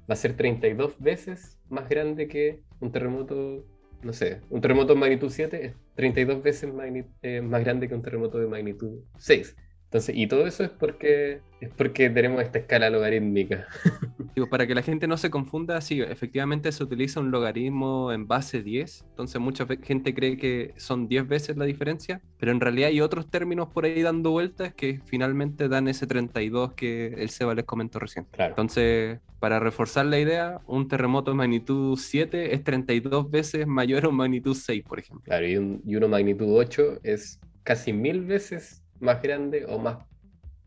va 0.09 0.13
a 0.13 0.15
ser 0.15 0.35
32 0.35 0.99
veces 0.99 1.57
más 1.69 1.89
grande 1.89 2.27
que 2.27 2.61
un 2.79 2.91
terremoto, 2.91 3.65
no 4.03 4.13
sé, 4.13 4.41
un 4.49 4.61
terremoto 4.61 4.93
de 4.93 4.99
magnitud 4.99 5.29
7 5.29 5.65
es 5.65 5.73
32 5.95 6.43
veces 6.43 6.71
eh, 7.23 7.41
más 7.41 7.63
grande 7.63 7.87
que 7.87 7.95
un 7.95 8.01
terremoto 8.01 8.37
de 8.37 8.47
magnitud 8.47 8.99
6. 9.17 9.55
Entonces, 9.97 10.15
y 10.15 10.27
todo 10.27 10.45
eso 10.45 10.63
es 10.63 10.69
porque, 10.69 11.41
es 11.59 11.69
porque 11.75 12.11
tenemos 12.11 12.43
esta 12.43 12.59
escala 12.59 12.91
logarítmica. 12.91 13.65
Digo, 14.35 14.47
para 14.47 14.67
que 14.67 14.75
la 14.75 14.83
gente 14.83 15.07
no 15.07 15.17
se 15.17 15.31
confunda, 15.31 15.81
sí, 15.81 16.01
efectivamente 16.01 16.71
se 16.71 16.83
utiliza 16.83 17.19
un 17.19 17.31
logaritmo 17.31 18.11
en 18.11 18.27
base 18.27 18.61
10, 18.61 19.05
entonces 19.09 19.41
mucha 19.41 19.65
gente 19.81 20.13
cree 20.13 20.37
que 20.37 20.75
son 20.77 21.07
10 21.07 21.27
veces 21.27 21.57
la 21.57 21.65
diferencia, 21.65 22.21
pero 22.37 22.51
en 22.51 22.59
realidad 22.61 22.89
hay 22.89 23.01
otros 23.01 23.27
términos 23.27 23.69
por 23.73 23.85
ahí 23.85 24.03
dando 24.03 24.29
vueltas 24.29 24.71
que 24.75 25.01
finalmente 25.05 25.67
dan 25.67 25.87
ese 25.87 26.05
32 26.05 26.73
que 26.73 27.07
el 27.17 27.29
Seba 27.31 27.55
les 27.55 27.65
comentó 27.65 27.97
recién. 27.97 28.27
Claro. 28.29 28.51
Entonces, 28.51 29.19
para 29.39 29.59
reforzar 29.59 30.05
la 30.05 30.19
idea, 30.19 30.61
un 30.67 30.87
terremoto 30.87 31.31
de 31.31 31.37
magnitud 31.37 31.97
7 31.97 32.53
es 32.53 32.63
32 32.63 33.31
veces 33.31 33.65
mayor 33.65 34.05
a 34.05 34.09
un 34.09 34.15
magnitud 34.17 34.53
6, 34.53 34.83
por 34.87 34.99
ejemplo. 34.99 35.23
Claro, 35.25 35.47
y, 35.47 35.57
un- 35.57 35.81
y 35.83 35.95
uno 35.95 36.07
magnitud 36.07 36.45
8 36.55 36.99
es 37.01 37.39
casi 37.63 37.93
mil 37.93 38.21
veces 38.21 38.83
más 38.99 39.21
grande 39.21 39.65
o 39.65 39.79
más 39.79 39.97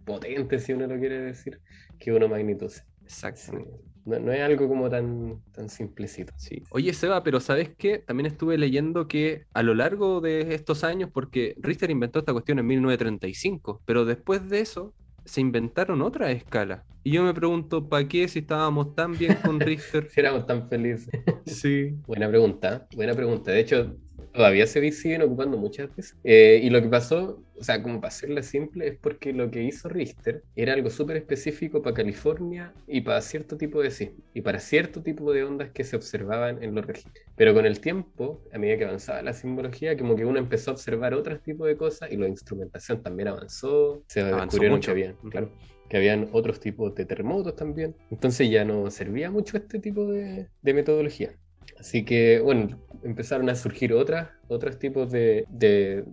potente, 0.04 0.58
si 0.58 0.72
uno 0.72 0.86
lo 0.86 0.98
quiere 0.98 1.20
decir, 1.20 1.60
que 1.98 2.12
uno 2.12 2.28
magnitud 2.28 2.68
6. 2.68 2.82
Sí. 2.82 2.86
Exactamente. 3.04 3.90
No, 4.04 4.18
no 4.18 4.32
es 4.32 4.40
algo 4.40 4.66
como 4.66 4.88
tan, 4.88 5.42
tan 5.52 5.68
simplecito. 5.68 6.32
Sí. 6.36 6.62
Oye, 6.70 6.92
Seba, 6.94 7.22
pero 7.22 7.38
¿sabes 7.38 7.70
qué? 7.76 7.98
También 7.98 8.26
estuve 8.26 8.56
leyendo 8.56 9.06
que 9.08 9.44
a 9.52 9.62
lo 9.62 9.74
largo 9.74 10.20
de 10.20 10.54
estos 10.54 10.84
años, 10.84 11.10
porque 11.12 11.54
Richter 11.58 11.90
inventó 11.90 12.20
esta 12.20 12.32
cuestión 12.32 12.58
en 12.58 12.66
1935, 12.66 13.82
pero 13.84 14.04
después 14.04 14.48
de 14.48 14.60
eso 14.60 14.94
se 15.24 15.40
inventaron 15.40 16.02
otras 16.02 16.30
escalas. 16.30 16.82
Y 17.04 17.12
yo 17.12 17.22
me 17.22 17.34
pregunto, 17.34 17.88
¿para 17.88 18.06
qué 18.08 18.26
si 18.28 18.40
estábamos 18.40 18.94
tan 18.94 19.16
bien 19.16 19.36
con 19.44 19.60
Richter? 19.60 20.08
Si 20.10 20.20
éramos 20.20 20.46
tan 20.46 20.68
felices. 20.68 21.08
Sí. 21.46 21.94
Buena 22.06 22.28
pregunta, 22.28 22.86
buena 22.94 23.14
pregunta. 23.14 23.50
De 23.50 23.60
hecho, 23.60 23.96
todavía 24.32 24.66
se 24.66 24.92
siguen 24.92 25.22
ocupando 25.22 25.58
muchas 25.58 25.94
veces. 25.94 26.16
Eh, 26.24 26.60
y 26.62 26.70
lo 26.70 26.80
que 26.80 26.88
pasó, 26.88 27.42
o 27.60 27.64
sea, 27.64 27.82
como 27.82 28.00
para 28.00 28.08
hacerla 28.08 28.42
simple, 28.42 28.88
es 28.88 28.98
porque 28.98 29.32
lo 29.34 29.50
que 29.50 29.62
hizo 29.62 29.88
Richter 29.88 30.44
era 30.56 30.72
algo 30.72 30.90
súper 30.90 31.16
específico 31.18 31.82
para 31.82 31.94
California 31.94 32.74
y 32.86 33.02
para 33.02 33.20
cierto 33.20 33.56
tipo 33.58 33.82
de 33.82 33.90
sismos 33.90 34.24
y 34.34 34.40
para 34.40 34.58
cierto 34.60 35.02
tipo 35.02 35.32
de 35.32 35.44
ondas 35.44 35.70
que 35.70 35.84
se 35.84 35.96
observaban 35.96 36.62
en 36.62 36.74
los 36.74 36.86
registros. 36.86 37.26
Pero 37.36 37.54
con 37.54 37.66
el 37.66 37.80
tiempo, 37.80 38.42
a 38.52 38.58
medida 38.58 38.78
que 38.78 38.84
avanzaba 38.86 39.22
la 39.22 39.32
sismología, 39.34 39.96
como 39.96 40.16
que 40.16 40.24
uno 40.24 40.38
empezó 40.38 40.70
a 40.70 40.74
observar 40.74 41.14
otros 41.14 41.42
tipos 41.42 41.66
de 41.68 41.76
cosas 41.76 42.10
y 42.10 42.16
la 42.16 42.28
instrumentación 42.28 43.02
también 43.02 43.28
avanzó. 43.28 44.04
Se 44.08 44.20
Avanzó 44.30 44.60
descubrieron 44.60 44.80
mucho. 44.80 44.86
que 44.86 44.90
habían, 44.92 45.16
claro, 45.30 45.52
que 45.88 45.96
habían 45.96 46.28
otros 46.32 46.60
tipos 46.60 46.94
de 46.94 47.04
terremotos 47.04 47.56
también. 47.56 47.96
Entonces 48.10 48.50
ya 48.50 48.64
no 48.64 48.90
servía 48.90 49.30
mucho 49.30 49.56
este 49.58 49.78
tipo 49.80 50.06
de, 50.06 50.48
de 50.62 50.74
metodología. 50.74 51.38
Así 51.80 52.04
que, 52.04 52.40
bueno, 52.40 52.78
empezaron 53.02 53.48
a 53.48 53.54
surgir 53.54 53.94
otras, 53.94 54.28
otros 54.48 54.78
tipos 54.78 55.10
de, 55.10 55.46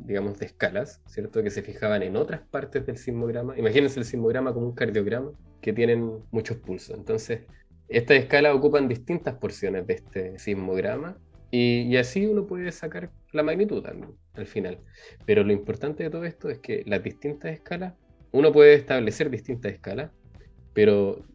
digamos, 0.05 0.39
de 0.39 0.45
escalas, 0.45 1.01
¿cierto? 1.07 1.43
Que 1.43 1.49
se 1.49 1.61
fijaban 1.61 2.03
en 2.03 2.15
otras 2.15 2.39
partes 2.49 2.85
del 2.85 2.97
sismograma. 2.97 3.57
Imagínense 3.57 3.99
el 3.99 4.05
sismograma 4.05 4.53
como 4.53 4.67
un 4.67 4.75
cardiograma 4.75 5.31
que 5.61 5.73
tienen 5.73 6.19
muchos 6.31 6.55
pulsos. 6.57 6.97
Entonces, 6.97 7.41
estas 7.89 8.17
escalas 8.17 8.55
ocupan 8.55 8.87
distintas 8.87 9.35
porciones 9.35 9.85
de 9.85 9.95
este 9.95 10.39
sismograma 10.39 11.17
y, 11.51 11.81
y 11.81 11.97
así 11.97 12.25
uno 12.25 12.47
puede 12.47 12.71
sacar 12.71 13.11
la 13.33 13.43
magnitud 13.43 13.83
también 13.83 14.13
al 14.35 14.47
final. 14.47 14.79
Pero 15.25 15.43
lo 15.43 15.51
importante 15.51 16.03
de 16.03 16.09
todo 16.09 16.23
esto 16.23 16.49
es 16.49 16.59
que 16.59 16.83
las 16.85 17.03
distintas 17.03 17.51
escalas, 17.51 17.93
uno 18.31 18.53
puede 18.53 18.73
establecer 18.73 19.29
distintas 19.29 19.73
escalas, 19.73 20.11
pero 20.73 21.25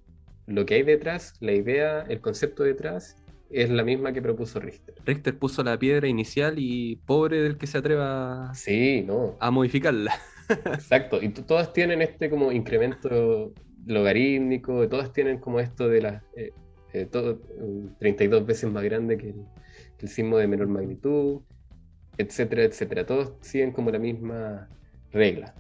lo 0.47 0.65
que 0.65 0.75
hay 0.75 0.83
detrás, 0.85 1.35
la 1.41 1.53
idea, 1.53 2.03
el 2.09 2.21
concepto 2.23 2.63
detrás, 2.63 3.22
es 3.53 3.71
la 3.71 3.85
misma 3.85 4.13
que 4.13 4.23
propuso 4.23 4.61
Richter. 4.61 4.95
Richter 5.05 5.39
puso 5.39 5.63
la 5.63 5.79
piedra 5.79 6.09
inicial 6.09 6.55
y 6.59 6.97
pobre 7.07 7.41
del 7.43 7.59
que 7.59 7.67
se 7.67 7.79
atreva 7.79 8.53
Sí, 8.55 9.03
no, 9.07 9.37
a 9.41 9.51
modificarla. 9.51 10.15
exacto. 10.49 11.23
Y 11.23 11.31
to- 11.31 11.45
todas 11.45 11.73
tienen 11.73 12.03
este 12.03 12.31
como 12.31 12.53
incremento 12.53 13.53
logarítmico, 13.87 14.89
todas 14.89 15.13
tienen 15.13 15.39
como 15.39 15.61
esto 15.61 15.89
de 15.89 16.03
las... 16.03 16.23
eh, 16.37 16.53
eh, 16.95 17.07
todo, 17.07 17.41
32 17.99 18.45
veces 18.47 18.71
más 18.71 18.85
grande 18.85 19.17
que 19.17 19.31
el, 19.31 19.47
el 19.99 20.09
sismo 20.09 20.37
de 20.37 20.47
menor 20.47 20.69
magnitud, 20.69 21.41
etcétera, 22.19 22.65
etcétera. 22.65 23.07
Todos 23.07 23.35
siguen 23.41 23.73
como 23.73 23.91
la 23.91 23.99
misma 23.99 24.69
regla. 25.11 25.55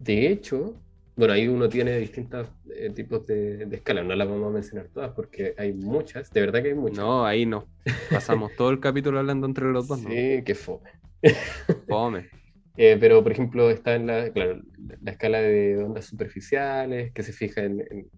De 0.00 0.26
hecho, 0.28 0.81
bueno, 1.14 1.34
ahí 1.34 1.48
uno 1.48 1.68
tiene 1.68 1.98
distintos 1.98 2.48
eh, 2.74 2.90
tipos 2.90 3.26
de, 3.26 3.66
de 3.66 3.76
escalas, 3.76 4.04
no 4.04 4.14
las 4.14 4.28
vamos 4.28 4.48
a 4.48 4.54
mencionar 4.54 4.88
todas 4.88 5.12
porque 5.12 5.54
hay 5.58 5.72
muchas, 5.72 6.30
de 6.30 6.40
verdad 6.40 6.62
que 6.62 6.68
hay 6.68 6.74
muchas. 6.74 6.98
No, 6.98 7.26
ahí 7.26 7.44
no. 7.44 7.68
Pasamos 8.10 8.52
todo 8.56 8.70
el 8.70 8.80
capítulo 8.80 9.18
hablando 9.18 9.46
entre 9.46 9.70
los 9.70 9.88
dos, 9.88 10.00
¿no? 10.02 10.08
Sí, 10.08 10.42
que 10.44 10.54
fome. 10.54 10.90
Fome. 11.88 12.28
Eh, 12.76 12.96
pero, 12.98 13.22
por 13.22 13.32
ejemplo, 13.32 13.70
está 13.70 13.94
en 13.94 14.06
la, 14.06 14.30
claro, 14.30 14.60
la 15.02 15.10
escala 15.10 15.40
de 15.42 15.76
ondas 15.78 16.06
superficiales, 16.06 17.12
que 17.12 17.22
se 17.22 17.32
fija 17.32 17.62
en, 17.62 17.80
en 17.80 18.08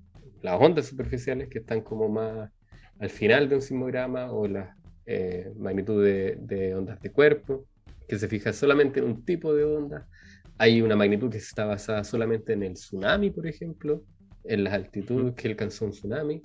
las 0.42 0.61
ondas 0.61 0.87
superficiales 0.87 1.48
que 1.48 1.59
están 1.59 1.80
como 1.80 2.09
más 2.09 2.50
al 3.00 3.11
final 3.11 3.48
de 3.48 3.57
un 3.57 3.62
sismograma, 3.62 4.30
o 4.30 4.46
la 4.46 4.76
eh, 5.07 5.52
magnitud 5.57 6.04
de, 6.04 6.37
de 6.40 6.74
ondas 6.74 7.00
de 7.00 7.11
cuerpo, 7.11 7.66
que 8.09 8.18
se 8.18 8.28
fija 8.28 8.52
solamente 8.52 9.00
en 9.00 9.07
un 9.07 9.24
tipo 9.24 9.52
de 9.54 9.64
onda. 9.64 10.07
Hay 10.59 10.81
una 10.83 10.97
magnitud 10.97 11.31
que 11.31 11.38
está 11.38 11.64
basada 11.64 12.05
solamente 12.05 12.53
en 12.53 12.62
el 12.62 12.75
tsunami, 12.75 13.31
por 13.31 13.47
ejemplo, 13.47 14.05
en 14.45 14.64
las 14.64 14.75
altitudes 14.75 15.35
que 15.35 15.49
alcanzó 15.49 15.87
un 15.87 15.90
tsunami. 15.90 16.43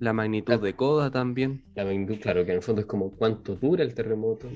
La 0.00 0.12
magnitud 0.12 0.60
de 0.60 0.74
coda 0.74 1.10
también. 1.10 1.62
La 1.74 1.84
magnitud, 1.84 2.18
claro, 2.20 2.44
que 2.44 2.50
en 2.50 2.56
el 2.56 2.62
fondo 2.62 2.80
es 2.80 2.86
como 2.86 3.10
cuánto 3.12 3.56
dura 3.56 3.82
el 3.82 3.94
terremoto. 3.94 4.48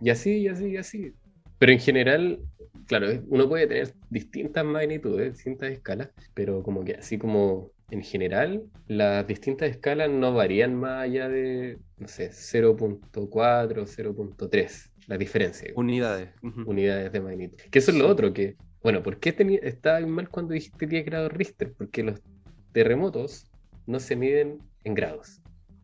Y 0.00 0.10
así, 0.10 0.38
y 0.38 0.48
así, 0.48 0.68
y 0.68 0.76
así. 0.76 1.12
Pero 1.58 1.72
en 1.72 1.80
general, 1.80 2.38
claro, 2.86 3.08
uno 3.28 3.48
puede 3.48 3.66
tener 3.66 3.94
distintas 4.10 4.64
magnitudes, 4.64 5.34
distintas 5.34 5.70
escalas, 5.70 6.10
pero 6.34 6.62
como 6.62 6.84
que 6.84 6.94
así 6.94 7.18
como 7.18 7.72
en 7.90 8.02
general, 8.02 8.64
las 8.86 9.26
distintas 9.26 9.70
escalas 9.70 10.10
no 10.10 10.34
varían 10.34 10.74
más 10.74 11.04
allá 11.04 11.28
de, 11.28 11.78
no 11.96 12.06
sé, 12.06 12.30
0.4 12.30 13.82
o 13.82 13.86
0.3, 13.86 14.87
la 15.08 15.18
diferencia 15.18 15.72
Unidades. 15.74 16.30
unidades 16.66 17.10
de 17.12 17.20
magnitud. 17.20 17.56
Que 17.70 17.80
eso 17.80 17.90
es 17.90 17.96
lo 17.98 18.06
otro, 18.08 18.32
que, 18.32 18.56
bueno, 18.82 19.02
¿por 19.02 19.18
qué 19.18 19.34
estaba 19.62 20.00
mal 20.06 20.28
cuando 20.28 20.54
dijiste 20.54 20.86
10 20.86 21.04
grados 21.04 21.32
Richter? 21.32 21.74
Porque 21.76 22.02
los 22.04 22.20
terremotos 22.72 23.50
no 23.86 23.98
se 23.98 24.14
miden 24.14 24.58
en 24.84 24.94
grados, 24.94 25.40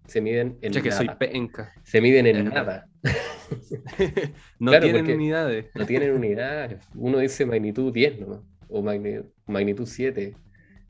se 0.06 0.20
miden 0.20 0.56
en 0.60 0.72
Ya 0.72 0.80
que 0.82 0.92
soy 0.92 1.06
nada. 1.06 1.18
penca. 1.18 1.72
Se 1.82 2.00
miden 2.00 2.26
en 2.26 2.36
Eh, 2.36 2.42
nada, 2.44 2.86
no 4.58 4.70
Claro, 4.70 4.84
tienen 4.84 5.10
unidades. 5.10 5.66
no 5.74 5.86
tienen 5.86 6.12
unidades. 6.12 6.84
Uno 6.94 7.18
dice 7.18 7.46
magnitud 7.46 7.92
10 7.92 8.20
nomás, 8.20 8.40
o 8.68 8.82
magni- 8.82 9.24
magnitud 9.46 9.86
7. 9.86 10.34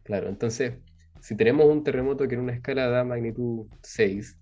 Claro, 0.03 0.29
entonces, 0.29 0.75
si 1.21 1.37
tenemos 1.37 1.67
un 1.67 1.83
terremoto 1.85 2.27
que 2.29 2.35
en 2.35 2.43
una 2.43 2.53
escala 2.53 2.89
da 2.89 3.05
magnitud 3.05 3.67
6, 3.83 4.37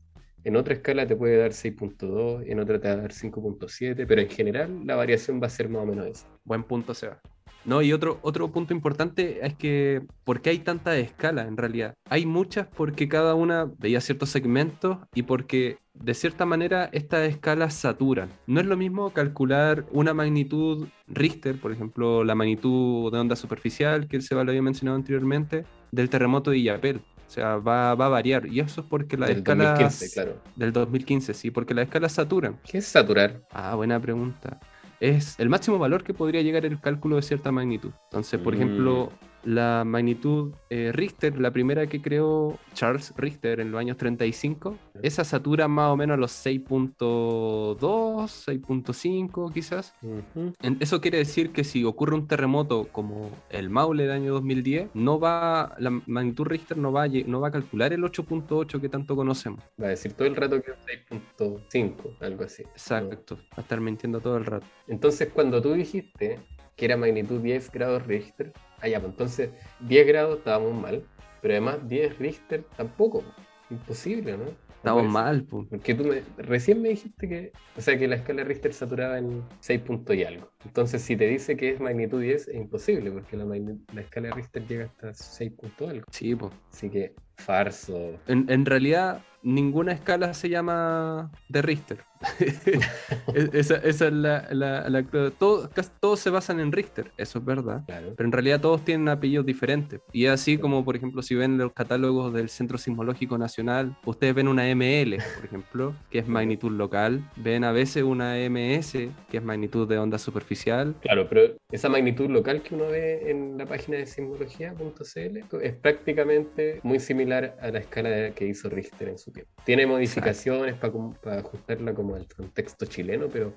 en 0.44 0.56
otra 0.56 0.74
escala 0.74 1.06
te 1.06 1.16
puede 1.16 1.36
dar 1.36 1.50
6.2, 1.50 2.44
en 2.46 2.60
otra 2.60 2.80
te 2.80 2.88
va 2.88 2.94
a 2.94 2.96
dar 2.98 3.12
5.7, 3.12 4.06
pero 4.06 4.20
en 4.20 4.28
general 4.28 4.80
la 4.84 4.96
variación 4.96 5.40
va 5.42 5.46
a 5.46 5.50
ser 5.50 5.68
más 5.68 5.82
o 5.82 5.86
menos 5.86 6.06
esa. 6.06 6.26
Buen 6.44 6.64
punto, 6.64 6.94
Seba. 6.94 7.20
No, 7.64 7.80
y 7.80 7.92
otro, 7.92 8.18
otro 8.22 8.50
punto 8.50 8.74
importante 8.74 9.46
es 9.46 9.54
que, 9.54 10.02
¿por 10.24 10.40
qué 10.40 10.50
hay 10.50 10.58
tantas 10.58 10.96
escalas 10.96 11.46
en 11.46 11.56
realidad? 11.56 11.94
Hay 12.10 12.26
muchas 12.26 12.66
porque 12.66 13.08
cada 13.08 13.36
una 13.36 13.70
veía 13.78 14.00
ciertos 14.00 14.30
segmentos 14.30 14.98
y 15.14 15.22
porque 15.22 15.78
de 15.94 16.14
cierta 16.14 16.44
manera 16.44 16.88
estas 16.92 17.28
escalas 17.28 17.74
saturan. 17.74 18.30
No 18.48 18.60
es 18.60 18.66
lo 18.66 18.76
mismo 18.76 19.10
calcular 19.10 19.86
una 19.92 20.12
magnitud 20.12 20.88
Richter, 21.06 21.60
por 21.60 21.70
ejemplo, 21.70 22.24
la 22.24 22.34
magnitud 22.34 23.12
de 23.12 23.18
onda 23.18 23.36
superficial 23.36 24.08
que 24.08 24.20
Seba 24.20 24.42
lo 24.42 24.50
había 24.50 24.62
mencionado 24.62 24.96
anteriormente, 24.96 25.64
del 25.92 26.10
terremoto 26.10 26.50
de 26.50 26.58
Illapel. 26.58 27.00
O 27.26 27.30
sea, 27.34 27.56
va, 27.56 27.94
va 27.94 28.06
a 28.06 28.08
variar. 28.10 28.46
Y 28.46 28.60
eso 28.60 28.82
es 28.82 28.86
porque 28.86 29.16
las 29.16 29.28
Del 29.28 29.38
escalas 29.38 29.78
2015, 29.78 30.10
claro. 30.14 30.38
del 30.56 30.72
2015, 30.72 31.34
sí, 31.34 31.50
porque 31.50 31.72
las 31.74 31.84
escalas 31.86 32.12
saturan. 32.12 32.58
¿Qué 32.70 32.78
es 32.78 32.86
saturar? 32.86 33.40
Ah, 33.50 33.74
buena 33.74 33.98
pregunta. 34.00 34.60
Es 35.00 35.38
el 35.40 35.48
máximo 35.48 35.78
valor 35.78 36.04
que 36.04 36.14
podría 36.14 36.42
llegar 36.42 36.64
el 36.66 36.78
cálculo 36.80 37.16
de 37.16 37.22
cierta 37.22 37.50
magnitud. 37.50 37.90
Entonces, 38.04 38.38
por 38.40 38.52
Mm. 38.52 38.56
ejemplo, 38.56 39.12
la 39.44 39.84
magnitud 39.84 40.52
eh, 40.70 40.90
Richter, 40.92 41.38
la 41.40 41.50
primera 41.50 41.86
que 41.86 42.00
creó 42.00 42.58
Charles 42.74 43.12
Richter 43.16 43.60
en 43.60 43.70
los 43.72 43.80
años 43.80 43.96
35, 43.96 44.76
esa 45.02 45.24
satura 45.24 45.66
más 45.68 45.90
o 45.90 45.96
menos 45.96 46.14
a 46.14 46.20
los 46.20 46.30
6.2, 46.32 47.78
6.5 47.80 49.52
quizás. 49.52 49.94
Ujú. 50.02 50.52
En- 50.62 50.76
Eso 50.80 51.00
quiere 51.00 51.18
decir 51.18 51.52
que 51.52 51.64
si 51.64 51.84
ocurre 51.84 52.14
un 52.14 52.26
terremoto 52.26 52.88
como 52.92 53.30
el 53.50 53.70
Maule 53.70 54.04
del 54.04 54.12
año 54.12 54.32
2010, 54.34 54.90
no 54.94 55.18
va, 55.18 55.74
la 55.78 55.90
magnitud 56.06 56.44
Richter 56.46 56.76
no 56.76 56.92
va, 56.92 57.04
a, 57.04 57.08
no 57.08 57.40
va 57.40 57.48
a 57.48 57.50
calcular 57.52 57.92
el 57.92 58.02
8.8 58.02 58.80
que 58.80 58.88
tanto 58.88 59.16
conocemos. 59.16 59.60
Va 59.80 59.86
a 59.86 59.90
decir 59.90 60.12
todo 60.14 60.26
el 60.28 60.36
rato 60.36 60.60
que 60.62 60.70
es 60.72 60.76
6.5, 61.10 62.16
algo 62.20 62.44
así. 62.44 62.62
Exacto, 62.62 63.36
va 63.36 63.56
a 63.58 63.60
estar 63.62 63.80
mintiendo 63.80 64.20
todo 64.20 64.36
el 64.36 64.44
rato. 64.44 64.66
Entonces, 64.88 65.30
cuando 65.32 65.60
tú 65.60 65.72
dijiste 65.72 66.38
que 66.76 66.84
era 66.84 66.96
magnitud 66.96 67.40
10 67.40 67.70
grados 67.70 68.06
Richter, 68.06 68.52
ah, 68.82 68.88
ya, 68.88 69.00
pues 69.00 69.12
entonces 69.12 69.50
10 69.80 70.06
grados 70.06 70.38
estábamos 70.38 70.74
mal, 70.74 71.04
pero 71.40 71.54
además 71.54 71.88
10 71.88 72.18
Richter 72.18 72.64
tampoco. 72.76 73.22
Imposible, 73.70 74.36
¿no? 74.36 74.44
Estamos 74.76 75.02
puede 75.02 75.12
ser. 75.12 75.22
mal, 75.22 75.44
pues. 75.44 75.66
Porque 75.70 75.94
tú 75.94 76.04
me, 76.04 76.22
recién 76.36 76.82
me 76.82 76.88
dijiste 76.90 77.28
que, 77.28 77.52
o 77.76 77.80
sea, 77.80 77.96
que 77.96 78.08
la 78.08 78.16
escala 78.16 78.42
Richter 78.42 78.74
saturaba 78.74 79.16
en 79.16 79.44
6 79.60 79.80
puntos 79.82 80.16
y 80.16 80.24
algo. 80.24 80.50
Entonces, 80.64 81.00
si 81.02 81.16
te 81.16 81.26
dice 81.28 81.56
que 81.56 81.70
es 81.70 81.80
magnitud 81.80 82.20
10, 82.20 82.48
es 82.48 82.54
imposible, 82.54 83.12
porque 83.12 83.36
la, 83.36 83.44
la 83.44 84.00
escala 84.00 84.32
Richter 84.32 84.66
llega 84.66 84.84
hasta 84.86 85.14
6 85.14 85.52
puntos 85.52 85.88
algo. 85.88 86.06
Sí, 86.10 86.34
pues. 86.34 86.52
Así 86.72 86.90
que, 86.90 87.14
farso. 87.36 88.18
En, 88.26 88.46
en 88.48 88.64
realidad, 88.66 89.22
ninguna 89.42 89.92
escala 89.92 90.34
se 90.34 90.48
llama 90.48 91.30
de 91.48 91.62
Richter. 91.62 92.04
Es- 92.38 92.62
esa, 93.52 93.76
esa 93.78 94.06
es 94.06 94.12
la. 94.12 94.46
la- 94.52 94.88
la- 94.88 95.02
todo- 95.36 95.68
casi 95.70 95.90
todos 95.98 96.20
se 96.20 96.30
basan 96.30 96.60
en 96.60 96.70
Richter, 96.70 97.10
eso 97.16 97.40
es 97.40 97.44
verdad. 97.44 97.82
Claro. 97.86 98.14
Pero 98.16 98.26
en 98.28 98.32
realidad 98.32 98.60
todos 98.60 98.84
tienen 98.84 99.08
apellidos 99.08 99.44
diferentes. 99.44 100.00
Y 100.12 100.26
es 100.26 100.30
así 100.30 100.56
como, 100.56 100.84
por 100.84 100.94
ejemplo, 100.94 101.20
si 101.22 101.34
ven 101.34 101.58
los 101.58 101.72
catálogos 101.72 102.32
del 102.32 102.48
Centro 102.48 102.78
Sismológico 102.78 103.38
Nacional, 103.38 103.96
ustedes 104.04 104.34
ven 104.36 104.46
una 104.46 104.68
ML, 104.72 105.16
por 105.36 105.44
ejemplo, 105.44 105.96
que 106.10 106.20
es 106.20 106.28
magnitud 106.28 106.70
local. 106.70 107.28
Ven 107.36 107.64
a 107.64 107.72
veces 107.72 108.04
una 108.04 108.34
MS, 108.48 108.92
que 109.28 109.36
es 109.38 109.42
magnitud 109.42 109.88
de 109.88 109.98
onda 109.98 110.18
superficial. 110.18 110.94
Claro, 111.00 111.28
pero 111.28 111.56
esa 111.72 111.88
magnitud 111.88 112.30
local 112.30 112.62
que 112.62 112.76
uno 112.76 112.86
ve 112.86 113.30
en 113.32 113.58
la 113.58 113.66
página 113.66 113.96
de 113.98 114.06
sismología.cl 114.06 115.56
es 115.60 115.72
prácticamente 115.74 116.78
muy 116.84 117.00
similar 117.00 117.21
a 117.22 117.70
la 117.70 117.78
escala 117.78 118.30
que 118.30 118.46
hizo 118.46 118.68
Richter 118.68 119.08
en 119.08 119.18
su 119.18 119.32
tiempo. 119.32 119.52
Tiene 119.64 119.86
modificaciones 119.86 120.74
para 120.74 121.38
ajustarla 121.38 121.94
como 121.94 122.14
al 122.14 122.26
contexto 122.26 122.86
chileno, 122.86 123.28
pero 123.28 123.52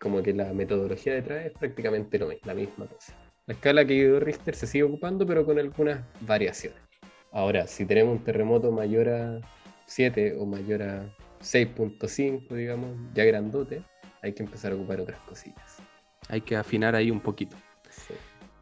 como 0.00 0.22
que 0.22 0.32
la 0.32 0.52
metodología 0.52 1.14
detrás 1.14 1.46
es 1.46 1.52
prácticamente 1.52 2.18
lo 2.18 2.28
la 2.44 2.54
misma 2.54 2.86
cosa. 2.86 3.14
La 3.46 3.54
escala 3.54 3.84
que 3.84 3.94
hizo 3.94 4.20
Richter 4.20 4.54
se 4.54 4.66
sigue 4.66 4.84
ocupando, 4.84 5.26
pero 5.26 5.44
con 5.44 5.58
algunas 5.58 6.00
variaciones. 6.20 6.80
Ahora, 7.32 7.66
si 7.66 7.86
tenemos 7.86 8.18
un 8.18 8.24
terremoto 8.24 8.72
mayor 8.72 9.08
a 9.08 9.40
7 9.86 10.36
o 10.38 10.46
mayor 10.46 10.82
a 10.82 11.16
6.5, 11.40 12.54
digamos, 12.54 12.96
ya 13.14 13.24
grandote, 13.24 13.82
hay 14.22 14.32
que 14.32 14.42
empezar 14.42 14.72
a 14.72 14.74
ocupar 14.74 15.00
otras 15.00 15.20
cosillas. 15.20 15.78
Hay 16.28 16.40
que 16.40 16.56
afinar 16.56 16.94
ahí 16.94 17.10
un 17.10 17.20
poquito. 17.20 17.56
Sí. 17.88 18.14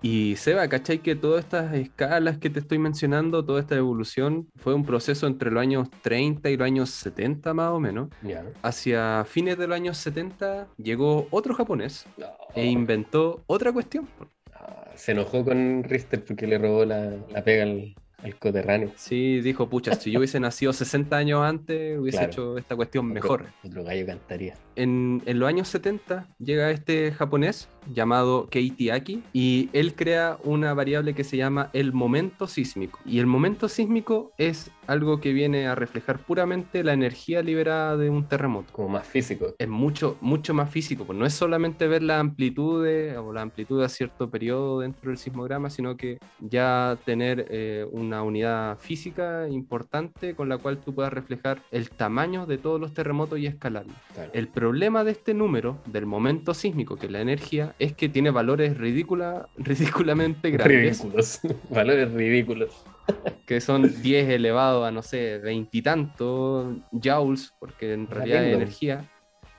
Y 0.07 0.37
Seba, 0.37 0.69
¿cachai 0.69 0.99
que 0.99 1.17
todas 1.17 1.45
estas 1.47 1.73
escalas 1.73 2.37
que 2.37 2.51
te 2.51 2.59
estoy 2.59 2.77
mencionando, 2.77 3.43
toda 3.43 3.59
esta 3.61 3.75
evolución, 3.75 4.47
fue 4.57 4.75
un 4.75 4.85
proceso 4.85 5.27
entre 5.27 5.51
los 5.51 5.63
años 5.63 5.89
30 6.03 6.51
y 6.51 6.59
los 6.59 6.67
años 6.67 6.91
70 6.91 7.55
más 7.55 7.71
o 7.71 7.81
menos? 7.81 8.11
Ya. 8.21 8.45
Hacia 8.61 9.25
fines 9.25 9.57
de 9.57 9.67
los 9.67 9.75
años 9.75 9.97
70 9.97 10.69
llegó 10.77 11.27
otro 11.31 11.55
japonés 11.55 12.05
No. 12.19 12.27
e 12.55 12.67
inventó 12.67 13.45
otra 13.47 13.73
cuestión. 13.73 14.07
Ah, 14.53 14.91
se 14.95 15.13
enojó 15.13 15.43
con 15.43 15.83
Richter 15.85 16.23
porque 16.23 16.47
le 16.49 16.59
robó 16.59 16.85
la, 16.85 17.11
la 17.33 17.43
pega 17.43 17.63
al, 17.63 17.95
al 18.25 18.37
coterráneo. 18.37 18.91
Sí, 18.97 19.41
dijo, 19.43 19.69
pucha, 19.69 19.95
si 19.95 20.11
yo 20.11 20.19
hubiese 20.19 20.41
nacido 20.41 20.73
60 20.73 21.17
años 21.17 21.43
antes, 21.43 21.99
hubiese 21.99 22.19
Claro. 22.19 22.33
hecho 22.33 22.59
esta 22.59 22.75
cuestión 22.75 23.07
mejor. 23.07 23.43
Otro, 23.43 23.69
otro 23.69 23.85
gallo 23.85 24.07
cantaría. 24.07 24.55
En, 24.77 25.23
en 25.27 25.39
los 25.39 25.49
años 25.49 25.69
70 25.69 26.27
llega 26.39 26.71
este 26.71 27.13
japonés 27.13 27.69
llamado 27.93 28.49
Keiti 28.49 28.91
Aki 28.91 29.23
y 29.33 29.69
él 29.73 29.95
crea 29.95 30.39
una 30.43 30.75
variable 30.75 31.15
que 31.15 31.23
se 31.23 31.37
llama 31.37 31.71
el 31.75 31.93
momento 31.93 32.47
sísmico. 32.49 32.99
Y 33.05 33.19
el 33.21 33.27
momento 33.27 33.69
sísmico 33.69 34.33
es 34.39 34.71
algo 34.87 35.21
que 35.21 35.33
viene 35.33 35.67
a 35.67 35.75
reflejar 35.75 36.19
puramente 36.19 36.83
la 36.83 36.93
energía 36.93 37.43
liberada 37.43 37.97
de 37.97 38.11
un 38.11 38.27
terremoto. 38.29 38.73
Como 38.73 38.89
más 38.89 39.07
físico. 39.07 39.55
Es 39.59 39.69
mucho, 39.69 40.17
mucho 40.21 40.55
más 40.55 40.71
físico, 40.71 41.05
pues 41.05 41.19
no 41.19 41.25
es 41.27 41.35
solamente 41.35 41.87
ver 41.87 42.03
la 42.03 42.19
amplitud 42.19 42.85
de- 42.85 43.17
o 43.17 43.33
la 43.33 43.43
amplitud 43.43 43.83
a 43.83 43.89
cierto 43.89 44.31
periodo 44.31 44.81
dentro 44.81 45.11
del 45.11 45.19
sismograma, 45.19 45.71
sino 45.71 45.97
que 45.97 46.19
ya 46.41 46.99
tener 47.05 47.47
eh, 47.51 47.87
una 47.93 48.14
unidad 48.23 48.79
física 48.79 49.49
importante 49.49 50.35
con 50.35 50.49
la 50.49 50.59
cual 50.59 50.79
tú 50.79 50.95
puedas 50.95 51.13
reflejar 51.13 51.63
el 51.71 51.91
tamaño 51.91 52.47
de 52.47 52.59
todos 52.59 52.81
los 52.81 52.95
terremotos 52.95 53.39
y 53.39 53.47
escalarlos. 53.47 53.97
Claro. 54.15 54.31
El 54.33 54.49
problema 54.49 55.05
de 55.05 55.13
este 55.13 55.35
número, 55.35 55.79
del 55.87 56.07
momento 56.07 56.55
sísmico, 56.55 56.97
que 56.97 57.07
es 57.07 57.13
la 57.13 57.21
energía, 57.21 57.75
es 57.79 57.93
que 57.95 58.09
tiene 58.09 58.31
valores 58.31 58.77
ridícula, 58.77 59.49
ridículamente 59.57 60.51
grandes. 60.51 61.01
Ridículos. 61.01 61.41
Valores 61.71 62.13
ridículos. 62.13 62.85
que 63.47 63.61
son 63.61 64.03
10 64.03 64.31
elevado 64.31 64.85
a, 64.85 64.91
no 64.91 65.03
sé, 65.03 65.39
veintitantos 65.39 66.77
joules, 66.93 67.55
porque 67.59 67.93
en 67.93 68.07
realidad 68.07 68.45
es 68.45 68.55
energía. 68.55 69.11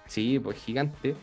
Sí, 0.07 0.39
pues 0.39 0.57
gigante. 0.57 1.15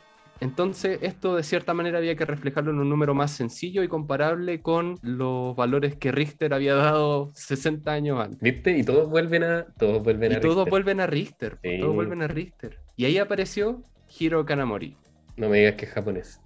Entonces, 0.42 0.98
esto 1.02 1.36
de 1.36 1.44
cierta 1.44 1.72
manera 1.72 1.98
había 1.98 2.16
que 2.16 2.24
reflejarlo 2.24 2.72
en 2.72 2.80
un 2.80 2.88
número 2.90 3.14
más 3.14 3.30
sencillo 3.30 3.84
y 3.84 3.88
comparable 3.88 4.60
con 4.60 4.98
los 5.02 5.54
valores 5.54 5.94
que 5.94 6.10
Richter 6.10 6.52
había 6.52 6.74
dado 6.74 7.30
60 7.34 7.92
años 7.92 8.18
antes. 8.20 8.40
¿Viste? 8.40 8.76
Y 8.76 8.82
todos 8.82 9.08
vuelven 9.08 9.44
a. 9.44 9.66
Todos 9.78 10.02
vuelven 10.02 10.32
Y 10.32 10.34
a. 10.34 10.40
todos 10.40 10.56
Richter. 10.56 10.70
vuelven 10.70 11.00
a 11.00 11.06
Richter, 11.06 11.58
Sí. 11.62 11.78
todos 11.80 11.94
vuelven 11.94 12.22
a 12.22 12.26
Richter. 12.26 12.78
Y 12.96 13.04
ahí 13.04 13.18
apareció 13.18 13.82
Hiro 14.18 14.44
Kanamori. 14.44 14.96
No 15.36 15.48
me 15.48 15.58
digas 15.58 15.74
que 15.76 15.84
es 15.84 15.92
japonés. 15.92 16.40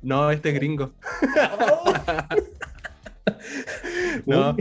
No, 0.00 0.30
este 0.30 0.48
es 0.48 0.54
gringo. 0.54 0.92
No. 4.26 4.56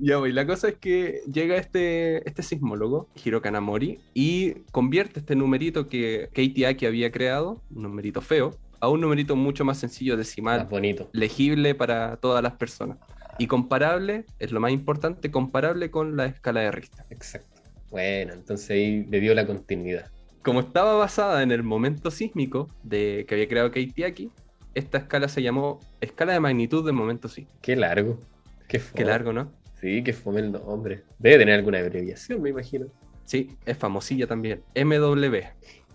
Ya 0.00 0.18
voy, 0.18 0.32
la 0.32 0.46
cosa 0.46 0.68
es 0.68 0.76
que 0.76 1.22
llega 1.30 1.56
este, 1.56 2.26
este 2.28 2.42
sismólogo, 2.42 3.08
Hiro 3.22 3.42
Kanamori, 3.42 3.98
y 4.14 4.54
convierte 4.70 5.20
este 5.20 5.34
numerito 5.34 5.88
que 5.88 6.28
Keiti 6.32 6.64
Aki 6.64 6.86
había 6.86 7.10
creado, 7.10 7.60
un 7.74 7.82
numerito 7.82 8.20
feo, 8.20 8.56
a 8.80 8.88
un 8.88 9.00
numerito 9.00 9.34
mucho 9.34 9.64
más 9.64 9.78
sencillo, 9.78 10.16
decimal, 10.16 10.60
Más 10.60 10.70
bonito. 10.70 11.08
legible 11.12 11.74
para 11.74 12.16
todas 12.16 12.42
las 12.42 12.52
personas. 12.52 12.98
Y 13.38 13.48
comparable, 13.48 14.24
es 14.38 14.52
lo 14.52 14.60
más 14.60 14.72
importante, 14.72 15.30
comparable 15.30 15.90
con 15.90 16.16
la 16.16 16.26
escala 16.26 16.60
de 16.60 16.70
Richter. 16.70 17.04
Exacto. 17.10 17.60
Bueno, 17.90 18.34
entonces 18.34 18.70
ahí 18.70 19.04
le 19.04 19.20
dio 19.20 19.34
la 19.34 19.46
continuidad. 19.46 20.10
Como 20.42 20.60
estaba 20.60 20.94
basada 20.94 21.42
en 21.42 21.50
el 21.50 21.62
momento 21.62 22.10
sísmico 22.10 22.68
de, 22.84 23.24
que 23.28 23.34
había 23.34 23.48
creado 23.48 23.70
Keiti 23.72 24.04
Aki, 24.04 24.30
esta 24.74 24.98
escala 24.98 25.28
se 25.28 25.42
llamó 25.42 25.80
escala 26.00 26.34
de 26.34 26.40
magnitud 26.40 26.84
del 26.84 26.94
momento 26.94 27.28
sísmico. 27.28 27.58
Qué 27.62 27.74
largo. 27.74 28.20
Qué. 28.68 28.80
Qué 28.94 29.04
largo, 29.04 29.32
¿no? 29.32 29.50
Sí, 29.80 30.02
que 30.02 30.12
fome 30.12 30.40
el 30.40 30.52
nombre. 30.52 31.04
Debe 31.18 31.38
tener 31.38 31.54
alguna 31.54 31.78
abreviación, 31.78 32.42
me 32.42 32.50
imagino. 32.50 32.86
Sí, 33.24 33.56
es 33.64 33.76
famosilla 33.76 34.26
también. 34.26 34.62
MW. 34.74 35.36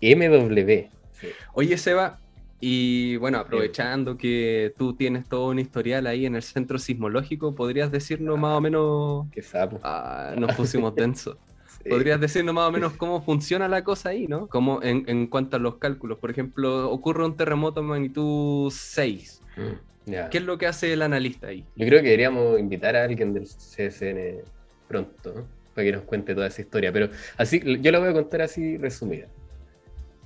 MW. 0.00 0.88
Sí. 1.12 1.28
Oye, 1.52 1.76
Seba, 1.76 2.18
y 2.60 3.16
bueno, 3.16 3.38
aprovechando 3.38 4.16
que 4.16 4.72
tú 4.78 4.94
tienes 4.94 5.28
todo 5.28 5.48
un 5.48 5.58
historial 5.58 6.06
ahí 6.06 6.24
en 6.24 6.34
el 6.34 6.42
centro 6.42 6.78
sismológico, 6.78 7.54
¿podrías 7.54 7.92
decirnos 7.92 8.38
más 8.38 8.56
o 8.56 8.60
menos... 8.62 9.26
Qué 9.32 9.42
sapo. 9.42 9.80
Ah, 9.82 10.34
nos 10.38 10.54
pusimos 10.54 10.94
densos. 10.96 11.36
Sí. 11.82 11.90
¿Podrías 11.90 12.18
decirnos 12.18 12.54
más 12.54 12.68
o 12.68 12.72
menos 12.72 12.94
cómo 12.94 13.20
funciona 13.20 13.68
la 13.68 13.84
cosa 13.84 14.08
ahí, 14.10 14.26
no? 14.28 14.46
Como 14.46 14.82
en, 14.82 15.04
en 15.08 15.26
cuanto 15.26 15.56
a 15.56 15.60
los 15.60 15.74
cálculos. 15.74 16.18
Por 16.18 16.30
ejemplo, 16.30 16.90
ocurre 16.90 17.26
un 17.26 17.36
terremoto 17.36 17.82
de 17.82 17.86
magnitud 17.86 18.70
6. 18.70 19.42
Mm, 19.58 19.60
¿Qué 20.04 20.38
es 20.38 20.44
lo 20.44 20.58
que 20.58 20.66
hace 20.66 20.92
el 20.92 21.02
analista 21.02 21.48
ahí? 21.48 21.64
Yo 21.76 21.86
creo 21.86 22.00
que 22.00 22.08
deberíamos 22.08 22.58
invitar 22.58 22.94
a 22.96 23.04
alguien 23.04 23.32
del 23.32 23.44
CSN 23.44 24.42
pronto, 24.86 25.32
¿no? 25.34 25.48
Para 25.74 25.86
que 25.86 25.92
nos 25.92 26.02
cuente 26.02 26.34
toda 26.34 26.46
esa 26.46 26.60
historia. 26.60 26.92
Pero 26.92 27.08
así, 27.36 27.60
yo 27.80 27.90
la 27.90 27.98
voy 27.98 28.08
a 28.08 28.12
contar 28.12 28.42
así 28.42 28.76
resumida. 28.76 29.26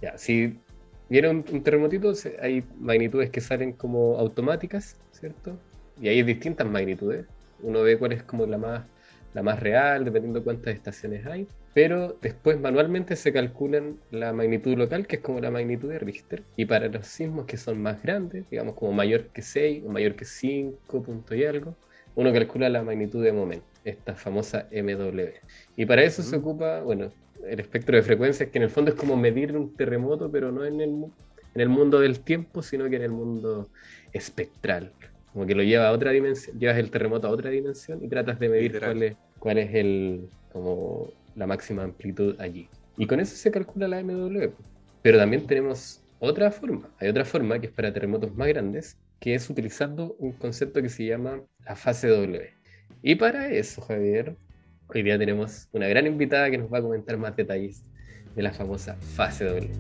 Ya, 0.03 0.18
si 0.18 0.59
vieron 1.09 1.45
un 1.51 1.62
terremotito, 1.62 2.12
hay 2.41 2.64
magnitudes 2.79 3.31
que 3.31 3.41
salen 3.41 3.72
como 3.72 4.18
automáticas, 4.18 4.97
¿cierto? 5.12 5.57
Y 6.01 6.09
hay 6.09 6.22
distintas 6.22 6.66
magnitudes. 6.66 7.26
Uno 7.62 7.83
ve 7.83 7.99
cuál 7.99 8.12
es 8.12 8.22
como 8.22 8.47
la 8.47 8.59
más, 8.59 8.85
la 9.35 9.43
más 9.43 9.61
real, 9.61 10.05
dependiendo 10.05 10.43
cuántas 10.43 10.74
estaciones 10.74 11.26
hay. 11.26 11.47
Pero 11.79 12.18
después 12.20 12.59
manualmente 12.59 13.14
se 13.14 13.33
calculan 13.33 14.01
la 14.11 14.33
magnitud 14.33 14.76
local, 14.76 15.07
que 15.07 15.14
es 15.14 15.22
como 15.22 15.39
la 15.39 15.53
magnitud 15.53 15.89
de 15.89 16.01
Richter. 16.01 16.43
Y 16.57 16.64
para 16.64 16.89
los 16.89 17.07
sismos 17.07 17.47
que 17.47 17.57
son 17.57 17.81
más 17.81 18.03
grandes, 18.03 18.51
digamos 18.51 18.74
como 18.74 18.93
mayor 18.93 19.29
que 19.29 19.43
6 19.43 19.85
o 19.87 19.89
mayor 19.89 20.16
que 20.16 20.24
5 20.24 21.03
punto 21.05 21.37
y 21.37 21.45
algo, 21.45 21.76
uno 22.16 22.33
calcula 22.33 22.68
la 22.68 22.83
magnitud 22.83 23.22
de 23.22 23.33
momento, 23.33 23.64
esta 23.85 24.16
famosa 24.16 24.66
MW. 24.72 25.29
Y 25.76 25.87
para 25.87 26.03
eso 26.03 26.24
se 26.24 26.35
ocupa, 26.35 26.81
bueno, 26.81 27.12
el 27.47 27.61
espectro 27.61 27.95
de 27.95 28.03
frecuencias, 28.03 28.51
que 28.51 28.59
en 28.59 28.64
el 28.64 28.70
fondo 28.70 28.91
es 28.91 28.97
como 28.97 29.16
medir 29.16 29.57
un 29.57 29.72
terremoto, 29.76 30.33
pero 30.33 30.51
no 30.51 30.64
en 30.64 30.81
el, 30.81 30.91
en 31.55 31.61
el 31.61 31.68
mundo 31.68 32.01
del 32.01 32.18
tiempo, 32.18 32.61
sino 32.61 32.91
que 32.91 32.97
en 32.97 33.03
el 33.03 33.12
mundo 33.12 33.68
espectral. 34.12 34.91
Como 35.33 35.47
que 35.47 35.55
lo 35.55 35.62
lleva 35.62 35.87
a 35.87 35.93
otra 35.93 36.11
dimensión, 36.11 36.59
llevas 36.59 36.79
el 36.79 36.91
terremoto 36.91 37.29
a 37.29 37.31
otra 37.31 37.51
dimensión 37.51 38.03
y 38.03 38.09
tratas 38.09 38.41
de 38.41 38.49
medir 38.49 38.72
Literal. 38.72 38.91
cuál 38.95 39.03
es, 39.05 39.16
cuál 39.39 39.59
es 39.59 39.74
el, 39.76 40.29
como 40.53 41.12
la 41.39 41.47
máxima 41.47 41.84
amplitud 41.84 42.39
allí. 42.41 42.68
Y 42.97 43.07
con 43.07 43.20
eso 43.20 43.36
se 43.36 43.51
calcula 43.51 43.89
la 43.89 44.03
MW. 44.03 44.51
Pero 45.03 45.18
también 45.18 45.47
tenemos 45.47 46.03
otra 46.18 46.51
forma. 46.51 46.91
Hay 46.99 47.09
otra 47.09 47.24
forma 47.24 47.61
que 47.61 47.68
es 47.68 47.72
para 47.72 47.93
terremotos 47.93 48.34
más 48.34 48.49
grandes, 48.49 48.99
que 49.20 49.34
es 49.34 49.49
utilizando 49.49 50.16
un 50.18 50.32
concepto 50.32 50.82
que 50.82 50.89
se 50.89 51.07
llama 51.07 51.41
la 51.64 51.76
fase 51.76 52.09
W. 52.09 52.51
Y 53.03 53.14
para 53.14 53.51
eso, 53.51 53.80
Javier, 53.82 54.36
hoy 54.89 55.03
día 55.03 55.18
tenemos 55.18 55.68
una 55.72 55.86
gran 55.86 56.07
invitada 56.07 56.51
que 56.51 56.59
nos 56.59 56.72
va 56.72 56.78
a 56.78 56.82
comentar 56.82 57.16
más 57.16 57.36
detalles 57.36 57.84
de 58.34 58.43
la 58.43 58.53
famosa 58.53 58.97
fase 58.97 59.45
W. 59.45 59.70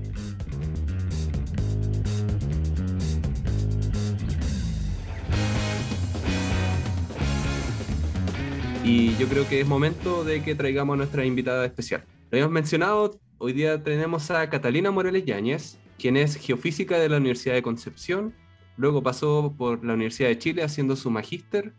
Y 8.90 9.14
yo 9.18 9.28
creo 9.28 9.46
que 9.46 9.60
es 9.60 9.66
momento 9.66 10.24
de 10.24 10.42
que 10.42 10.54
traigamos 10.54 10.94
a 10.94 10.96
nuestra 10.96 11.22
invitada 11.22 11.66
especial. 11.66 12.02
Lo 12.30 12.36
habíamos 12.36 12.52
mencionado, 12.54 13.20
hoy 13.36 13.52
día 13.52 13.82
tenemos 13.82 14.30
a 14.30 14.48
Catalina 14.48 14.90
Morales 14.90 15.26
Yáñez, 15.26 15.76
quien 15.98 16.16
es 16.16 16.36
geofísica 16.36 16.98
de 16.98 17.10
la 17.10 17.18
Universidad 17.18 17.52
de 17.54 17.60
Concepción, 17.60 18.32
luego 18.78 19.02
pasó 19.02 19.54
por 19.58 19.84
la 19.84 19.92
Universidad 19.92 20.30
de 20.30 20.38
Chile 20.38 20.62
haciendo 20.62 20.96
su 20.96 21.10
magíster 21.10 21.74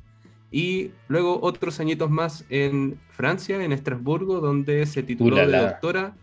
y 0.52 0.92
luego 1.08 1.40
otros 1.42 1.80
añitos 1.80 2.12
más 2.12 2.46
en 2.50 3.00
Francia, 3.10 3.64
en 3.64 3.72
Estrasburgo, 3.72 4.40
donde 4.40 4.86
se 4.86 5.02
tituló 5.02 5.38
de 5.38 5.46
Ulala. 5.48 5.62
doctora. 5.72 6.16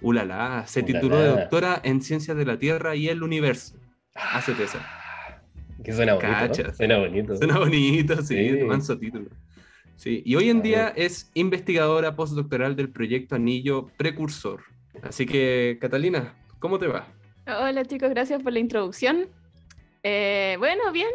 Ulala, 0.00 0.64
se 0.66 0.80
Ulala. 0.80 0.92
tituló 1.00 1.16
de 1.20 1.28
doctora 1.28 1.80
en 1.84 2.02
Ciencias 2.02 2.36
de 2.36 2.44
la 2.44 2.58
Tierra 2.58 2.96
y 2.96 3.08
el 3.08 3.22
Universo. 3.22 3.76
Hace 4.16 4.50
esa. 4.60 4.84
Que 5.84 5.92
suena 5.92 6.14
bonito. 6.14 6.62
¿no? 6.64 6.74
Suena 6.74 6.98
bonito. 6.98 7.36
Suena 7.36 7.58
bonito, 7.60 8.16
sí, 8.16 8.34
Sí. 8.36 8.48
de 8.50 8.64
manso 8.64 8.98
título. 8.98 9.26
Sí, 9.96 10.22
y 10.24 10.34
hoy 10.36 10.50
en 10.50 10.60
día 10.62 10.88
es 10.96 11.30
investigadora 11.34 12.16
postdoctoral 12.16 12.76
del 12.76 12.90
proyecto 12.90 13.36
Anillo 13.36 13.86
Precursor. 13.96 14.62
Así 15.02 15.24
que, 15.26 15.78
Catalina, 15.80 16.34
¿cómo 16.58 16.78
te 16.78 16.86
va? 16.88 17.06
Hola 17.46 17.84
chicos, 17.84 18.10
gracias 18.10 18.42
por 18.42 18.52
la 18.52 18.58
introducción. 18.58 19.28
Eh, 20.02 20.56
bueno, 20.58 20.90
bien, 20.92 21.10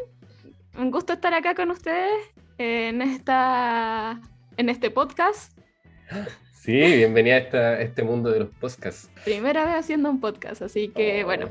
un 0.78 0.92
gusto 0.92 1.14
estar 1.14 1.34
acá 1.34 1.56
con 1.56 1.70
ustedes 1.72 2.10
en, 2.58 3.02
esta, 3.02 4.20
en 4.58 4.70
este 4.70 4.90
podcast. 4.92 5.58
Sí, 6.54 6.72
bienvenida 6.74 7.36
a, 7.36 7.40
esta- 7.40 7.58
a 7.70 7.82
este 7.82 8.04
mundo 8.04 8.32
de 8.32 8.40
los 8.40 8.50
podcasts. 8.60 9.10
Primera 9.26 9.66
vez 9.66 9.76
haciendo 9.76 10.10
un 10.10 10.20
podcast, 10.20 10.62
así 10.62 10.90
que 10.90 11.24
Oh, 11.24 11.28
bueno, 11.28 11.50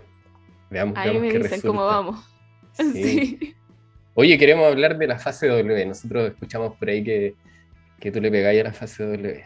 Veamos, 0.70 0.97
ahí 0.99 1.11
veamos 1.11 1.22
me 1.22 1.33
qué 1.33 1.39
dicen 1.39 1.61
cómo 1.61 1.85
vamos. 1.85 2.24
Sí. 2.72 2.83
Sí. 3.41 3.55
Oye, 4.21 4.37
queremos 4.37 4.66
hablar 4.66 4.99
de 4.99 5.07
la 5.07 5.16
fase 5.16 5.47
W. 5.47 5.87
Nosotros 5.87 6.33
escuchamos 6.33 6.75
por 6.77 6.89
ahí 6.89 7.05
que, 7.05 7.35
que 8.01 8.11
tú 8.11 8.21
le 8.21 8.33
pegáis 8.33 8.61
a 8.62 8.64
la 8.64 8.73
fase 8.73 9.05
W. 9.05 9.45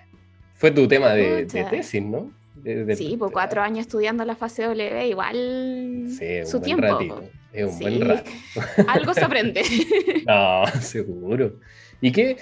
Fue 0.55 0.71
tu 0.71 0.89
tema 0.89 1.13
de, 1.13 1.45
tesis, 1.45 2.03
¿no? 2.03 2.33
De- 2.55 2.87
de- 2.87 2.97
Sí, 2.97 3.19
por 3.19 3.31
cuatro 3.33 3.61
años 3.61 3.81
estudiando 3.81 4.25
la 4.25 4.35
fase 4.35 4.63
W, 4.63 5.09
igual 5.09 6.07
Sí, 6.19 6.47
su 6.47 6.59
tiempo. 6.63 6.87
ratito. 6.87 7.23
Es 7.53 7.67
un 7.67 7.73
Sí. 7.77 7.83
buen 7.83 8.01
rato. 8.01 8.31
Algo 8.89 9.13
se 9.13 9.23
aprende. 9.23 9.63
No, 10.27 10.65
seguro. 10.81 11.53
¿Y 12.01 12.11
qué, 12.11 12.39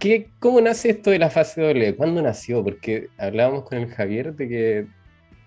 qué, 0.00 0.26
cómo 0.40 0.60
nace 0.60 0.90
esto 0.90 1.10
de 1.12 1.20
la 1.20 1.30
fase 1.30 1.60
W? 1.60 1.94
¿Cuándo 1.94 2.20
nació? 2.20 2.64
Porque 2.64 3.10
hablábamos 3.16 3.62
con 3.62 3.78
el 3.78 3.86
Javier 3.90 4.34
de 4.34 4.48
que 4.48 4.86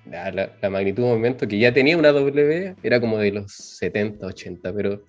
la 0.10 0.70
magnitud 0.70 1.04
de 1.04 1.10
momento 1.10 1.46
que 1.50 1.60
ya 1.60 1.74
tenía 1.74 1.98
una 1.98 2.14
W 2.14 2.76
era 2.82 3.02
como 3.02 3.18
de 3.18 3.32
los 3.34 3.52
70, 3.52 4.26
80, 4.26 4.72
pero 4.74 5.02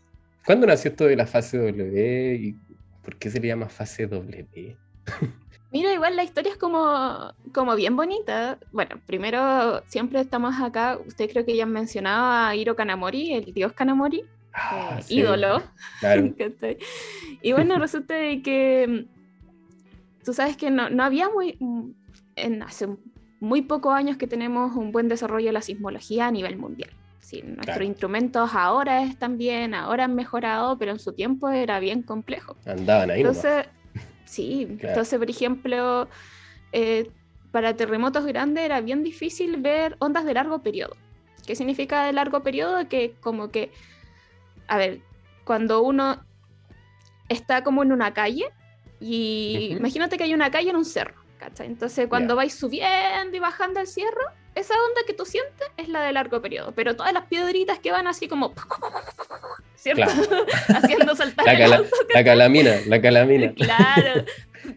¿cuándo 0.44 0.66
nació 0.66 0.90
esto 0.90 1.04
de 1.06 1.16
la 1.16 1.26
fase 1.26 1.58
W 1.58 2.34
y 2.34 2.56
por 3.02 3.16
qué 3.16 3.30
se 3.30 3.40
le 3.40 3.48
llama 3.48 3.68
fase 3.68 4.06
W? 4.06 4.76
Mira, 5.72 5.92
igual 5.92 6.14
la 6.14 6.22
historia 6.22 6.52
es 6.52 6.58
como, 6.58 7.32
como 7.52 7.74
bien 7.74 7.96
bonita. 7.96 8.58
Bueno, 8.70 9.00
primero 9.06 9.82
siempre 9.88 10.20
estamos 10.20 10.54
acá, 10.60 10.98
usted 11.04 11.28
creo 11.28 11.44
que 11.44 11.56
ya 11.56 11.64
han 11.64 11.72
mencionado 11.72 12.26
a 12.26 12.54
Hiro 12.54 12.76
Kanamori, 12.76 13.32
el 13.32 13.52
dios 13.52 13.72
Kanamori, 13.72 14.24
Ah, 14.54 14.98
eh, 14.98 15.02
sí, 15.02 15.16
ídolo. 15.16 15.62
Claro. 16.00 16.32
Y 17.42 17.52
bueno, 17.52 17.78
resulta 17.78 18.14
de 18.14 18.40
que 18.40 18.86
mm, 18.88 20.24
tú 20.24 20.32
sabes 20.32 20.56
que 20.56 20.70
no, 20.70 20.88
no 20.88 21.02
había 21.02 21.28
muy, 21.28 21.56
mm, 21.60 21.90
en 22.36 22.62
hace 22.62 22.88
muy 23.40 23.62
pocos 23.62 23.92
años 23.92 24.16
que 24.16 24.26
tenemos 24.26 24.74
un 24.76 24.92
buen 24.92 25.08
desarrollo 25.08 25.46
de 25.46 25.52
la 25.52 25.60
sismología 25.60 26.28
a 26.28 26.30
nivel 26.30 26.56
mundial. 26.56 26.90
Sí, 27.34 27.42
nuestros 27.42 27.66
Claro. 27.66 27.84
instrumentos 27.84 28.50
ahora 28.54 29.02
están 29.02 29.36
bien, 29.38 29.74
ahora 29.74 30.04
han 30.04 30.14
mejorado, 30.14 30.78
pero 30.78 30.92
en 30.92 30.98
su 31.00 31.12
tiempo 31.14 31.48
era 31.48 31.80
bien 31.80 32.02
complejo. 32.02 32.56
Andaban 32.64 33.10
ahí 33.10 33.22
nomás. 33.22 33.44
Entonces, 33.44 33.72
sí, 34.24 34.66
Claro. 34.78 34.88
entonces, 34.88 35.18
por 35.18 35.30
ejemplo, 35.30 36.08
eh, 36.72 37.10
para 37.50 37.74
terremotos 37.74 38.24
grandes 38.24 38.64
era 38.64 38.80
bien 38.80 39.02
difícil 39.02 39.56
ver 39.60 39.96
ondas 39.98 40.24
de 40.24 40.34
largo 40.34 40.62
periodo. 40.62 40.96
¿Qué 41.46 41.56
significa 41.56 42.04
de 42.04 42.12
largo 42.12 42.42
periodo? 42.42 42.88
Que 42.88 43.16
como 43.20 43.50
que, 43.50 43.72
a 44.68 44.76
ver, 44.78 45.00
cuando 45.44 45.82
uno 45.82 46.22
está 47.28 47.64
como 47.64 47.82
en 47.82 47.92
una 47.92 48.14
calle 48.14 48.48
y 49.00 49.68
Ujú. 49.70 49.78
imagínate 49.78 50.16
que 50.16 50.24
hay 50.24 50.34
una 50.34 50.50
calle 50.50 50.70
en 50.70 50.76
un 50.76 50.84
cerro, 50.84 51.16
¿cachai? 51.38 51.66
Entonces 51.66 52.06
cuando 52.08 52.34
Ya. 52.34 52.36
vais 52.36 52.54
subiendo 52.54 53.36
y 53.36 53.40
bajando 53.40 53.80
el 53.80 53.86
cerro, 53.86 54.22
esa 54.54 54.74
onda 54.74 55.00
que 55.06 55.12
tú 55.14 55.24
sientes 55.24 55.66
es 55.76 55.88
la 55.88 56.02
de 56.02 56.12
largo 56.12 56.40
periodo, 56.40 56.72
pero 56.72 56.94
todas 56.96 57.12
las 57.12 57.24
piedritas 57.26 57.78
que 57.78 57.90
van 57.92 58.06
así 58.06 58.28
como, 58.28 58.52
¿cierto? 59.74 60.04
Claro. 60.04 60.46
Haciendo 60.76 61.14
saltar 61.16 61.44
La, 61.46 61.58
cala- 61.58 61.82
calamina, 62.24 62.74
la 62.86 63.00
calamina. 63.00 63.52
Claro. 63.54 64.24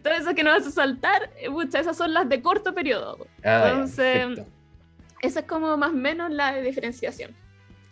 Todo 0.02 0.14
eso 0.14 0.34
que 0.34 0.42
no 0.44 0.50
vas 0.50 0.66
a 0.66 0.70
saltar, 0.70 1.30
eh, 1.38 1.48
pucha, 1.50 1.80
esas 1.80 1.96
son 1.96 2.12
las 2.12 2.28
de 2.28 2.42
corto 2.42 2.74
periodo. 2.74 3.26
Ah, 3.44 3.68
Entonces, 3.72 4.26
perfecto. 4.26 4.50
Esa 5.22 5.40
es 5.40 5.46
como 5.46 5.76
más 5.76 5.90
o 5.90 5.94
menos 5.94 6.30
la 6.30 6.54
diferenciación. 6.60 7.34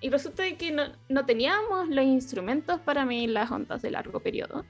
Y 0.00 0.10
resulta 0.10 0.44
que 0.58 0.70
no, 0.72 0.84
no 1.08 1.24
teníamos 1.24 1.88
los 1.88 2.04
instrumentos 2.04 2.78
para 2.80 3.04
medir 3.04 3.30
las 3.30 3.50
ondas 3.50 3.80
de 3.82 3.90
largo 3.90 4.20
periodo. 4.20 4.64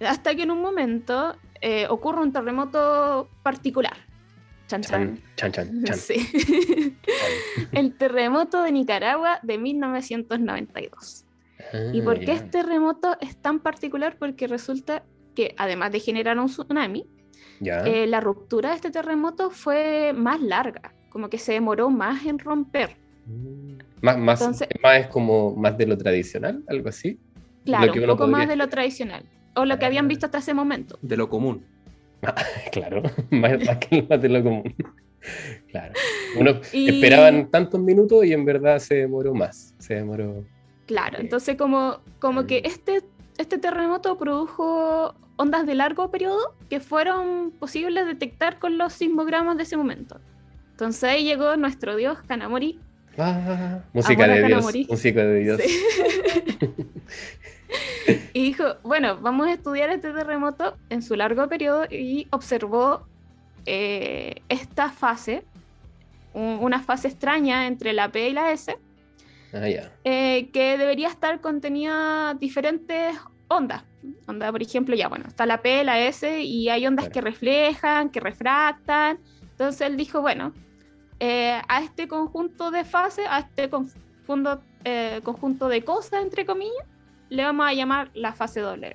Hasta 0.00 0.34
que 0.34 0.42
en 0.42 0.50
un 0.50 0.60
momento 0.60 1.34
eh, 1.60 1.86
ocurre 1.88 2.20
un 2.20 2.32
terremoto 2.32 3.28
particular. 3.42 3.96
Chan, 4.72 4.82
chan. 4.82 5.20
Chan, 5.36 5.52
chan, 5.52 5.66
chan, 5.68 5.84
chan. 5.84 5.96
Sí. 5.98 6.96
El 7.72 7.94
terremoto 7.94 8.62
de 8.62 8.72
Nicaragua 8.72 9.38
de 9.42 9.58
1992. 9.58 11.24
¿Y 11.92 12.00
Ah, 12.00 12.04
por 12.04 12.18
qué 12.20 12.32
este 12.32 12.48
terremoto 12.48 13.16
es 13.20 13.36
tan 13.36 13.60
particular? 13.60 14.16
Porque 14.18 14.46
resulta 14.46 15.04
que 15.34 15.54
además 15.58 15.92
de 15.92 16.00
generar 16.00 16.38
un 16.38 16.46
tsunami, 16.46 17.06
Ya. 17.60 17.82
eh, 17.86 18.06
la 18.06 18.20
ruptura 18.20 18.70
de 18.70 18.76
este 18.76 18.90
terremoto 18.90 19.50
fue 19.50 20.12
más 20.14 20.40
larga, 20.40 20.92
como 21.10 21.28
que 21.28 21.38
se 21.38 21.52
demoró 21.52 21.88
más 21.90 22.24
en 22.26 22.38
romper. 22.38 22.96
Mm. 23.26 23.78
Más, 24.00 24.18
más, 24.18 24.40
Entonces- 24.40 24.68
más 24.82 24.98
es 25.00 25.06
como 25.06 25.54
más 25.54 25.78
de 25.78 25.86
lo 25.86 25.96
tradicional, 25.96 26.64
algo 26.66 26.88
así. 26.88 27.18
Claro, 27.64 27.92
que 27.92 28.00
un 28.00 28.06
poco 28.06 28.26
más 28.26 28.48
de 28.48 28.56
lo 28.56 28.68
tradicional, 28.68 29.24
o 29.54 29.64
lo 29.64 29.78
que 29.78 29.86
habían 29.86 30.06
Ah. 30.06 30.08
visto 30.08 30.26
hasta 30.26 30.38
ese 30.38 30.54
momento. 30.54 30.98
De 31.02 31.16
lo 31.16 31.28
común. 31.28 31.64
Claro, 32.72 33.02
más, 33.30 33.64
más 33.64 33.76
que 33.78 34.02
más 34.08 34.20
de 34.22 34.28
lo 34.28 34.42
común. 34.42 34.74
Claro. 35.70 35.94
Uno 36.36 36.60
Y- 36.72 36.88
esperaban 36.96 37.48
tantos 37.48 37.80
minutos 37.80 38.24
y 38.24 38.32
en 38.32 38.44
verdad 38.44 38.80
se 38.80 38.96
demoró 38.96 39.32
más. 39.32 39.72
Se 39.78 39.94
demoró. 39.94 40.44
Claro, 40.86 41.18
Ok. 41.18 41.20
entonces 41.24 41.56
como, 41.56 42.00
como 42.18 42.44
que 42.46 42.60
Mm. 42.60 42.66
este, 42.66 43.02
este 43.38 43.58
terremoto 43.58 44.18
produjo 44.18 45.14
ondas 45.36 45.64
de 45.64 45.76
largo 45.76 46.10
periodo 46.10 46.56
que 46.68 46.80
fueron 46.80 47.52
posibles 47.52 48.04
detectar 48.06 48.58
con 48.58 48.76
los 48.78 48.92
sismogramas 48.94 49.56
de 49.56 49.62
ese 49.62 49.76
momento. 49.76 50.20
Entonces 50.72 51.04
ahí 51.04 51.22
llegó 51.24 51.56
nuestro 51.56 51.94
dios 51.94 52.18
Kanamori. 52.26 52.80
Ah, 53.16 53.84
música 53.92 54.26
de 54.26 54.38
Dios. 54.38 54.48
Kanamori. 54.50 54.86
Música 54.90 55.24
de 55.24 55.38
Dios. 55.40 55.60
Sí. 55.62 55.78
y 58.32 58.42
dijo, 58.44 58.64
bueno, 58.82 59.18
vamos 59.20 59.46
a 59.48 59.52
estudiar 59.52 59.90
este 59.90 60.12
terremoto 60.12 60.76
en 60.90 61.02
su 61.02 61.14
largo 61.16 61.48
periodo 61.48 61.84
y 61.90 62.26
observó 62.30 63.06
eh, 63.66 64.42
esta 64.48 64.90
fase, 64.90 65.44
un- 66.34 66.58
una 66.60 66.80
fase 66.80 67.08
extraña 67.08 67.66
entre 67.66 67.92
la 67.92 68.10
P 68.10 68.28
y 68.28 68.32
la 68.32 68.52
S, 68.52 68.76
Ah, 69.54 69.68
eh, 70.04 70.48
que 70.50 70.78
debería 70.78 71.08
estar 71.08 71.42
contenida 71.42 72.32
diferentes 72.40 73.14
ondas. 73.48 73.84
Onda, 74.26 74.50
por 74.50 74.62
ejemplo, 74.62 74.94
ya 74.96 75.08
bueno, 75.08 75.26
está 75.28 75.44
la 75.44 75.60
P, 75.60 75.84
la 75.84 76.00
S 76.00 76.40
y 76.40 76.70
hay 76.70 76.86
ondas 76.86 77.04
Claro. 77.04 77.12
que 77.12 77.20
reflejan, 77.20 78.08
que 78.08 78.18
refractan. 78.20 79.18
Entonces 79.42 79.82
él 79.82 79.98
dijo, 79.98 80.22
bueno, 80.22 80.54
eh, 81.20 81.60
a 81.68 81.82
este 81.82 82.08
conjunto 82.08 82.70
de 82.70 82.84
fases, 82.86 83.26
a 83.28 83.40
este 83.40 83.68
conjunto, 83.68 84.62
conjunto 85.22 85.68
de 85.68 85.84
cosas, 85.84 86.22
entre 86.22 86.46
comillas, 86.46 86.86
le 87.32 87.42
vamos 87.44 87.66
a 87.66 87.72
llamar 87.74 88.10
la 88.14 88.32
fase 88.32 88.60
W. 88.60 88.92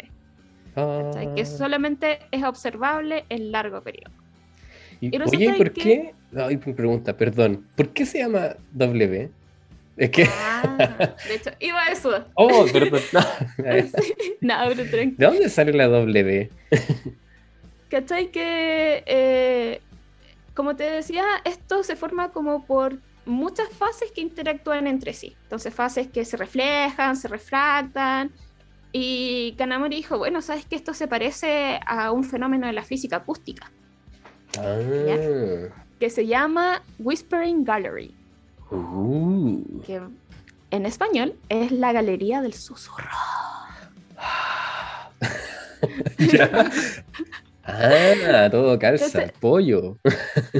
¿cachai? 0.75 1.33
Que 1.35 1.41
Ah. 1.41 1.45
solamente 1.45 2.19
es 2.31 2.43
observable 2.43 3.25
en 3.29 3.51
largo 3.51 3.81
periodo. 3.81 4.11
Y- 5.01 5.15
y 5.15 5.21
oye, 5.21 5.45
¿y 5.45 5.53
por 5.53 5.71
que- 5.73 6.13
qué? 6.31 6.73
Pregunta, 6.73 7.15
perdón. 7.17 7.65
¿Por 7.75 7.89
qué 7.89 8.05
se 8.05 8.19
llama 8.19 8.55
W? 8.73 9.29
Es 9.95 10.09
que. 10.11 10.25
Ah, 10.29 11.15
de 11.27 11.33
hecho, 11.35 11.49
iba 11.59 11.81
a 11.83 11.91
eso. 11.91 12.25
Oh, 12.35 12.65
perdón. 12.71 13.01
No, 14.41 14.53
pero 14.67 14.83
tranquilo. 14.89 15.15
¿De 15.17 15.25
dónde 15.25 15.49
sale 15.49 15.73
la 15.73 15.87
W? 15.87 16.49
¿Cachai? 17.89 18.31
Que, 18.31 19.03
eh, 19.05 19.81
como 20.53 20.75
te 20.75 20.83
decía, 20.83 21.23
esto 21.45 21.83
se 21.83 21.95
forma 21.95 22.29
como 22.31 22.65
por 22.65 22.99
muchas 23.27 23.69
fases 23.69 24.11
que 24.11 24.21
interactúan 24.21 24.87
entre 24.87 25.13
sí. 25.13 25.35
Entonces, 25.43 25.73
fases 25.73 26.07
que 26.07 26.25
se 26.25 26.37
reflejan, 26.37 27.15
se 27.15 27.27
refractan. 27.27 28.31
Y 28.91 29.53
Kanamori 29.57 29.97
dijo, 29.97 30.17
bueno, 30.17 30.41
¿sabes 30.41 30.65
que 30.65 30.75
esto 30.75 30.93
se 30.93 31.07
parece 31.07 31.79
a 31.85 32.11
un 32.11 32.23
fenómeno 32.23 32.67
de 32.67 32.73
la 32.73 32.83
física 32.83 33.17
acústica? 33.17 33.71
Ah. 34.57 34.77
Que 35.99 36.09
se 36.09 36.25
llama 36.25 36.81
Whispering 36.99 37.63
Gallery, 37.63 38.13
Uh. 38.69 39.81
que 39.85 40.01
en 40.71 40.85
español 40.85 41.35
es 41.49 41.71
la 41.71 41.93
galería 41.93 42.41
del 42.41 42.53
susurro. 42.53 43.07
Ya. 46.17 46.71
Ah, 47.67 48.47
todo 48.49 48.79
calza, 48.79 49.05
Entonces- 49.05 49.31
pollo. 49.39 49.97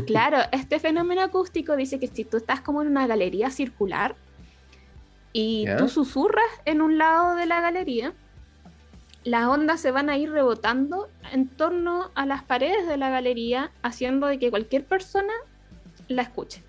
Claro, 0.05 0.37
este 0.51 0.79
fenómeno 0.79 1.21
acústico 1.21 1.75
dice 1.75 1.99
que 1.99 2.07
si 2.07 2.25
tú 2.25 2.37
estás 2.37 2.61
como 2.61 2.81
en 2.81 2.89
una 2.89 3.07
galería 3.07 3.49
circular 3.49 4.15
y 5.33 5.65
¿Ya? 5.65 5.77
tú 5.77 5.87
susurras 5.89 6.45
en 6.65 6.81
un 6.81 6.97
lado 6.97 7.35
de 7.35 7.45
la 7.45 7.61
galería, 7.61 8.13
las 9.23 9.45
ondas 9.47 9.79
se 9.81 9.91
van 9.91 10.09
a 10.09 10.17
ir 10.17 10.31
rebotando 10.31 11.09
en 11.33 11.47
torno 11.47 12.11
a 12.15 12.25
las 12.25 12.43
paredes 12.43 12.87
de 12.87 12.97
la 12.97 13.09
galería, 13.09 13.71
haciendo 13.81 14.27
de 14.27 14.39
que 14.39 14.49
cualquier 14.49 14.85
persona 14.85 15.33
la 16.07 16.21
escuche. 16.23 16.63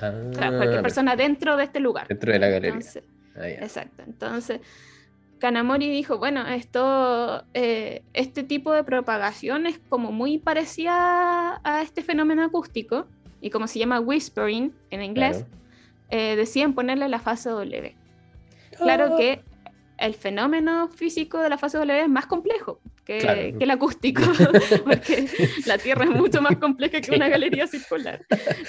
Ah, 0.00 0.12
O 0.30 0.34
sea, 0.34 0.48
cualquier 0.50 0.82
persona 0.82 1.16
dentro 1.16 1.56
de 1.56 1.64
este 1.64 1.80
lugar. 1.80 2.08
dentro 2.08 2.32
de 2.32 2.38
la 2.38 2.48
galería. 2.48 2.70
Entonces, 2.76 3.02
Ah. 3.36 3.48
Exacto. 3.48 4.02
Entonces, 4.04 4.60
Kanamori 5.38 5.88
dijo, 5.88 6.18
bueno, 6.18 6.46
esto, 6.46 7.44
eh, 7.54 8.02
este 8.12 8.42
tipo 8.42 8.72
de 8.72 8.84
propagación 8.84 9.66
es 9.66 9.78
como 9.88 10.12
muy 10.12 10.38
parecida 10.38 11.60
a 11.64 11.82
este 11.82 12.02
fenómeno 12.02 12.42
acústico, 12.44 13.06
y 13.40 13.50
como 13.50 13.66
se 13.68 13.78
llama 13.78 14.00
whispering 14.00 14.72
en 14.90 15.02
inglés, 15.02 15.38
Claro. 15.38 15.52
eh, 16.10 16.36
deciden 16.36 16.74
ponerle 16.74 17.08
la 17.08 17.18
fase 17.20 17.50
W. 17.50 17.94
Claro 18.76 19.10
Ah. 19.12 19.16
que 19.16 19.40
el 19.98 20.14
fenómeno 20.14 20.88
físico 20.88 21.38
de 21.38 21.48
la 21.48 21.58
fase 21.58 21.78
W 21.78 22.02
es 22.02 22.08
más 22.08 22.26
complejo 22.26 22.80
que, 23.04 23.18
Claro. 23.18 23.40
que 23.58 23.64
el 23.64 23.70
acústico, 23.70 24.22
porque 24.84 25.26
la 25.66 25.78
Tierra 25.78 26.04
es 26.04 26.10
mucho 26.10 26.40
más 26.42 26.56
compleja 26.58 27.00
que 27.00 27.14
una 27.14 27.28
galería 27.28 27.66
circular. 27.66 28.24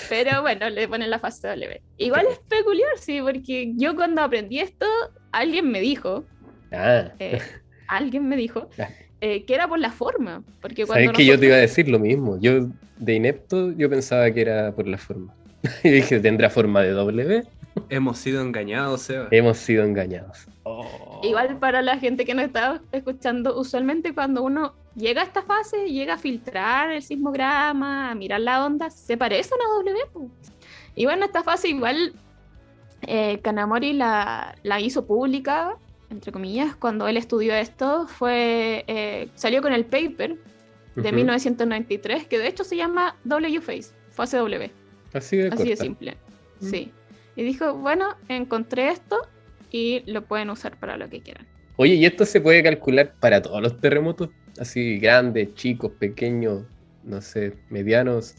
Pero 0.09 0.41
bueno, 0.41 0.69
le 0.69 0.87
ponen 0.87 1.09
la 1.09 1.19
fase 1.19 1.47
W. 1.47 1.81
Igual 1.97 2.27
es 2.31 2.39
peculiar, 2.39 2.97
sí, 2.97 3.21
porque 3.21 3.73
yo 3.75 3.95
cuando 3.95 4.21
aprendí 4.21 4.59
esto, 4.59 4.85
alguien 5.31 5.69
me 5.71 5.81
dijo, 5.81 6.25
Ah, 6.71 7.11
eh, 7.19 7.39
alguien 7.87 8.27
me 8.27 8.35
dijo, 8.35 8.69
Ya. 8.77 8.89
eh, 9.21 9.43
que 9.45 9.55
era 9.55 9.67
por 9.67 9.79
la 9.79 9.91
forma. 9.91 10.43
Porque 10.61 10.85
cuando 10.85 11.05
sabes 11.05 11.17
que 11.17 11.25
yo 11.25 11.39
te 11.39 11.47
iba 11.47 11.55
a 11.55 11.59
decir 11.59 11.87
lo 11.89 11.99
mismo. 11.99 12.37
Yo 12.39 12.67
de 12.97 13.13
inepto 13.15 13.71
yo 13.73 13.89
pensaba 13.89 14.29
que 14.31 14.41
era 14.41 14.71
por 14.73 14.87
la 14.87 14.97
forma. 14.97 15.33
Y 15.83 15.89
dije, 15.89 16.19
¿tendrá 16.19 16.49
forma 16.49 16.81
de 16.81 16.91
W? 16.91 17.43
Hemos 17.89 18.17
sido 18.17 18.41
engañados, 18.41 19.01
Seba. 19.03 19.27
Hemos 19.31 19.57
sido 19.57 19.83
engañados. 19.83 20.47
Oh. 20.63 21.21
Igual 21.23 21.57
para 21.59 21.81
la 21.81 21.97
gente 21.97 22.25
que 22.25 22.33
nos 22.33 22.45
está 22.45 22.81
escuchando, 22.91 23.57
usualmente 23.59 24.13
cuando 24.13 24.43
uno 24.43 24.73
llega 24.95 25.21
a 25.21 25.25
esta 25.25 25.41
fase, 25.43 25.87
llega 25.89 26.15
a 26.15 26.17
filtrar 26.17 26.91
el 26.91 27.01
sismograma, 27.01 28.11
a 28.11 28.15
mirar 28.15 28.41
la 28.41 28.65
onda, 28.65 28.89
se 28.89 29.17
parece 29.17 29.51
a 29.53 29.55
una 29.55 29.91
W. 29.91 30.05
po. 30.11 30.29
Y 30.95 31.05
bueno, 31.05 31.25
esta 31.25 31.43
fase 31.43 31.69
igual 31.69 32.13
eh, 33.03 33.39
Kanamori 33.41 33.93
la, 33.93 34.55
la 34.63 34.79
hizo 34.81 35.05
pública, 35.05 35.75
entre 36.09 36.31
comillas, 36.31 36.75
cuando 36.75 37.07
él 37.07 37.17
estudió 37.17 37.53
esto, 37.53 38.07
fue 38.07 38.83
eh, 38.87 39.29
salió 39.35 39.61
con 39.61 39.73
el 39.73 39.85
paper 39.85 40.37
de 40.95 41.01
Ujú. 41.01 41.15
1993, 41.15 42.27
que 42.27 42.39
de 42.39 42.47
hecho 42.47 42.63
se 42.63 42.75
llama 42.75 43.15
W-Phase, 43.23 43.91
fase 44.11 44.37
W. 44.37 44.71
Así 45.13 45.37
de 45.37 45.47
Así 45.49 45.69
de 45.69 45.77
simple. 45.77 46.17
Mm. 46.59 46.69
Sí. 46.69 46.91
Y 47.35 47.43
dijo, 47.43 47.73
bueno, 47.75 48.15
encontré 48.27 48.89
esto 48.89 49.17
y 49.71 50.03
lo 50.11 50.25
pueden 50.25 50.49
usar 50.49 50.77
para 50.77 50.97
lo 50.97 51.09
que 51.09 51.21
quieran. 51.21 51.47
Oye, 51.77 51.93
¿y 51.93 52.05
esto 52.05 52.25
se 52.25 52.41
puede 52.41 52.61
calcular 52.61 53.13
para 53.19 53.41
todos 53.41 53.61
los 53.61 53.79
terremotos? 53.79 54.29
Así 54.59 54.99
grandes, 54.99 55.55
chicos, 55.55 55.93
pequeños, 55.97 56.63
no 57.03 57.21
sé, 57.21 57.53
medianos. 57.69 58.35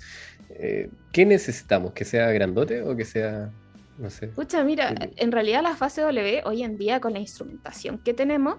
Eh, 0.50 0.90
¿Qué 1.12 1.24
necesitamos? 1.24 1.92
¿Que 1.92 2.04
sea 2.04 2.30
grandote 2.32 2.82
o 2.82 2.94
que 2.96 3.06
sea, 3.06 3.50
no 4.00 4.10
sé? 4.10 4.26
Escucha, 4.26 4.64
mira, 4.64 4.94
en 5.16 5.32
realidad 5.32 5.62
la 5.62 5.76
fase 5.76 6.00
W 6.02 6.42
hoy 6.44 6.62
en 6.62 6.76
día 6.76 7.00
con 7.00 7.12
la 7.12 7.18
instrumentación 7.20 7.98
que 7.98 8.14
tenemos 8.14 8.56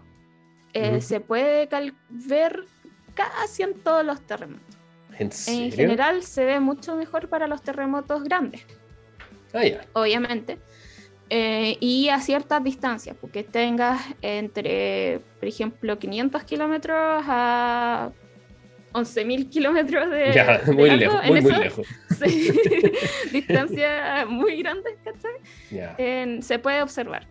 eh, 0.74 1.02
se 1.02 1.20
puede 1.20 1.68
ver 2.10 2.66
casi 3.14 3.64
en 3.64 3.74
todos 3.82 4.06
los 4.06 4.22
terremotos. 4.22 4.76
¿En 5.20 5.32
serio? 5.32 5.66
En 5.66 5.72
general 5.72 6.24
se 6.24 6.46
ve 6.46 6.60
mucho 6.60 6.96
mejor 6.96 7.28
para 7.28 7.48
los 7.48 7.62
terremotos 7.62 8.24
grandes, 8.24 8.66
Ah, 9.54 9.64
obviamente. 9.94 10.60
eh, 11.30 11.76
y 11.82 12.08
a 12.10 12.20
ciertas 12.22 12.64
distancias, 12.64 13.16
porque 13.20 13.44
tengas 13.44 14.02
entre, 14.22 15.20
por 15.40 15.48
ejemplo, 15.48 15.98
500 16.00 16.44
kilómetros 16.46 17.24
a 17.28 18.12
11.000 18.94 19.50
kilómetros 19.50 20.10
de. 20.10 20.32
Ya, 20.34 20.58
de 20.60 20.74
muy 20.74 20.90
lejos, 20.92 21.24
muy, 21.26 21.42
muy 21.42 21.54
lejos. 21.54 21.88
sí, 22.10 22.52
distancias 23.32 24.28
muy 24.28 24.62
grandes, 24.62 24.94
¿cachai? 25.04 25.96
En- 25.98 26.42
se 26.44 26.60
puede 26.60 26.82
observar. 26.82 27.28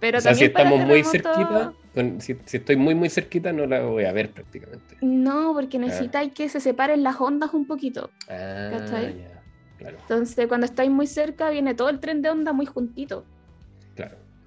Pero 0.00 0.18
O 0.18 0.20
sea, 0.20 0.34
si 0.34 0.48
también 0.48 0.52
para 0.52 0.68
estamos 0.68 0.88
muy 0.88 1.04
cerquita, 1.04 1.72
con- 1.94 2.20
si, 2.20 2.36
si 2.44 2.56
estoy 2.58 2.76
muy, 2.76 2.94
muy 2.94 3.08
cerquita, 3.08 3.52
no 3.52 3.66
la 3.66 3.82
voy 3.82 4.04
a 4.04 4.12
ver 4.12 4.30
prácticamente. 4.32 4.96
No, 5.00 5.52
porque 5.54 5.78
necesitáis 5.78 6.32
que 6.32 6.48
se 6.48 6.60
separen 6.60 7.02
las 7.02 7.20
ondas 7.20 7.54
un 7.54 7.66
poquito. 7.66 8.10
Ah, 8.28 8.70
¿Cachai? 8.72 9.24
Claro, 9.78 9.98
Entonces, 10.00 10.46
cuando 10.46 10.66
estáis 10.66 10.90
muy 10.90 11.06
cerca, 11.06 11.50
viene 11.50 11.74
todo 11.74 11.88
el 11.88 12.00
tren 12.00 12.22
de 12.22 12.30
onda 12.30 12.52
muy 12.52 12.66
juntito. 12.66 13.24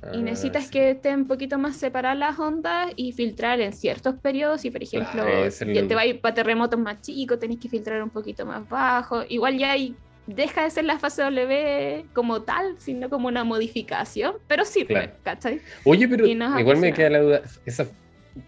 Claro. 0.08 0.18
y 0.18 0.22
Ah, 0.22 0.26
necesitas 0.26 0.66
sí. 0.66 0.72
que 0.72 0.90
estén 0.92 1.22
un 1.22 1.28
poquito 1.28 1.58
más 1.58 1.76
separadas 1.78 2.18
las 2.18 2.40
ondas 2.40 2.92
y 2.96 3.12
filtrar 3.12 3.62
en 3.62 3.74
ciertos 3.74 4.16
periodos. 4.16 4.64
Y, 4.66 4.72
por 4.72 4.82
ejemplo, 4.84 5.12
Claro, 5.24 5.46
ese 5.46 5.66
es 5.70 5.74
ya 5.76 5.82
el- 5.82 5.88
te 5.88 5.96
vais 5.96 6.16
para 6.20 6.34
terremotos 6.36 6.80
más 6.80 7.02
chicos, 7.02 7.40
tenéis 7.40 7.60
que 7.60 7.70
filtrar 7.70 8.02
un 8.04 8.10
poquito 8.10 8.46
más 8.46 8.68
bajo. 8.68 9.24
Igual 9.30 9.58
ya 9.58 9.72
hay, 9.72 9.96
deja 10.26 10.64
de 10.64 10.70
ser 10.70 10.86
la 10.86 11.00
fase 11.00 11.22
W 11.24 12.06
como 12.14 12.42
tal, 12.42 12.76
sino 12.80 13.10
como 13.10 13.28
una 13.28 13.44
modificación, 13.44 14.36
pero 14.48 14.66
sirve, 14.66 14.88
Claro. 14.94 15.12
¿cachai? 15.24 15.62
Oye, 15.86 16.08
pero 16.08 16.26
igual 16.28 16.78
me 16.78 16.92
queda 16.94 17.10
la 17.12 17.20
duda. 17.22 17.42
Esos 17.66 17.88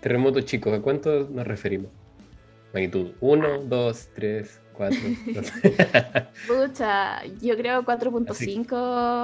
terremotos 0.02 0.46
chicos, 0.46 0.74
¿a 0.74 0.82
cuántos 0.82 1.30
nos 1.30 1.48
referimos? 1.48 1.90
Magnitud 2.74 3.12
1, 3.22 3.64
2, 3.64 4.10
3, 4.14 4.62
4. 4.74 5.00
Pucha, 6.48 7.24
yo 7.42 7.58
creo 7.58 7.84
4.5 7.84 8.76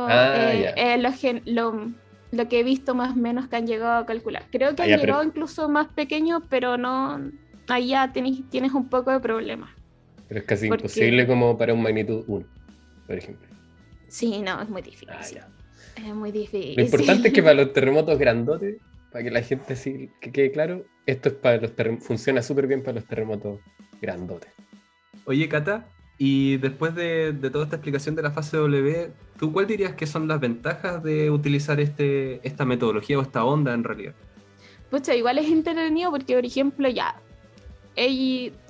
Ah, 0.10 0.52
eh, 0.76 0.98
lo, 1.00 1.12
gen- 1.12 1.42
lo, 1.46 1.92
lo 2.36 2.48
que 2.48 2.60
he 2.60 2.64
visto 2.64 2.94
más 2.96 3.14
o 3.14 3.20
menos 3.20 3.48
que 3.48 3.56
han 3.56 3.68
llegado 3.68 3.98
a 4.00 4.06
calcular. 4.06 4.44
Creo 4.52 4.76
que 4.76 4.82
Ah, 4.82 4.86
han 4.86 4.90
ya, 4.92 4.96
pero- 4.98 5.06
llegado 5.08 5.24
incluso 5.24 5.70
más 5.70 5.88
pequeños, 5.88 6.44
pero 6.50 6.78
no. 6.78 7.32
Ahí 7.68 7.90
ya 7.90 8.12
tienes, 8.14 8.48
tienes 8.50 8.74
un 8.74 8.90
poco 8.90 9.12
de 9.12 9.20
problema. 9.20 9.74
Pero 10.28 10.40
es 10.40 10.46
casi 10.46 10.68
Porque- 10.68 10.84
imposible 10.84 11.28
como 11.28 11.58
para 11.58 11.74
un 11.74 11.82
magnitud 11.82 12.24
1, 12.28 12.46
por 13.08 13.16
ejemplo. 13.18 13.48
Sí, 14.08 14.42
no, 14.42 14.62
es 14.62 14.70
muy 14.70 14.82
difícil. 14.82 15.10
Ah. 15.12 15.48
Es 15.98 16.14
muy 16.14 16.32
difícil. 16.32 16.76
Lo 16.76 16.84
importante 16.84 17.30
es 17.30 17.34
que 17.34 17.42
para 17.42 17.56
los 17.56 17.74
terremotos 17.74 18.20
grandotes, 18.20 18.78
para 19.12 19.24
que 19.24 19.32
la 19.32 19.42
gente 19.42 19.76
sí 19.76 20.10
que 20.20 20.32
quede 20.32 20.52
claro, 20.52 20.86
esto 21.06 21.30
es 21.30 21.36
para 21.36 21.58
los 21.58 21.72
funciona 22.02 22.42
súper 22.42 22.68
bien 22.68 22.82
para 22.84 22.96
los 22.96 23.06
terremotos 23.06 23.60
grandotes. 24.02 24.50
Oye, 25.26 25.48
Cata, 25.48 25.86
y 26.18 26.58
después 26.58 26.96
de, 26.96 27.34
de 27.34 27.50
toda 27.50 27.66
esta 27.66 27.76
explicación 27.76 28.16
de 28.16 28.22
la 28.22 28.32
fase 28.32 28.56
W, 28.58 29.12
¿tú 29.38 29.52
cuál 29.52 29.68
dirías 29.68 29.96
que 29.96 30.08
son 30.08 30.28
las 30.28 30.40
ventajas 30.40 31.04
de 31.04 31.30
utilizar 31.30 31.80
este, 31.80 32.40
esta 32.48 32.64
metodología 32.64 33.20
o 33.20 33.22
esta 33.22 33.44
onda 33.44 33.74
en 33.74 33.84
realidad? 33.84 34.14
Pucha, 34.90 35.14
igual 35.14 35.38
es 35.40 35.52
entretenido 35.52 36.12
porque, 36.12 36.36
por 36.36 36.46
ejemplo, 36.46 36.88
ya. 36.88 37.16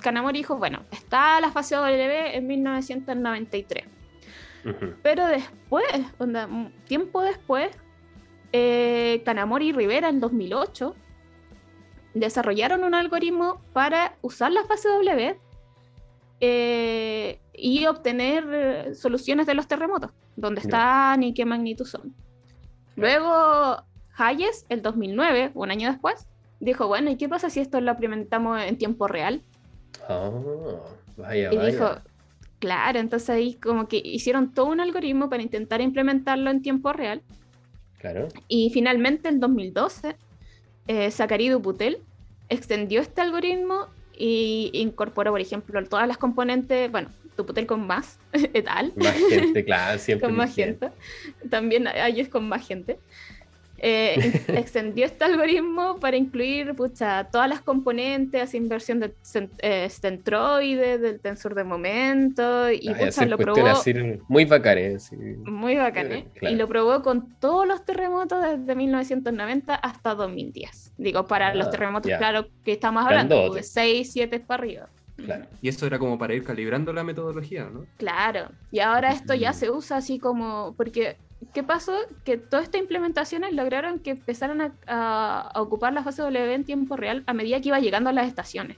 Kanamori 0.00 0.38
dijo, 0.38 0.56
bueno, 0.56 0.82
está 0.90 1.40
la 1.40 1.52
fase 1.52 1.76
W 1.76 2.36
en 2.36 2.46
1993. 2.46 3.84
Ujú. 4.64 4.94
Pero 5.02 5.26
después, 5.26 5.84
onda, 6.18 6.48
tiempo 6.86 7.22
después, 7.22 7.70
eh, 8.52 9.22
Kanamori 9.24 9.68
y 9.68 9.72
Rivera 9.72 10.08
en 10.08 10.18
2008 10.18 10.96
desarrollaron 12.14 12.82
un 12.82 12.94
algoritmo 12.94 13.60
para 13.72 14.16
usar 14.22 14.50
la 14.50 14.64
fase 14.64 14.88
W 14.88 15.38
eh, 16.40 17.40
y 17.54 17.86
obtener 17.86 18.44
eh, 18.52 18.94
soluciones 18.94 19.46
de 19.46 19.54
los 19.54 19.66
terremotos, 19.66 20.10
dónde 20.36 20.60
están 20.60 21.22
y 21.22 21.32
qué 21.34 21.44
magnitud 21.44 21.86
son. 21.86 22.14
Luego, 22.96 23.82
Hayes, 24.16 24.66
el 24.68 24.82
2009, 24.82 25.52
un 25.54 25.70
año 25.70 25.90
después, 25.90 26.26
dijo, 26.60 26.86
bueno, 26.86 27.10
¿y 27.10 27.16
qué 27.16 27.28
pasa 27.28 27.50
si 27.50 27.60
esto 27.60 27.80
lo 27.80 27.92
implementamos 27.92 28.62
en 28.62 28.76
tiempo 28.78 29.08
real? 29.08 29.42
Vaya, 31.16 31.52
Y 31.52 31.56
vaya. 31.56 31.70
dijo, 31.70 31.90
claro, 32.58 32.98
entonces 32.98 33.30
ahí 33.30 33.54
como 33.54 33.88
que 33.88 34.00
hicieron 34.04 34.52
todo 34.52 34.66
un 34.66 34.80
algoritmo 34.80 35.28
para 35.28 35.42
intentar 35.42 35.80
implementarlo 35.80 36.50
en 36.50 36.62
tiempo 36.62 36.92
real. 36.92 37.22
Claro. 37.98 38.28
Y 38.48 38.70
finalmente 38.70 39.28
en 39.28 39.40
2012, 39.40 40.16
eh, 40.88 41.10
Zachary 41.10 41.48
Duputel 41.48 41.98
extendió 42.48 43.00
este 43.00 43.20
algoritmo 43.20 43.86
y 44.16 44.70
incorporó, 44.72 45.32
por 45.32 45.40
ejemplo, 45.40 45.82
todas 45.84 46.08
las 46.08 46.18
componentes, 46.18 46.90
bueno, 46.90 47.10
Duputel 47.36 47.66
con 47.66 47.86
más, 47.86 48.18
et 48.32 48.66
al, 48.66 48.92
Más 48.96 49.14
gente, 49.28 49.64
claro, 49.64 49.98
siempre. 49.98 50.28
con 50.28 50.36
más 50.36 50.54
gente. 50.54 50.90
También 51.50 51.86
hay 51.86 52.20
es 52.20 52.28
con 52.28 52.48
más 52.48 52.66
gente. 52.66 52.98
Eh, 53.78 54.42
extendió 54.48 55.04
este 55.04 55.24
algoritmo 55.24 55.96
para 56.00 56.16
incluir 56.16 56.74
pucha, 56.74 57.24
todas 57.30 57.48
las 57.48 57.60
componentes, 57.60 58.42
así 58.42 58.56
inversión 58.56 59.00
de 59.00 59.14
cen- 59.22 59.50
eh, 59.58 59.88
centroide, 59.90 60.98
del 60.98 61.20
tensor 61.20 61.54
de 61.54 61.64
momento, 61.64 62.70
y 62.70 62.88
Ay, 62.88 62.94
pucha, 63.06 63.26
lo 63.26 63.36
probó 63.38 63.66
así 63.66 63.92
muy 64.28 64.44
bacanes. 64.44 65.04
sí. 65.04 65.16
muy 65.16 65.76
bacán, 65.76 66.12
¿eh? 66.12 66.26
Claro. 66.34 66.54
Y 66.54 66.58
lo 66.58 66.68
probó 66.68 67.02
con 67.02 67.34
todos 67.38 67.66
los 67.66 67.84
terremotos 67.84 68.42
desde 68.42 68.74
1990 68.74 69.74
hasta 69.74 70.14
2010. 70.14 70.92
Digo, 70.98 71.26
para 71.26 71.48
Ah, 71.48 71.54
los 71.54 71.70
terremotos, 71.70 72.08
ya. 72.10 72.18
claro, 72.18 72.48
que 72.64 72.72
estamos 72.72 73.04
hablando, 73.04 73.36
Grandote. 73.36 73.60
de 73.60 73.62
6, 73.64 74.10
7 74.12 74.40
para 74.40 74.62
arriba. 74.62 74.88
Claro. 75.16 75.46
Y 75.62 75.68
eso 75.68 75.86
era 75.86 75.98
como 75.98 76.18
para 76.18 76.34
ir 76.34 76.44
calibrando 76.44 76.92
la 76.92 77.02
metodología, 77.04 77.68
¿no? 77.72 77.86
Claro, 77.96 78.48
y 78.70 78.80
ahora 78.80 79.12
esto 79.12 79.32
ya 79.34 79.52
se 79.54 79.70
usa 79.70 79.96
así 79.98 80.18
como, 80.18 80.74
porque, 80.76 81.16
¿qué 81.54 81.62
pasó? 81.62 81.92
Que 82.24 82.36
todas 82.38 82.64
estas 82.64 82.80
implementaciones 82.80 83.52
lograron 83.52 83.98
que 83.98 84.10
empezaran 84.10 84.60
a, 84.60 84.72
a- 84.86 85.50
a 85.54 85.62
ocupar 85.62 85.92
la 85.92 86.02
fase 86.02 86.22
W 86.22 86.54
en 86.54 86.64
tiempo 86.64 86.96
real 86.96 87.22
a 87.26 87.32
medida 87.34 87.60
que 87.60 87.68
iba 87.68 87.80
llegando 87.80 88.10
a 88.10 88.12
las 88.12 88.26
estaciones. 88.28 88.76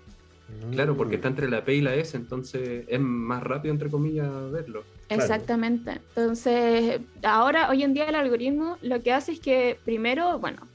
Claro, 0.73 0.97
porque 0.97 1.17
Mm. 1.17 1.19
está 1.19 1.29
entre 1.29 1.49
la 1.51 1.63
P 1.65 1.75
y 1.75 1.81
la 1.83 1.95
S, 1.95 2.17
entonces 2.17 2.85
es 2.89 3.01
más 3.01 3.43
rápido, 3.43 3.73
entre 3.73 3.91
comillas, 3.91 4.29
verlo. 4.51 4.83
Claro. 5.07 5.23
Exactamente. 5.23 6.01
Entonces, 6.17 7.01
ahora, 7.23 7.69
hoy 7.71 7.83
en 7.83 7.93
día, 7.95 8.07
el 8.09 8.15
algoritmo 8.15 8.79
lo 8.83 9.03
que 9.03 9.13
hace 9.13 9.33
es 9.33 9.41
que 9.41 9.79
primero, 9.85 10.39
bueno, 10.39 10.67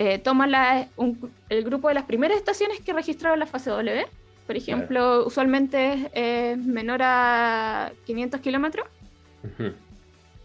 eh, 0.00 0.18
toma 0.18 0.46
la- 0.46 0.88
un- 0.96 1.30
el 1.48 1.64
grupo 1.64 1.88
de 1.88 1.94
las 1.94 2.04
primeras 2.04 2.36
estaciones 2.38 2.80
que 2.80 2.92
registraron 2.92 3.38
la 3.38 3.46
fase 3.46 3.70
W. 3.70 4.04
Por 4.46 4.56
ejemplo, 4.56 5.26
usualmente 5.26 5.92
es 5.92 6.08
eh, 6.14 6.56
menor 6.56 7.00
a 7.02 7.92
500 8.04 8.40
kilómetros. 8.40 8.86
Ujú. 9.44 9.72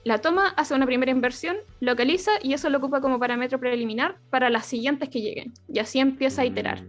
La 0.04 0.18
toma, 0.18 0.50
hace 0.58 0.74
una 0.74 0.86
primera 0.86 1.12
inversión, 1.12 1.56
localiza 1.80 2.32
y 2.42 2.54
eso 2.54 2.70
lo 2.70 2.80
ocupa 2.80 3.00
como 3.00 3.20
parámetro 3.20 3.60
preliminar 3.60 4.18
para 4.30 4.50
las 4.50 4.66
siguientes 4.66 5.08
que 5.08 5.22
lleguen. 5.22 5.54
Y 5.70 5.80
así 5.80 6.00
empieza 6.00 6.42
a 6.42 6.46
iterar. 6.46 6.84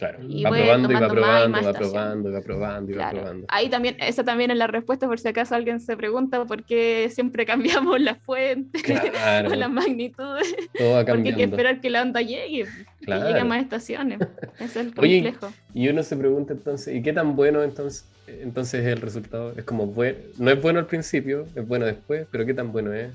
Claro. 0.00 0.18
Y 0.26 0.42
va 0.42 0.50
probando 0.50 0.90
y 0.90 0.94
va 0.94 1.08
probando, 1.10 1.62
va 1.62 1.72
probando, 1.74 2.30
y 2.30 2.32
va 2.32 2.40
probando 2.40 2.90
y 2.90 2.94
va 2.94 3.10
probando. 3.10 3.46
Ahí 3.50 3.68
también, 3.68 3.96
esa 4.00 4.24
también 4.24 4.50
es 4.50 4.56
la 4.56 4.66
respuesta 4.66 5.06
por 5.06 5.20
si 5.20 5.28
acaso 5.28 5.54
alguien 5.54 5.78
se 5.78 5.94
pregunta 5.94 6.42
por 6.46 6.64
qué 6.64 7.10
siempre 7.12 7.44
cambiamos 7.46 8.00
la 8.00 8.14
fuente 8.14 8.80
Claro, 8.82 9.50
o 9.50 9.54
las 9.54 9.70
magnitudes. 9.70 10.56
todo 10.78 10.92
va 10.94 11.04
Porque 11.04 11.12
hay 11.12 11.22
que 11.24 11.30
cambiando. 11.32 11.54
esperar 11.56 11.80
que 11.82 11.90
la 11.90 12.00
onda 12.00 12.22
llegue, 12.22 12.64
que 12.98 13.04
Claro. 13.04 13.26
llegue 13.28 13.40
a 13.40 13.44
más 13.44 13.60
estaciones. 13.62 14.20
Ese 14.58 14.64
es 14.64 14.76
el 14.76 14.92
Oye, 14.96 15.22
complejo. 15.22 15.52
Y 15.74 15.88
uno 15.90 16.02
se 16.02 16.16
pregunta 16.16 16.54
entonces, 16.54 16.96
¿y 16.96 17.02
qué 17.02 17.12
tan 17.12 17.36
bueno 17.36 17.62
entonces, 17.62 18.06
entonces 18.26 18.80
es 18.80 18.86
el 18.94 19.02
resultado? 19.02 19.52
Es 19.54 19.64
como, 19.64 19.86
bueno, 19.86 20.16
no 20.38 20.50
es 20.50 20.62
bueno 20.62 20.78
al 20.78 20.86
principio, 20.86 21.44
es 21.54 21.68
bueno 21.68 21.84
después, 21.84 22.26
pero 22.30 22.46
¿qué 22.46 22.54
tan 22.54 22.72
bueno 22.72 22.94
es? 22.94 23.10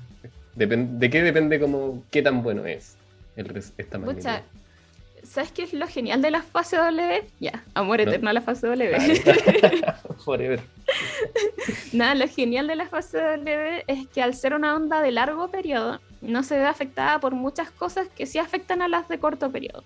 ¿De 0.54 1.10
qué 1.10 1.22
depende 1.22 1.58
como 1.58 2.04
qué 2.12 2.22
tan 2.22 2.44
bueno 2.44 2.64
es 2.64 2.96
el 3.34 3.46
esta 3.76 3.98
magnitud? 3.98 4.30
¿Sabes 5.36 5.52
qué 5.52 5.62
es 5.64 5.72
lo 5.74 5.86
genial 5.86 6.22
de 6.22 6.30
la 6.30 6.42
fase 6.42 6.76
W? 6.76 7.24
Ya, 7.40 7.62
amor 7.74 7.98
¿No? 7.98 8.10
eterno 8.10 8.30
a 8.30 8.32
la 8.32 8.40
fase 8.40 8.66
W. 8.66 8.96
Forever. 10.24 10.60
Nada, 11.92 12.14
lo 12.14 12.26
genial 12.28 12.66
de 12.66 12.74
la 12.76 12.86
fase 12.86 13.18
W 13.18 13.84
es 13.86 14.08
que 14.08 14.22
al 14.22 14.34
ser 14.34 14.54
una 14.54 14.74
onda 14.74 15.00
de 15.02 15.12
largo 15.12 15.48
periodo, 15.48 16.00
no 16.22 16.42
se 16.42 16.56
ve 16.56 16.64
afectada 16.64 17.20
por 17.20 17.34
muchas 17.34 17.70
cosas 17.70 18.08
que 18.08 18.26
sí 18.26 18.38
afectan 18.38 18.82
a 18.82 18.88
las 18.88 19.08
de 19.08 19.18
corto 19.18 19.50
periodo. 19.52 19.84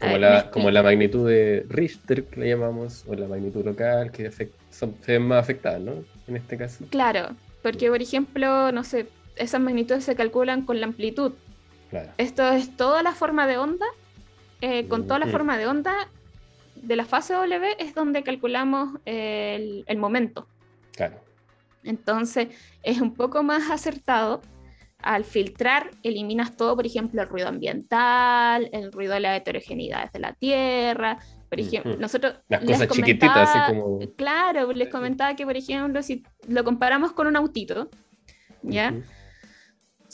Como 0.00 0.12
ver, 0.12 0.20
la, 0.20 0.50
como 0.50 0.70
la 0.70 0.82
magnitud 0.82 1.28
de 1.28 1.64
Richter, 1.68 2.24
que 2.24 2.40
le 2.40 2.48
llamamos, 2.48 3.04
o 3.06 3.14
la 3.14 3.28
magnitud 3.28 3.64
local, 3.64 4.10
que 4.10 4.28
afect- 4.28 4.50
son, 4.70 4.96
se 5.02 5.12
ven 5.12 5.22
más 5.22 5.38
afectadas, 5.44 5.80
¿no? 5.80 5.92
En 6.26 6.36
este 6.36 6.58
caso. 6.58 6.84
Claro, 6.90 7.28
porque 7.62 7.88
por 7.88 8.02
ejemplo, 8.02 8.72
no 8.72 8.82
sé, 8.82 9.06
esas 9.36 9.60
magnitudes 9.60 10.04
se 10.04 10.16
calculan 10.16 10.62
con 10.66 10.80
la 10.80 10.86
amplitud. 10.86 11.32
Claro. 11.90 12.10
Esto 12.18 12.50
es 12.50 12.76
toda 12.76 13.02
la 13.04 13.12
forma 13.12 13.46
de 13.46 13.56
onda. 13.56 13.86
Eh, 14.64 14.88
con 14.88 15.06
toda 15.06 15.18
la 15.18 15.26
Ujú. 15.26 15.32
forma 15.32 15.58
de 15.58 15.66
onda 15.66 15.94
de 16.74 16.96
la 16.96 17.04
fase 17.04 17.34
W 17.34 17.76
es 17.78 17.94
donde 17.94 18.22
calculamos 18.22 18.98
el, 19.04 19.84
el 19.86 19.98
momento. 19.98 20.48
Claro. 20.96 21.20
Entonces 21.82 22.48
es 22.82 23.00
un 23.00 23.14
poco 23.14 23.42
más 23.42 23.70
acertado. 23.70 24.40
Al 24.98 25.24
filtrar, 25.24 25.90
eliminas 26.02 26.56
todo, 26.56 26.74
por 26.74 26.86
ejemplo, 26.86 27.20
el 27.20 27.28
ruido 27.28 27.48
ambiental, 27.48 28.70
el 28.72 28.90
ruido 28.90 29.12
de 29.12 29.20
las 29.20 29.38
heterogeneidades 29.38 30.10
de 30.12 30.18
la 30.18 30.32
Tierra. 30.32 31.18
Por 31.50 31.60
ejemplo, 31.60 31.96
nosotros. 31.98 32.36
Las 32.48 32.64
les 32.64 32.78
cosas 32.78 32.96
chiquititas, 32.96 33.50
así 33.50 33.74
como. 33.74 33.98
Claro, 34.16 34.72
les 34.72 34.88
comentaba 34.88 35.36
que, 35.36 35.44
por 35.44 35.58
ejemplo, 35.58 36.02
si 36.02 36.22
lo 36.48 36.64
comparamos 36.64 37.12
con 37.12 37.26
un 37.26 37.36
autito, 37.36 37.90
¿ya? 38.62 38.94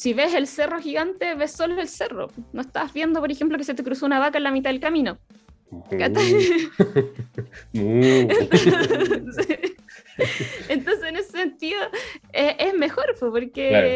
Si 0.01 0.15
ves 0.15 0.33
el 0.33 0.47
cerro 0.47 0.81
gigante, 0.81 1.35
ves 1.35 1.53
solo 1.53 1.79
el 1.79 1.87
cerro. 1.87 2.29
No 2.55 2.63
estás 2.63 2.95
viendo, 2.95 3.21
por 3.21 3.31
ejemplo, 3.31 3.59
que 3.59 3.65
se 3.65 3.75
te 3.75 3.85
cruzó 3.85 4.07
una 4.07 4.19
vaca 4.19 4.39
en 4.39 4.45
la 4.45 4.51
mitad 4.51 4.71
del 4.71 4.81
camino. 4.81 5.19
Mm. 5.71 5.83
Entonces, 10.71 11.05
en 11.07 11.17
ese 11.17 11.33
sentido, 11.33 11.79
eh, 12.33 12.57
es 12.59 12.73
mejor, 12.73 13.15
porque. 13.21 13.69
Claro. 13.69 13.89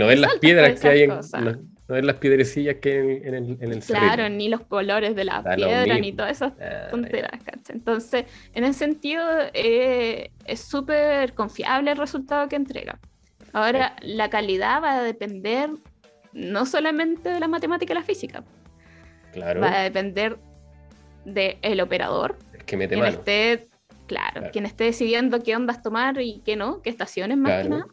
No 0.00 0.08
ves 0.08 0.18
las 0.18 0.34
piedras 0.40 0.80
que 0.80 0.88
hay 0.88 1.02
en. 1.02 1.10
No, 1.10 1.52
no 1.52 1.94
ves 1.94 2.04
las 2.04 2.16
piedrecillas 2.16 2.78
que 2.82 2.92
hay 2.92 2.98
en, 2.98 3.26
en 3.26 3.34
el, 3.34 3.58
en 3.60 3.72
el 3.72 3.84
Claro, 3.84 4.16
cerrito. 4.16 4.28
ni 4.30 4.48
los 4.48 4.62
colores 4.62 5.14
de 5.14 5.24
la 5.24 5.42
Da 5.42 5.56
lo 5.56 5.68
piedra, 5.68 5.96
ni 5.96 6.12
todas 6.12 6.32
esas 6.32 6.54
tonteras. 6.90 7.38
Entonces, 7.68 8.24
en 8.52 8.64
ese 8.64 8.80
sentido, 8.80 9.22
eh, 9.54 10.32
es 10.44 10.58
súper 10.58 11.34
confiable 11.34 11.92
el 11.92 11.98
resultado 11.98 12.48
que 12.48 12.56
entrega. 12.56 12.98
Ahora, 13.52 13.96
la 14.00 14.30
calidad 14.30 14.82
va 14.82 14.94
a 14.98 15.02
depender 15.02 15.70
no 16.32 16.64
solamente 16.66 17.28
de 17.28 17.40
la 17.40 17.48
matemática 17.48 17.92
y 17.92 17.96
la 17.96 18.02
física, 18.02 18.42
Claro, 19.32 19.60
va 19.60 19.80
a 19.80 19.82
depender 19.82 20.38
del 21.24 21.80
operador, 21.80 22.36
es 22.56 22.64
que 22.64 22.76
mete 22.76 22.94
quien 22.94 23.04
mano. 23.04 23.16
esté, 23.18 23.68
claro, 24.06 24.32
Claro. 24.40 24.50
quien 24.52 24.66
esté 24.66 24.84
decidiendo 24.84 25.42
qué 25.42 25.54
ondas 25.56 25.82
tomar 25.82 26.20
y 26.20 26.40
qué 26.44 26.56
no, 26.56 26.80
qué 26.82 26.90
estaciones 26.90 27.36
más 27.38 27.62
que 27.62 27.68
nada. 27.68 27.86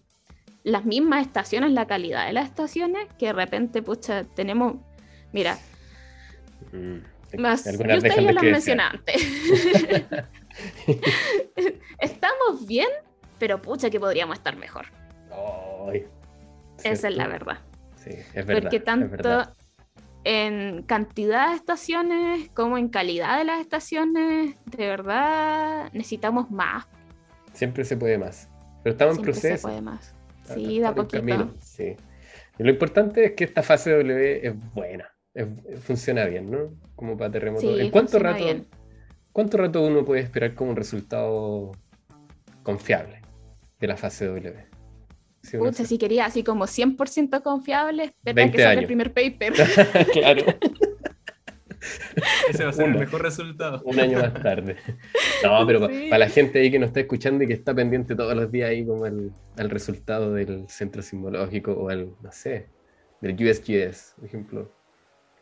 Las 0.64 0.86
mismas 0.86 1.26
estaciones, 1.26 1.72
la 1.72 1.86
calidad 1.88 2.26
de 2.28 2.34
las 2.34 2.45
estaciones, 2.45 3.07
que 3.18 3.28
de 3.28 3.34
repente, 3.34 3.82
pucha, 3.82 4.24
tenemos, 4.24 4.76
mira, 5.34 5.57
Mm. 6.72 6.97
más, 7.39 7.64
yo 7.66 7.72
ustedes 7.72 8.03
ya 8.03 8.22
de 8.22 8.36
crecer. 8.36 8.51
mencioné 8.51 8.84
antes. 8.84 9.16
Estamos 11.99 12.66
bien, 12.68 12.88
pero 13.38 13.62
pucha 13.62 13.89
que 13.89 13.99
podríamos 13.99 14.38
estar 14.38 14.55
mejor. 14.55 14.88
Esa 16.84 17.08
es 17.10 17.16
la 17.16 17.28
verdad. 17.28 17.60
Sí, 17.98 18.12
es 18.34 18.46
verdad. 18.46 18.62
Porque 18.64 18.80
tanto 18.80 19.10
verdad. 19.10 19.54
en 20.24 20.84
cantidad 20.84 21.50
de 21.50 21.56
estaciones 21.56 22.50
como 22.54 22.78
en 22.78 22.88
calidad 22.90 23.38
de 23.38 23.44
las 23.44 23.60
estaciones, 23.60 24.56
de 24.66 24.88
verdad 24.88 25.90
necesitamos 25.94 26.50
más. 26.52 26.88
Siempre 27.54 27.84
se 27.84 27.98
puede 27.98 28.18
más. 28.18 28.50
Pero 28.84 28.94
estamos 28.94 29.18
en 29.18 29.24
Siempre 29.24 29.34
se 29.42 29.48
proceso. 29.50 29.68
puede 29.68 29.82
más. 29.82 30.16
Está- 30.42 30.54
Sí, 30.56 30.80
de 30.80 30.86
a 30.86 30.96
poquito. 30.96 31.18
camino, 31.18 31.54
Sí. 31.60 31.96
Y 32.58 32.64
lo 32.64 32.70
importante 32.72 33.26
es 33.26 33.32
que 33.34 33.44
esta 33.44 33.62
fase 33.64 33.92
W 33.92 34.48
es 34.48 34.74
buena. 34.74 35.10
es- 35.34 35.48
funciona 35.84 36.26
bien, 36.26 36.50
¿no? 36.50 36.74
Como 36.96 37.16
para 37.16 37.32
terremoto. 37.32 37.62
Sí, 37.62 37.80
¿En 37.82 37.92
cuánto 37.92 38.18
rato, 38.20 38.44
bien. 38.44 38.68
cuánto 39.32 39.58
rato 39.58 39.82
uno 39.86 40.04
puede 40.04 40.22
esperar 40.22 40.56
como 40.56 40.72
un 40.72 40.76
resultado 40.76 41.72
confiable 42.64 43.22
de 43.80 43.88
la 43.88 43.96
fase 43.96 44.26
W? 44.26 44.66
Si 45.50 45.58
Pucha, 45.58 45.84
si 45.86 45.97
quería 45.97 46.26
así 46.26 46.43
como 46.43 46.66
100% 46.66 47.41
confiable, 47.41 48.04
espera 48.06 48.34
20 48.36 48.52
que 48.58 48.58
salga 48.64 48.72
años. 48.72 48.82
el 48.82 48.88
primer 48.88 49.14
paper. 49.14 49.54
claro, 50.14 50.43
Ese 52.50 52.64
va 52.66 52.70
a 52.72 52.74
ser 52.74 52.89
el 52.89 52.95
mejor 53.00 53.22
resultado. 53.22 53.82
un 53.86 54.00
año 54.00 54.20
más 54.20 54.34
tarde. 54.41 54.76
No, 55.43 55.66
pero 55.66 55.88
Sí. 55.88 56.08
para 56.10 56.20
la 56.26 56.30
gente 56.30 56.60
ahí 56.60 56.70
que 56.72 56.80
nos 56.80 56.88
está 56.89 57.00
escuchando 57.00 57.43
y 57.43 57.47
que 57.47 57.54
está 57.54 57.74
pendiente 57.74 58.16
todos 58.16 58.36
los 58.36 58.52
días 58.52 58.70
ahí 58.70 58.86
como 58.86 59.06
el, 59.06 59.32
al 59.58 59.70
resultado 59.70 60.34
del 60.34 60.68
centro 60.70 61.02
sismológico 61.02 61.72
o 61.74 61.89
el, 61.89 62.12
no 62.22 62.32
sé, 62.32 62.68
del 63.22 63.34
USGS, 63.36 64.16
por 64.18 64.26
ejemplo. 64.26 64.79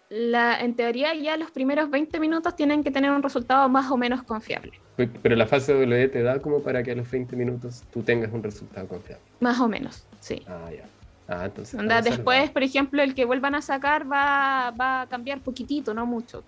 La, 0.10 0.60
en 0.62 0.76
teoría 0.76 1.14
ya 1.16 1.36
los 1.36 1.52
primeros 1.52 1.90
20 1.90 2.20
minutos 2.20 2.56
tienen 2.56 2.84
que 2.84 2.92
tener 2.92 3.12
un 3.12 3.22
resultado 3.22 3.68
más 3.68 3.92
o 3.92 3.98
menos 3.98 4.24
confiable. 4.24 4.72
Pe- 4.96 5.08
Pero 5.22 5.36
la 5.36 5.46
fase 5.46 5.74
W 5.74 6.08
te 6.08 6.24
da 6.24 6.40
como 6.40 6.62
para 6.64 6.82
que 6.82 6.92
a 6.92 6.96
los 6.96 7.10
20 7.12 7.36
minutos 7.36 7.84
tú 7.92 8.02
tengas 8.04 8.32
un 8.32 8.42
resultado 8.42 8.88
confiable. 8.88 9.24
Más 9.42 9.60
o 9.60 9.68
menos, 9.68 10.08
sí. 10.22 10.44
Ah, 10.48 10.70
ya. 10.76 10.86
Ah, 11.28 11.46
entonces. 11.46 11.78
Onda, 11.78 12.02
después, 12.02 12.50
por 12.52 12.64
ejemplo, 12.64 13.04
el 13.04 13.14
que 13.16 13.26
vuelvan 13.26 13.54
a 13.56 13.62
sacar 13.62 14.10
va, 14.10 14.72
va 14.80 15.02
a 15.02 15.08
cambiar 15.08 15.42
poquitito, 15.42 15.94
no 15.94 16.06
mucho. 16.06 16.42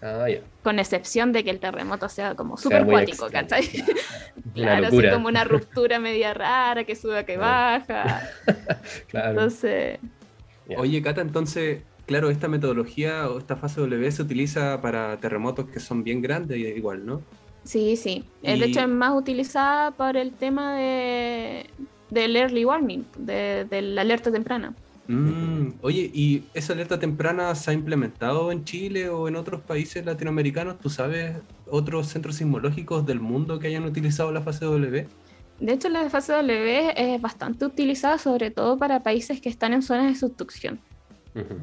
Ah, 0.00 0.26
ya. 0.30 0.40
Con 0.62 0.78
excepción 0.78 1.32
de 1.32 1.44
que 1.44 1.50
el 1.50 1.60
terremoto 1.60 2.08
sea 2.08 2.34
como 2.34 2.56
súper 2.56 2.86
cuático, 2.86 3.28
¿cachai? 3.30 3.68
claro. 4.54 4.86
Así 4.88 5.10
como 5.10 5.28
una 5.28 5.44
ruptura 5.44 5.98
media 5.98 6.32
rara, 6.32 6.84
que 6.84 6.96
sube, 6.96 7.26
que 7.26 7.34
Claro. 7.34 7.84
baja. 7.86 8.22
Claro. 9.08 9.30
Entonces. 9.32 9.98
Oye, 10.78 11.02
Cata, 11.02 11.20
entonces, 11.20 11.82
claro, 12.06 12.30
esta 12.30 12.48
metodología 12.48 13.28
o 13.30 13.38
esta 13.38 13.56
fase 13.56 13.80
W 13.80 14.10
se 14.12 14.22
utiliza 14.22 14.80
para 14.80 15.16
terremotos 15.18 15.66
que 15.66 15.80
son 15.80 16.02
bien 16.04 16.20
grandes 16.22 16.58
igual, 16.58 17.04
¿no? 17.06 17.22
sí, 17.64 17.96
sí. 17.96 18.24
Y- 18.42 18.58
De 18.58 18.64
hecho, 18.66 18.80
es 18.80 18.88
más 18.88 19.12
utilizada 19.14 19.92
por 19.92 20.16
el 20.16 20.32
tema 20.32 20.76
de, 20.76 21.66
del 22.10 22.36
early 22.36 22.64
warning, 22.64 23.04
de, 23.18 23.66
de 23.70 23.82
la 23.82 24.00
alerta 24.02 24.32
temprana. 24.32 24.74
Mm, 25.08 25.74
oye, 25.82 26.10
¿y 26.14 26.44
esa 26.54 26.72
alerta 26.74 26.98
temprana 26.98 27.54
se 27.54 27.70
ha 27.70 27.74
implementado 27.74 28.52
en 28.52 28.64
Chile 28.64 29.08
o 29.08 29.26
en 29.28 29.36
otros 29.36 29.60
países 29.62 30.04
latinoamericanos? 30.06 30.78
¿Tú 30.80 30.90
sabes 30.90 31.36
otros 31.70 32.06
centros 32.08 32.36
sismológicos 32.36 33.04
del 33.04 33.20
mundo 33.20 33.58
que 33.58 33.66
hayan 33.68 33.84
utilizado 33.84 34.30
la 34.32 34.42
fase 34.42 34.64
W? 34.64 35.06
De 35.60 35.72
hecho, 35.72 35.88
la 35.88 36.08
fase 36.10 36.32
W 36.32 36.92
es 36.96 37.20
bastante 37.20 37.64
utilizada 37.64 38.18
sobre 38.18 38.50
todo 38.50 38.76
para 38.78 39.02
países 39.02 39.40
que 39.40 39.48
están 39.48 39.72
en 39.72 39.82
zonas 39.82 40.06
de 40.06 40.14
subducción, 40.18 40.80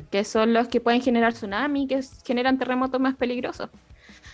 Que 0.10 0.24
son 0.24 0.54
los 0.54 0.68
que 0.68 0.80
pueden 0.82 1.02
generar 1.02 1.34
tsunami, 1.34 1.88
que 1.88 2.02
generan 2.26 2.58
terremotos 2.58 3.00
más 3.00 3.16
peligrosos. 3.16 3.70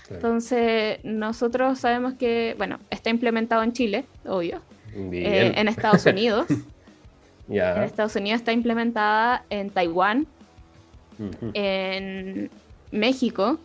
claro. 0.07 0.15
Entonces, 0.15 0.99
nosotros 1.03 1.79
sabemos 1.79 2.13
que, 2.13 2.55
bueno, 2.57 2.79
está 2.89 3.09
implementado 3.09 3.63
en 3.63 3.73
Chile, 3.73 4.05
obvio, 4.25 4.61
eh, 4.95 5.51
en 5.55 5.67
Estados 5.67 6.05
Unidos. 6.05 6.49
en 6.49 6.63
ya. 7.47 7.83
Estados 7.83 8.15
Unidos 8.15 8.39
está 8.41 8.51
implementada 8.53 9.43
en 9.49 9.69
Taiwán, 9.69 10.25
en 11.53 12.49
México 12.91 13.59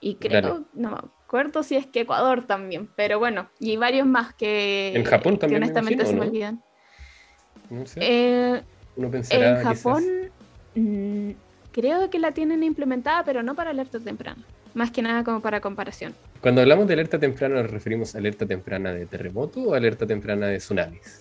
y 0.00 0.16
creo, 0.16 0.64
no 0.74 0.90
me 0.90 0.96
acuerdo 0.96 1.62
si 1.62 1.76
es 1.76 1.86
que 1.86 2.00
Ecuador 2.00 2.44
también, 2.46 2.88
pero 2.96 3.18
bueno, 3.18 3.48
y 3.58 3.76
varios 3.76 4.06
más 4.06 4.34
que, 4.34 4.92
En 4.94 5.04
Japón 5.04 5.38
también, 5.38 5.62
que 5.62 5.66
me 5.66 5.72
honestamente 5.80 6.02
imagino, 6.04 6.22
se 6.22 6.24
me 6.24 6.30
olvidan. 6.30 6.62
No 7.70 7.86
sé. 7.86 8.00
Eh, 8.02 8.62
en 8.96 9.10
quizás- 9.68 10.04
Mm, 10.74 11.30
creo 11.72 12.10
que 12.10 12.18
la 12.18 12.32
tienen 12.32 12.62
implementada, 12.62 13.24
pero 13.24 13.42
no 13.42 13.54
para 13.54 13.70
alerta 13.70 13.98
temprana, 14.00 14.42
más 14.74 14.90
que 14.90 15.02
nada 15.02 15.24
como 15.24 15.40
para 15.40 15.60
comparación. 15.60 16.14
Cuando 16.40 16.60
hablamos 16.60 16.86
de 16.86 16.94
alerta 16.94 17.18
temprana, 17.18 17.62
¿nos 17.62 17.70
referimos 17.70 18.14
a 18.14 18.18
alerta 18.18 18.46
temprana 18.46 18.92
de 18.92 19.06
terremoto 19.06 19.60
o 19.60 19.74
alerta 19.74 20.06
temprana 20.06 20.46
de 20.46 20.58
tsunamis? 20.58 21.20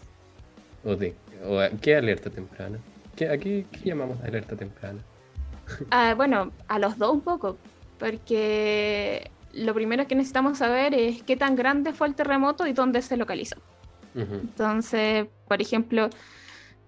¿O 0.83 0.95
de 0.95 1.13
o 1.45 1.59
a- 1.59 1.69
qué 1.69 1.95
alerta 1.95 2.29
temprana? 2.29 2.77
¿Qué, 3.15 3.29
aquí, 3.29 3.65
¿Qué 3.71 3.89
llamamos 3.89 4.21
alerta 4.23 4.55
temprana? 4.55 4.99
Ah, 5.91 6.13
bueno, 6.15 6.51
a 6.67 6.77
los 6.79 6.97
dos 6.97 7.11
un 7.13 7.21
poco, 7.21 7.57
porque 7.99 9.29
lo 9.53 9.73
primero 9.73 10.05
que 10.07 10.15
necesitamos 10.15 10.57
saber 10.57 10.93
es 10.93 11.23
qué 11.23 11.37
tan 11.37 11.55
grande 11.55 11.93
fue 11.93 12.07
el 12.07 12.15
terremoto 12.15 12.67
y 12.67 12.73
dónde 12.73 13.01
se 13.01 13.15
localizó. 13.17 13.55
Entonces, 14.15 15.25
por 15.47 15.61
ejemplo, 15.61 16.09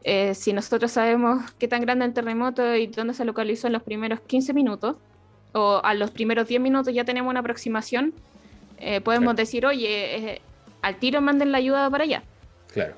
eh, 0.07 0.35
si 0.35 0.53
nosotros 0.53 0.91
sabemos 0.91 1.51
qué 1.57 1.67
tan 1.67 1.81
grande 1.81 2.05
el 2.05 2.13
terremoto 2.13 2.75
y 2.75 2.85
dónde 2.85 3.15
se 3.15 3.25
localizó 3.25 3.65
en 3.65 3.73
los 3.73 3.81
primeros 3.81 4.19
15 4.21 4.53
minutos, 4.53 4.97
o 5.53 5.81
a 5.83 5.93
los 5.95 6.11
primeros 6.11 6.47
10 6.47 6.61
minutos 6.61 6.93
ya 6.93 7.03
tenemos 7.05 7.31
una 7.31 7.39
aproximación, 7.39 8.13
eh, 8.77 9.01
podemos 9.01 9.33
Claro. 9.33 9.37
decir, 9.37 9.65
oye, 9.65 10.15
eh, 10.33 10.41
al 10.83 10.97
tiro 10.97 11.21
manden 11.21 11.51
la 11.51 11.57
ayuda 11.57 11.89
para 11.89 12.03
allá. 12.03 12.23
Claro. 12.71 12.93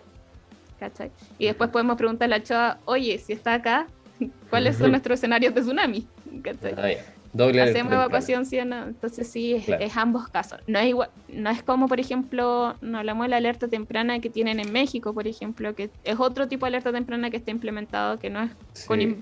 ¿cachai? 0.80 1.10
Y 1.40 1.46
después 1.46 1.70
podemos 1.70 1.96
preguntarle 1.98 2.36
a 2.36 2.44
Choa, 2.44 2.80
oye, 2.86 3.18
si 3.20 3.34
está 3.34 3.54
acá, 3.56 3.88
¿cuáles 4.50 4.78
son 4.78 4.92
nuestros 4.92 5.18
escenarios 5.20 5.56
de 5.56 5.62
tsunami? 5.62 6.06
¿Cachai? 6.44 6.74
Ah. 6.78 7.02
Doble 7.34 7.62
Hacemos 7.62 7.94
evacuación, 7.94 8.46
sí 8.46 8.60
o 8.60 8.66
no. 8.66 8.84
Entonces 8.88 9.28
sí, 9.28 9.54
es, 9.54 9.66
Claro. 9.66 9.84
es 9.84 9.96
ambos 9.98 10.28
casos. 10.30 10.60
No 10.68 10.80
es 10.80 10.88
igual, 10.88 11.10
no 11.30 11.50
es 11.50 11.62
como, 11.64 11.88
por 11.88 12.00
ejemplo, 12.00 12.76
no 12.82 12.98
hablamos 13.00 13.26
de 13.26 13.30
la 13.30 13.38
alerta 13.38 13.68
temprana 13.68 14.20
que 14.20 14.30
tienen 14.30 14.60
en 14.60 14.72
México, 14.72 15.14
por 15.14 15.28
ejemplo, 15.28 15.76
que 15.76 15.90
es 16.04 16.20
otro 16.20 16.48
tipo 16.48 16.66
de 16.66 16.70
alerta 16.70 16.92
temprana 16.92 17.30
que 17.30 17.38
está 17.38 17.52
implementado, 17.52 18.18
que 18.20 18.30
no 18.30 18.42
es 18.42 18.52
con... 18.86 19.00
Sí. 19.00 19.06
im- 19.08 19.16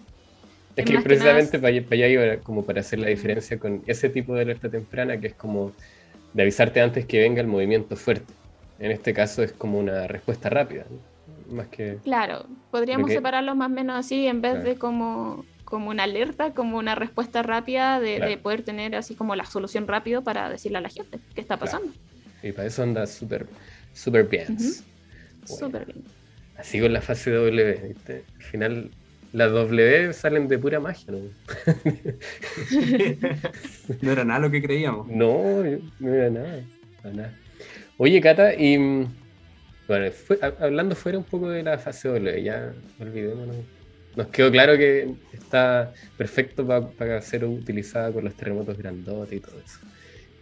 Es 0.76 0.86
es 0.86 0.92
que 0.92 1.00
precisamente 1.02 1.58
para, 1.60 1.70
allá- 1.74 2.08
iba 2.08 2.38
como 2.44 2.64
para 2.66 2.82
hacer 2.82 3.00
la 3.00 3.08
diferencia 3.08 3.58
con 3.58 3.82
ese 3.88 4.10
tipo 4.10 4.36
de 4.36 4.42
alerta 4.42 4.70
temprana 4.70 5.18
que 5.20 5.28
es 5.28 5.34
como 5.34 5.72
de 6.34 6.42
avisarte 6.42 6.82
antes 6.82 7.06
que 7.06 7.20
venga 7.22 7.40
el 7.42 7.48
movimiento 7.48 7.96
fuerte. 7.96 8.34
En 8.78 8.92
este 8.92 9.14
caso 9.14 9.42
es 9.42 9.54
como 9.54 9.80
una 9.80 10.06
respuesta 10.08 10.50
rápida, 10.50 10.84
¿no? 10.90 11.56
más 11.56 11.68
que... 11.68 11.98
Claro, 12.04 12.46
podríamos 12.72 13.04
Porque- 13.04 13.16
separarlos 13.16 13.56
más 13.56 13.68
o 13.68 13.74
menos 13.74 13.96
así, 13.98 14.28
en 14.28 14.42
vez 14.42 14.54
Claro. 14.56 14.70
de 14.70 14.76
como, 14.76 15.46
como 15.66 15.90
una 15.90 16.04
alerta, 16.04 16.54
como 16.54 16.78
una 16.78 16.96
respuesta 16.96 17.42
rápida 17.44 18.00
de, 18.00 18.18
Claro. 18.18 18.32
de 18.32 18.38
poder 18.38 18.62
tener 18.64 18.96
así 18.96 19.16
como 19.16 19.36
la 19.36 19.46
solución 19.46 19.88
rápido 19.88 20.24
para 20.24 20.50
decirle 20.50 20.78
a 20.78 20.82
la 20.82 20.90
gente 20.90 21.20
qué 21.34 21.42
está 21.42 21.58
Claro. 21.58 21.72
pasando. 21.72 21.94
Y 22.44 22.52
para 22.52 22.68
eso 22.68 22.84
anda 22.84 23.06
súper 23.08 23.48
súper 23.94 24.28
bien. 24.28 24.46
Bueno, 24.56 24.72
Súper 25.46 25.86
bien. 25.86 26.04
Así 26.58 26.80
con 26.80 26.94
la 26.94 27.02
fase 27.02 27.32
W, 27.32 27.74
¿viste? 27.88 28.24
Al 28.38 28.44
final 28.44 28.92
las 29.34 29.52
W 29.52 30.14
salen 30.14 30.48
de 30.48 30.58
pura 30.58 30.80
magia, 30.80 31.12
¿no? 31.12 31.20
no 34.02 34.12
era 34.12 34.24
nada 34.24 34.40
lo 34.40 34.52
que 34.52 34.62
creíamos. 34.62 35.08
No, 35.08 35.64
no 36.00 36.14
era 36.14 36.30
nada, 36.30 36.62
nada. 37.04 37.34
Oye, 37.98 38.22
Cata, 38.22 38.54
y 38.54 38.78
mm, 38.78 39.06
bueno, 39.88 40.12
fue- 40.12 40.40
ha- 40.42 40.64
hablando 40.66 40.96
fuera 40.96 41.18
un 41.18 41.24
poco 41.24 41.50
de 41.50 41.64
la 41.64 41.78
fase 41.78 42.08
W, 42.10 42.44
ya 42.44 42.74
olvidémonos 43.00 43.56
nos 44.16 44.28
quedó 44.28 44.52
claro 44.52 44.78
que 44.78 45.14
está 45.34 45.94
perfecto 46.18 46.66
para 46.66 47.22
ser 47.22 47.46
utilizada 47.46 48.12
con 48.12 48.24
los 48.24 48.36
terremotos 48.36 48.78
grandotes 48.78 49.38
y 49.38 49.40
todo 49.40 49.56
eso. 49.64 49.80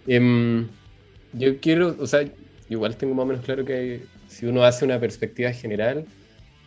Em, 0.07 0.67
yo 1.33 1.59
quiero, 1.59 1.95
o 1.99 2.07
sea, 2.07 2.25
igual 2.69 2.95
tengo 2.97 3.13
más 3.15 3.23
o 3.23 3.27
menos 3.27 3.45
claro 3.45 3.65
que 3.65 4.03
si 4.27 4.45
uno 4.45 4.63
hace 4.63 4.85
una 4.85 4.99
perspectiva 4.99 5.51
general, 5.51 6.05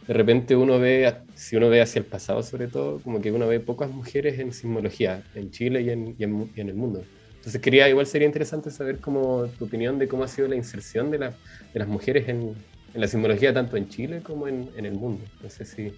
de 0.06 0.14
repente 0.14 0.54
uno 0.54 0.78
ve, 0.78 1.12
si 1.34 1.56
uno 1.56 1.68
ve 1.68 1.80
hacia 1.80 1.98
el 1.98 2.04
pasado 2.04 2.42
sobre 2.42 2.68
todo, 2.68 3.00
como 3.00 3.20
que 3.20 3.32
uno 3.32 3.48
ve 3.48 3.60
pocas 3.60 3.90
mujeres 3.90 4.38
en 4.38 4.52
sismología, 4.52 5.22
en 5.34 5.50
Chile 5.50 5.82
y 5.82 5.90
en, 5.90 6.14
y 6.18 6.22
en, 6.22 6.68
el 6.68 6.74
mundo. 6.74 7.04
Entonces 7.36 7.60
quería, 7.60 7.88
igual 7.88 8.06
sería 8.06 8.26
interesante 8.26 8.70
saber 8.70 8.98
cómo, 8.98 9.46
tu 9.58 9.64
opinión 9.64 9.98
de 9.98 10.08
cómo 10.08 10.24
ha 10.24 10.28
sido 10.28 10.48
la 10.48 10.56
inserción 10.56 11.10
de, 11.10 11.18
la, 11.18 11.30
de 11.72 11.78
las 11.78 11.88
mujeres 11.88 12.28
en, 12.28 12.54
en, 12.94 13.00
la 13.00 13.08
sismología 13.08 13.52
tanto 13.52 13.76
en 13.76 13.88
Chile 13.88 14.20
como 14.22 14.46
en, 14.46 14.70
en, 14.76 14.86
el 14.86 14.94
mundo. 14.94 15.24
No 15.42 15.50
sé 15.50 15.64
si, 15.64 15.92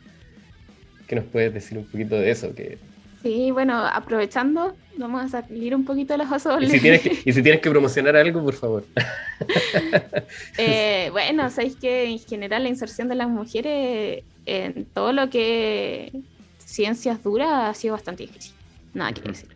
¿qué 1.09 1.17
nos 1.17 1.25
puedes 1.25 1.53
decir 1.53 1.79
un 1.79 1.85
poquito 1.85 2.15
de 2.15 2.31
eso? 2.31 2.55
Que 2.55 2.79
Sí, 3.23 3.51
bueno, 3.51 3.85
aprovechando, 3.85 4.77
vamos 4.97 5.25
a 5.25 5.43
salir 5.43 5.75
un 5.75 5.85
poquito 5.85 6.15
de 6.15 6.19
las 6.19 6.29
cosas. 6.29 6.63
¿Y 6.63 6.69
si 6.69 6.81
tienes 6.81 7.01
que, 7.01 7.19
y 7.25 7.33
si 7.33 7.43
tienes 7.43 7.61
que 7.61 7.69
promocionar 7.69 8.15
algo, 8.15 8.45
por 8.45 8.55
favor. 8.55 8.85
eh, 10.59 11.09
bueno, 11.11 11.51
sabéis 11.51 11.75
que 11.75 12.05
en 12.05 12.19
general 12.21 12.63
la 12.63 12.69
inserción 12.69 13.09
de 13.09 13.17
las 13.17 13.29
mujeres 13.29 14.23
en 14.47 14.85
todo 14.85 15.13
lo 15.13 15.29
que 15.31 16.13
ciencias 16.59 17.23
duras 17.23 17.49
ha 17.51 17.75
sido 17.75 17.95
bastante 17.95 18.23
difícil. 18.23 18.55
Nada 18.95 19.13
que 19.13 19.23
decir. 19.23 19.49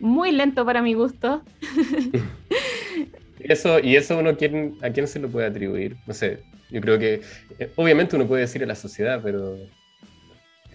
Muy 0.00 0.32
lento 0.32 0.64
para 0.64 0.80
mi 0.80 0.94
gusto. 0.94 1.42
eso, 3.40 3.80
y 3.80 3.96
eso 3.96 4.18
uno, 4.18 4.34
¿quién, 4.38 4.78
¿a 4.80 4.88
quién 4.88 5.06
se 5.08 5.18
lo 5.18 5.28
puede 5.28 5.46
atribuir? 5.46 5.98
No 6.06 6.14
sé, 6.14 6.42
yo 6.70 6.80
creo 6.80 6.98
que 6.98 7.20
eh, 7.58 7.70
obviamente 7.76 8.16
uno 8.16 8.26
puede 8.26 8.42
decir 8.42 8.62
a 8.62 8.66
la 8.66 8.74
sociedad, 8.74 9.20
pero 9.22 9.58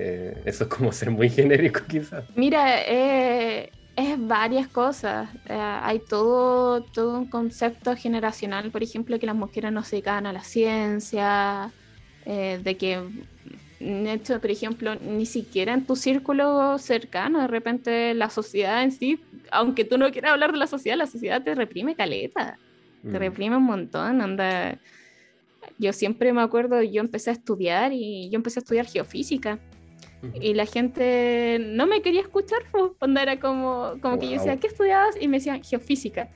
eh, 0.03 0.41
eso 0.45 0.63
es 0.63 0.69
como 0.69 0.91
ser 0.91 1.11
muy 1.11 1.29
genérico 1.29 1.81
quizás. 1.87 2.23
Mira, 2.35 2.81
eh, 2.87 3.69
es 3.95 4.27
varias 4.27 4.67
cosas. 4.67 5.29
Eh, 5.47 5.53
hay 5.53 5.99
todo, 5.99 6.81
todo 6.81 7.19
un 7.19 7.27
concepto 7.27 7.95
generacional, 7.95 8.71
por 8.71 8.81
ejemplo, 8.81 9.19
que 9.19 9.27
las 9.27 9.35
mujeres 9.35 9.71
no 9.71 9.83
se 9.83 9.97
dedican 9.97 10.25
a 10.25 10.33
la 10.33 10.43
ciencia, 10.43 11.71
de 12.25 12.77
que, 12.77 13.01
de 13.79 14.13
hecho, 14.13 14.39
por 14.39 14.51
ejemplo, 14.51 14.95
ni 14.95 15.25
siquiera 15.25 15.73
en 15.73 15.85
tu 15.85 15.95
círculo 15.95 16.77
cercano, 16.77 17.41
de 17.41 17.47
repente 17.47 18.13
la 18.13 18.29
sociedad 18.29 18.83
en 18.83 18.91
sí, 18.91 19.19
aunque 19.49 19.85
tú 19.85 19.97
no 19.97 20.11
quieras 20.11 20.33
hablar 20.33 20.51
de 20.51 20.59
la 20.59 20.67
sociedad, 20.67 20.97
la 20.97 21.07
sociedad 21.07 21.41
te 21.41 21.55
reprime 21.55 21.95
caleta, 21.95 22.59
te 23.01 23.09
mm. 23.09 23.15
reprime 23.15 23.57
un 23.57 23.63
montón, 23.63 24.21
anda. 24.21 24.77
Yo 25.79 25.93
siempre 25.93 26.31
me 26.31 26.41
acuerdo, 26.41 26.81
yo 26.83 27.01
empecé 27.01 27.31
a 27.31 27.33
estudiar 27.33 27.91
y 27.91 28.29
yo 28.29 28.35
empecé 28.35 28.59
a 28.59 28.61
estudiar 28.61 28.85
geofísica. 28.85 29.59
Y 30.39 30.53
la 30.53 30.65
gente 30.65 31.57
no 31.59 31.87
me 31.87 32.01
quería 32.01 32.21
escuchar, 32.21 32.59
cuando 32.99 33.19
era 33.19 33.39
como, 33.39 33.93
como 34.01 34.19
que 34.19 34.27
yo 34.27 34.33
decía, 34.33 34.57
¿qué 34.57 34.67
estudiabas? 34.67 35.15
Y 35.19 35.27
me 35.27 35.37
decían, 35.37 35.63
geofísica. 35.63 36.29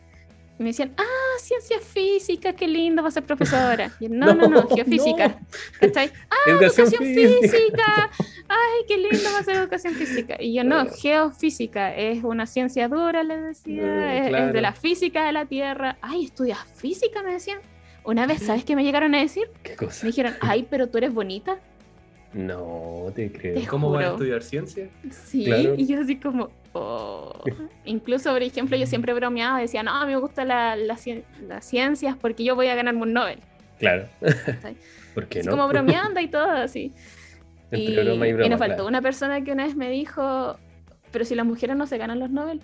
Y 0.57 0.63
me 0.63 0.69
decían, 0.69 0.93
ah, 0.97 1.39
ciencia 1.39 1.79
física, 1.79 2.53
qué 2.53 2.67
lindo, 2.67 3.01
va 3.01 3.09
a 3.09 3.11
ser 3.11 3.23
profesora. 3.23 3.91
Y 3.99 4.07
no, 4.07 4.33
no, 4.33 4.47
no, 4.47 4.67
geofísica. 4.75 5.27
No. 5.27 5.35
Ah, 6.29 6.51
educación, 6.51 7.03
física. 7.03 8.11
Ay, 8.47 8.85
qué 8.87 8.97
lindo 8.97 9.29
va 9.33 9.39
a 9.39 9.43
ser 9.43 9.55
educación 9.57 9.93
física. 9.93 10.35
Y 10.39 10.53
yo, 10.53 10.63
no, 10.63 10.85
geofísica, 10.87 11.95
es 11.95 12.23
una 12.23 12.45
ciencia 12.45 12.87
dura, 12.87 13.23
les 13.23 13.41
decía, 13.41 14.27
es, 14.27 14.33
es, 14.33 14.53
de 14.53 14.61
la 14.61 14.73
física 14.73 15.25
de 15.25 15.31
la 15.31 15.45
Tierra. 15.45 15.97
Ay, 16.01 16.25
¿estudias 16.25 16.59
física? 16.75 17.23
Me 17.23 17.33
decían. 17.33 17.59
Una 18.05 18.27
vez, 18.27 18.43
¿sabes 18.45 18.63
qué 18.63 18.75
me 18.75 18.83
llegaron 18.83 19.13
a 19.15 19.19
decir? 19.19 19.49
¿Qué 19.63 19.75
cosa? 19.75 20.05
Me 20.05 20.09
dijeron, 20.09 20.35
ay, 20.39 20.67
pero 20.69 20.87
tú 20.87 20.97
eres 20.97 21.13
bonita. 21.13 21.59
No, 22.33 23.11
te 23.15 23.31
creo. 23.31 23.61
¿Cómo 23.69 23.91
vas 23.91 24.05
a 24.05 24.11
estudiar 24.11 24.43
ciencia? 24.43 24.89
Sí, 25.09 25.45
y 25.77 25.87
yo 25.87 26.01
así 26.01 26.17
como, 26.17 26.49
oh. 26.73 27.43
Incluso, 27.85 28.31
por 28.31 28.43
ejemplo, 28.43 28.75
yo 28.77 28.85
siempre 28.85 29.13
bromeaba, 29.13 29.59
decía, 29.59 29.83
no, 29.83 29.91
a 29.91 30.05
mí 30.05 30.13
me 30.13 30.19
gustan 30.19 30.49
la, 30.49 30.75
las 30.75 31.05
ciencias 31.61 32.17
porque 32.19 32.43
yo 32.43 32.55
voy 32.55 32.67
a 32.67 32.75
ganarme 32.75 33.03
un 33.03 33.13
Nobel. 33.13 33.39
Claro. 33.79 34.07
¿Por 35.13 35.27
qué 35.27 35.43
no? 35.43 35.51
Como 35.51 35.67
bromeando 35.67 36.19
y 36.19 36.27
todo, 36.27 36.49
así. 36.51 36.91
Y, 37.71 37.99
y, 37.99 38.49
nos 38.49 38.59
faltó 38.59 38.85
una 38.85 39.01
persona 39.01 39.43
que 39.43 39.51
una 39.51 39.65
vez 39.65 39.75
me 39.75 39.89
dijo, 39.89 40.57
pero 41.11 41.25
si 41.25 41.35
las 41.35 41.45
mujeres 41.45 41.75
no 41.75 41.87
se 41.87 41.97
ganan 41.97 42.19
los 42.19 42.29
Nobel. 42.29 42.61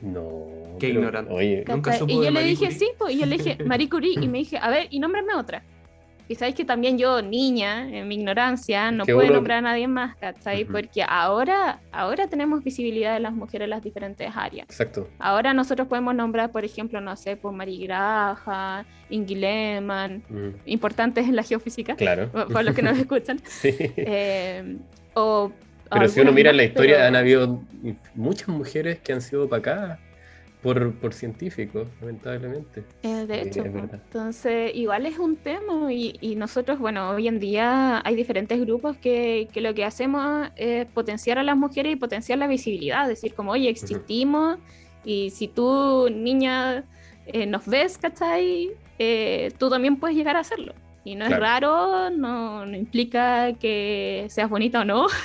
No. 0.00 0.46
Qué 0.78 0.88
ignorante. 0.88 1.32
Oye, 1.32 1.64
nunca 1.66 1.92
supo 1.92 2.12
Y 2.12 2.24
yo 2.24 2.30
le 2.30 2.42
dije, 2.42 2.70
sí, 2.70 2.90
pues, 2.98 3.14
y 3.14 3.20
yo 3.20 3.26
le 3.26 3.36
dije, 3.36 3.58
Marie 3.64 3.88
Curie, 3.88 4.14
y 4.20 4.28
me 4.28 4.38
dije, 4.40 4.58
a 4.58 4.70
ver, 4.70 4.86
y 4.90 4.98
nómbrame 4.98 5.34
otra. 5.34 5.62
Y 6.30 6.36
sabéis 6.36 6.54
que 6.54 6.64
también 6.64 6.96
yo, 6.96 7.22
niña, 7.22 7.90
en 7.90 8.06
mi 8.06 8.14
ignorancia, 8.14 8.92
no 8.92 9.04
puedo 9.04 9.32
nombrar 9.32 9.58
a 9.58 9.62
nadie 9.62 9.88
más, 9.88 10.14
¿cachai? 10.14 10.64
Porque 10.64 11.02
ahora, 11.02 11.80
ahora 11.90 12.28
tenemos 12.28 12.62
visibilidad 12.62 13.14
de 13.14 13.18
las 13.18 13.32
mujeres 13.32 13.64
en 13.64 13.70
las 13.70 13.82
diferentes 13.82 14.30
áreas. 14.32 14.64
Exacto. 14.68 15.08
Ahora 15.18 15.52
nosotros 15.54 15.88
podemos 15.88 16.14
nombrar, 16.14 16.52
por 16.52 16.64
ejemplo, 16.64 17.00
no 17.00 17.16
sé, 17.16 17.36
por 17.36 17.52
Marie 17.52 17.84
Graja, 17.84 18.84
Ingi 19.08 19.34
Lehmann, 19.34 20.22
importantes 20.66 21.26
en 21.26 21.34
la 21.34 21.42
geofísica. 21.42 21.96
Claro. 21.96 22.30
Por 22.30 22.64
los 22.64 22.76
que 22.76 22.82
nos 22.82 22.96
escuchan. 23.04 23.40
sí. 23.46 23.74
Eh, 23.80 24.76
o 25.14 25.50
pero 25.90 26.08
si 26.08 26.20
uno 26.20 26.30
mira 26.30 26.52
la 26.52 26.62
historia, 26.62 27.08
han 27.08 27.16
habido 27.16 27.60
muchas 28.14 28.46
mujeres 28.46 29.00
que 29.00 29.12
han 29.12 29.20
sido 29.20 29.46
opacadas 29.46 29.98
por, 30.62 30.92
por 30.94 31.14
científicos, 31.14 31.88
lamentablemente. 32.00 32.84
Eh, 33.02 33.26
de 33.26 33.42
hecho, 33.42 33.64
entonces 33.64 34.72
igual 34.74 35.06
es 35.06 35.18
un 35.18 35.36
tema 35.36 35.92
y, 35.92 36.16
y, 36.20 36.36
nosotros, 36.36 36.78
bueno, 36.78 37.10
hoy 37.10 37.28
en 37.28 37.40
día 37.40 38.02
hay 38.04 38.14
diferentes 38.14 38.60
grupos 38.60 38.96
que, 38.96 39.48
que, 39.52 39.60
lo 39.60 39.74
que 39.74 39.84
hacemos 39.84 40.50
es 40.56 40.86
potenciar 40.86 41.38
a 41.38 41.42
las 41.42 41.56
mujeres 41.56 41.92
y 41.92 41.96
potenciar 41.96 42.38
la 42.38 42.46
visibilidad, 42.46 43.08
decir 43.08 43.34
como, 43.34 43.52
oye, 43.52 43.70
existimos 43.70 44.58
y 45.04 45.30
si 45.30 45.48
tú, 45.48 46.08
niña, 46.10 46.84
eh, 47.26 47.46
nos 47.46 47.66
ves, 47.66 47.96
¿cachai? 47.98 48.70
Eh, 48.98 49.52
tú 49.58 49.70
también 49.70 49.96
puedes 49.96 50.16
llegar 50.16 50.36
a 50.36 50.40
hacerlo. 50.40 50.74
Y 51.02 51.14
no 51.14 51.24
es 51.24 51.30
raro, 51.30 52.10
no, 52.10 52.66
no, 52.66 52.76
implica 52.76 53.54
que 53.54 54.26
seas 54.28 54.50
bonita 54.50 54.80
o 54.80 54.84
no. 54.84 55.06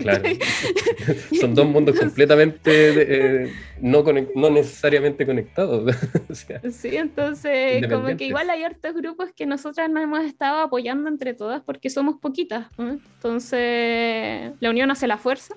Claro. 0.00 0.22
Son 1.40 1.54
dos 1.54 1.66
mundos 1.66 1.98
completamente 1.98 3.44
eh, 3.44 3.52
no, 3.80 4.04
no 4.34 4.50
necesariamente 4.50 5.26
conectados. 5.26 5.94
sí, 6.70 6.96
entonces 6.96 7.86
como 7.88 8.16
que 8.16 8.26
igual 8.26 8.50
hay 8.50 8.62
hartos 8.62 8.94
grupos 8.94 9.30
que 9.32 9.46
nosotras 9.46 9.90
nos 9.90 10.02
hemos 10.02 10.24
estado 10.24 10.60
apoyando 10.60 11.08
entre 11.08 11.34
todas 11.34 11.62
porque 11.62 11.90
somos 11.90 12.16
poquitas. 12.16 12.66
Entonces 12.78 14.52
la 14.60 14.70
unión 14.70 14.90
hace 14.90 15.06
la 15.06 15.18
fuerza. 15.18 15.54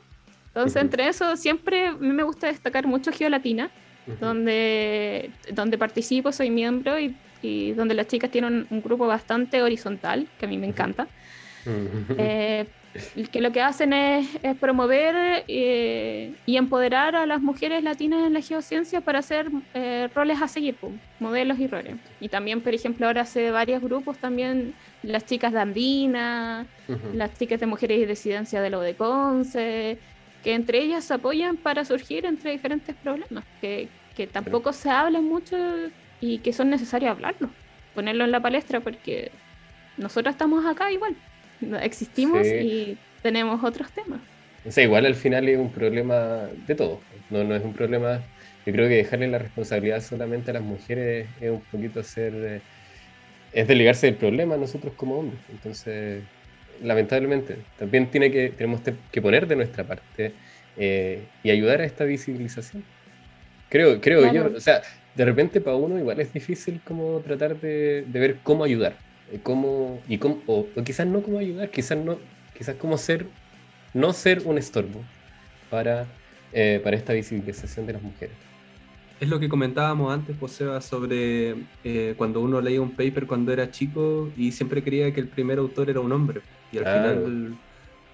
Entonces 0.47 0.81
entre 0.81 1.07
eso 1.07 1.35
siempre 1.37 1.91
me 1.93 2.23
gusta 2.23 2.47
destacar 2.47 2.87
mucho 2.87 3.11
Geolatina, 3.11 3.71
donde, 4.19 5.31
donde 5.53 5.77
participo, 5.77 6.31
soy 6.31 6.49
miembro 6.49 6.99
y 6.99 7.15
y 7.41 7.71
donde 7.73 7.93
las 7.93 8.07
chicas 8.07 8.31
tienen 8.31 8.67
un, 8.69 8.81
grupo 8.81 9.07
bastante 9.07 9.61
horizontal, 9.61 10.27
que 10.39 10.45
a 10.45 10.49
mí 10.49 10.57
me 10.57 10.67
encanta, 10.67 11.07
eh, 12.17 12.65
que 13.31 13.41
lo 13.41 13.51
que 13.51 13.61
hacen 13.61 13.93
es, 13.93 14.27
promover 14.59 15.43
eh, 15.47 16.33
y 16.45 16.57
empoderar 16.57 17.15
a 17.15 17.25
las 17.25 17.41
mujeres 17.41 17.83
latinas 17.83 18.25
en 18.25 18.33
la 18.33 18.41
geociencia 18.41 19.01
para 19.01 19.19
hacer 19.19 19.49
eh, 19.73 20.09
roles 20.13 20.41
a 20.41 20.47
seguir, 20.47 20.75
modelos 21.19 21.59
y 21.59 21.67
roles. 21.67 21.95
Y 22.19 22.29
también, 22.29 22.61
por 22.61 22.73
ejemplo, 22.73 23.07
ahora 23.07 23.21
hace 23.21 23.51
varios 23.51 23.81
grupos 23.81 24.17
también 24.17 24.73
las 25.03 25.25
chicas 25.25 25.53
de 25.53 25.59
Andina, 25.59 26.65
las 27.13 27.37
chicas 27.37 27.59
de 27.59 27.65
mujeres 27.65 27.99
y 27.99 28.05
disidencia 28.05 28.61
de 28.61 28.69
lo 28.69 28.81
de 28.81 28.95
Conce, 28.95 29.97
que 30.43 30.53
entre 30.53 30.79
ellas 30.79 31.03
se 31.03 31.13
apoyan 31.13 31.57
para 31.57 31.85
surgir 31.85 32.25
entre 32.25 32.51
diferentes 32.51 32.95
problemas, 32.95 33.43
que, 33.61 33.87
que 34.15 34.27
tampoco 34.27 34.73
se 34.73 34.89
habla 34.89 35.21
mucho 35.21 35.57
y 36.21 36.39
que 36.39 36.53
son 36.53 36.69
necesarios 36.69 37.11
hablarlo, 37.11 37.49
ponerlo 37.95 38.23
en 38.25 38.31
la 38.31 38.39
palestra 38.39 38.79
porque 38.79 39.31
nosotros 39.97 40.33
estamos 40.33 40.65
acá 40.65 40.91
igual, 40.91 41.15
existimos 41.81 42.45
y 42.45 42.97
tenemos 43.21 43.63
otros 43.63 43.91
temas. 43.91 44.19
O 44.65 44.71
sea, 44.71 44.83
igual 44.83 45.05
al 45.05 45.15
final 45.15 45.47
es 45.47 45.57
un 45.57 45.71
problema 45.71 46.47
de 46.67 46.75
todo, 46.75 46.99
no, 47.29 47.43
no 47.43 47.55
es 47.55 47.63
un 47.63 47.73
problema, 47.73 48.21
yo 48.65 48.73
creo 48.73 48.89
que 48.89 48.95
dejarle 48.95 49.27
la 49.27 49.39
responsabilidad 49.39 50.01
solamente 50.01 50.51
a 50.51 50.55
las 50.55 50.63
mujeres 50.63 51.27
es 51.39 51.49
un 51.49 51.61
poquito 51.61 52.01
hacer, 52.01 52.33
eh, 52.35 52.61
es 53.53 53.67
delegarse 53.67 54.07
del 54.07 54.15
problema 54.15 54.55
a 54.55 54.57
nosotros 54.57 54.93
como 54.95 55.19
hombres, 55.19 55.39
entonces 55.49 56.23
lamentablemente 56.83 57.57
también 57.77 58.07
tiene 58.09 58.31
que, 58.31 58.49
tenemos 58.49 58.81
que 59.11 59.21
poner 59.21 59.47
de 59.47 59.55
nuestra 59.55 59.83
parte 59.83 60.33
eh, 60.81 61.25
y 61.43 61.51
ayudar 61.51 61.81
a 61.81 61.85
esta 61.85 62.05
visibilización. 62.05 62.83
Creo, 63.69 63.99
creo 63.99 64.31
yo, 64.31 64.51
o 64.55 64.59
sea, 64.61 64.81
de 65.19 65.25
repente 65.25 65.59
para 65.59 65.75
uno 65.75 65.99
igual 65.99 66.21
es 66.21 66.31
difícil 66.31 66.79
como 66.85 67.19
tratar 67.19 67.59
de, 67.59 68.05
ver 68.09 68.37
cómo 68.41 68.63
ayudar, 68.63 68.95
eh, 69.33 69.39
cómo, 69.43 69.99
y 70.07 70.17
cómo, 70.17 70.41
o, 70.47 70.65
quizás 70.85 71.07
no 71.07 71.21
cómo 71.21 71.39
ayudar, 71.39 71.69
quizás 71.69 71.97
no, 71.97 72.17
quizás 72.57 72.77
cómo 72.77 72.97
ser, 72.97 73.25
no 73.93 74.13
ser 74.13 74.43
un 74.45 74.57
estorbo 74.57 75.03
para, 75.69 76.07
eh, 76.53 76.79
para 76.81 76.95
esta 76.95 77.11
visibilización 77.11 77.85
de 77.85 77.93
las 77.93 78.01
mujeres. 78.01 78.33
Es 79.19 79.27
lo 79.27 79.41
que 79.41 79.49
comentábamos 79.49 80.13
antes, 80.13 80.37
Joseba, 80.39 80.79
sobre 80.79 81.65
eh, 81.83 82.13
cuando 82.15 82.39
uno 82.39 82.61
leía 82.61 82.79
un 82.79 82.91
paper 82.91 83.27
cuando 83.27 83.51
era 83.51 83.69
chico 83.69 84.31
y 84.37 84.53
siempre 84.53 84.81
creía 84.81 85.13
que 85.13 85.19
el 85.19 85.27
primer 85.27 85.57
autor 85.57 85.89
era 85.89 85.99
un 85.99 86.13
hombre. 86.13 86.39
Y 86.71 86.77
al 86.77 86.85
final 86.85 87.57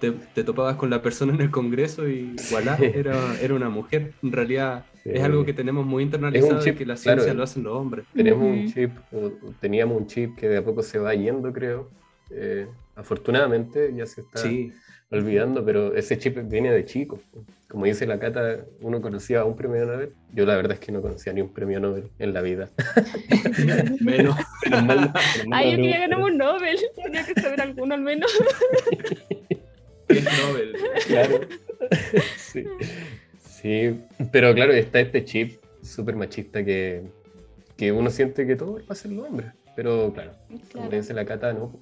te, 0.00 0.12
te 0.12 0.44
topabas 0.44 0.76
con 0.76 0.90
la 0.90 1.02
persona 1.02 1.32
en 1.34 1.40
el 1.40 1.50
Congreso 1.50 2.08
y 2.08 2.36
voilà, 2.50 2.76
era, 2.80 3.16
era 3.40 3.54
una 3.54 3.68
mujer. 3.68 4.12
En 4.22 4.32
realidad 4.32 4.84
es 5.04 5.22
algo 5.22 5.44
que 5.44 5.52
tenemos 5.52 5.86
muy 5.86 6.02
internalizado 6.02 6.60
chip, 6.62 6.74
y 6.74 6.78
que 6.78 6.86
la 6.86 6.96
ciencia 6.96 7.24
claro. 7.24 7.38
lo 7.38 7.44
hacen 7.44 7.62
los 7.62 7.74
hombres. 7.76 8.04
Tenemos 8.14 8.42
un 8.42 8.72
chip, 8.72 8.90
o- 9.12 9.32
teníamos 9.60 9.96
un 9.98 10.06
chip 10.06 10.36
que 10.36 10.48
de 10.48 10.56
a 10.58 10.64
poco 10.64 10.82
se 10.82 10.98
va 10.98 11.14
yendo, 11.14 11.52
creo. 11.52 11.90
Eh, 12.30 12.66
afortunadamente 12.96 13.92
ya 13.94 14.04
se 14.06 14.22
está 14.22 14.40
Sí, 14.40 14.72
olvidando, 15.10 15.64
pero 15.64 15.94
ese 15.94 16.18
chip 16.18 16.36
viene 16.48 16.72
de 16.72 16.84
chico. 16.84 17.20
Como 17.68 17.84
dice 17.84 18.06
la 18.06 18.18
Cata, 18.18 18.64
uno 18.80 19.00
conocía 19.00 19.40
a 19.40 19.44
un 19.44 19.56
premio 19.56 19.84
Nobel. 19.86 20.10
Yo 20.32 20.44
la 20.46 20.56
verdad 20.56 20.72
es 20.74 20.80
que 20.80 20.92
no 20.92 21.02
conocía 21.02 21.32
ni 21.32 21.40
un 21.40 21.52
premio 21.52 21.78
Nobel 21.80 22.10
en 22.18 22.32
la 22.32 22.40
vida. 22.42 22.70
menos. 24.00 24.36
Ay, 25.52 25.70
la 25.70 25.70
yo 25.70 25.76
quería 25.76 25.98
ganar 26.00 26.20
un 26.20 26.36
Nobel. 26.36 26.78
Tenía 27.02 27.24
que 27.24 27.40
saber 27.40 27.60
alguno 27.60 27.94
al 27.94 28.00
menos. 28.02 28.30
que 30.08 30.18
es 30.18 30.24
Nobel. 30.24 30.76
Claro. 31.06 31.40
sí. 32.36 32.64
Sí, 33.48 34.00
pero 34.32 34.54
claro, 34.54 34.72
está 34.72 35.00
este 35.00 35.24
chip 35.24 35.58
súper 35.82 36.14
machista 36.16 36.64
que, 36.64 37.02
que 37.76 37.90
uno 37.92 38.10
siente 38.10 38.46
que 38.46 38.54
todo 38.56 38.74
va 38.76 38.82
a 38.90 38.94
ser 38.94 39.12
los 39.12 39.26
hombres. 39.26 39.50
Pero 39.74 40.12
claro, 40.12 40.32
como 40.48 40.88
Claro. 40.88 40.90
dice 40.90 41.14
la 41.14 41.24
Cata, 41.24 41.52
no, 41.52 41.72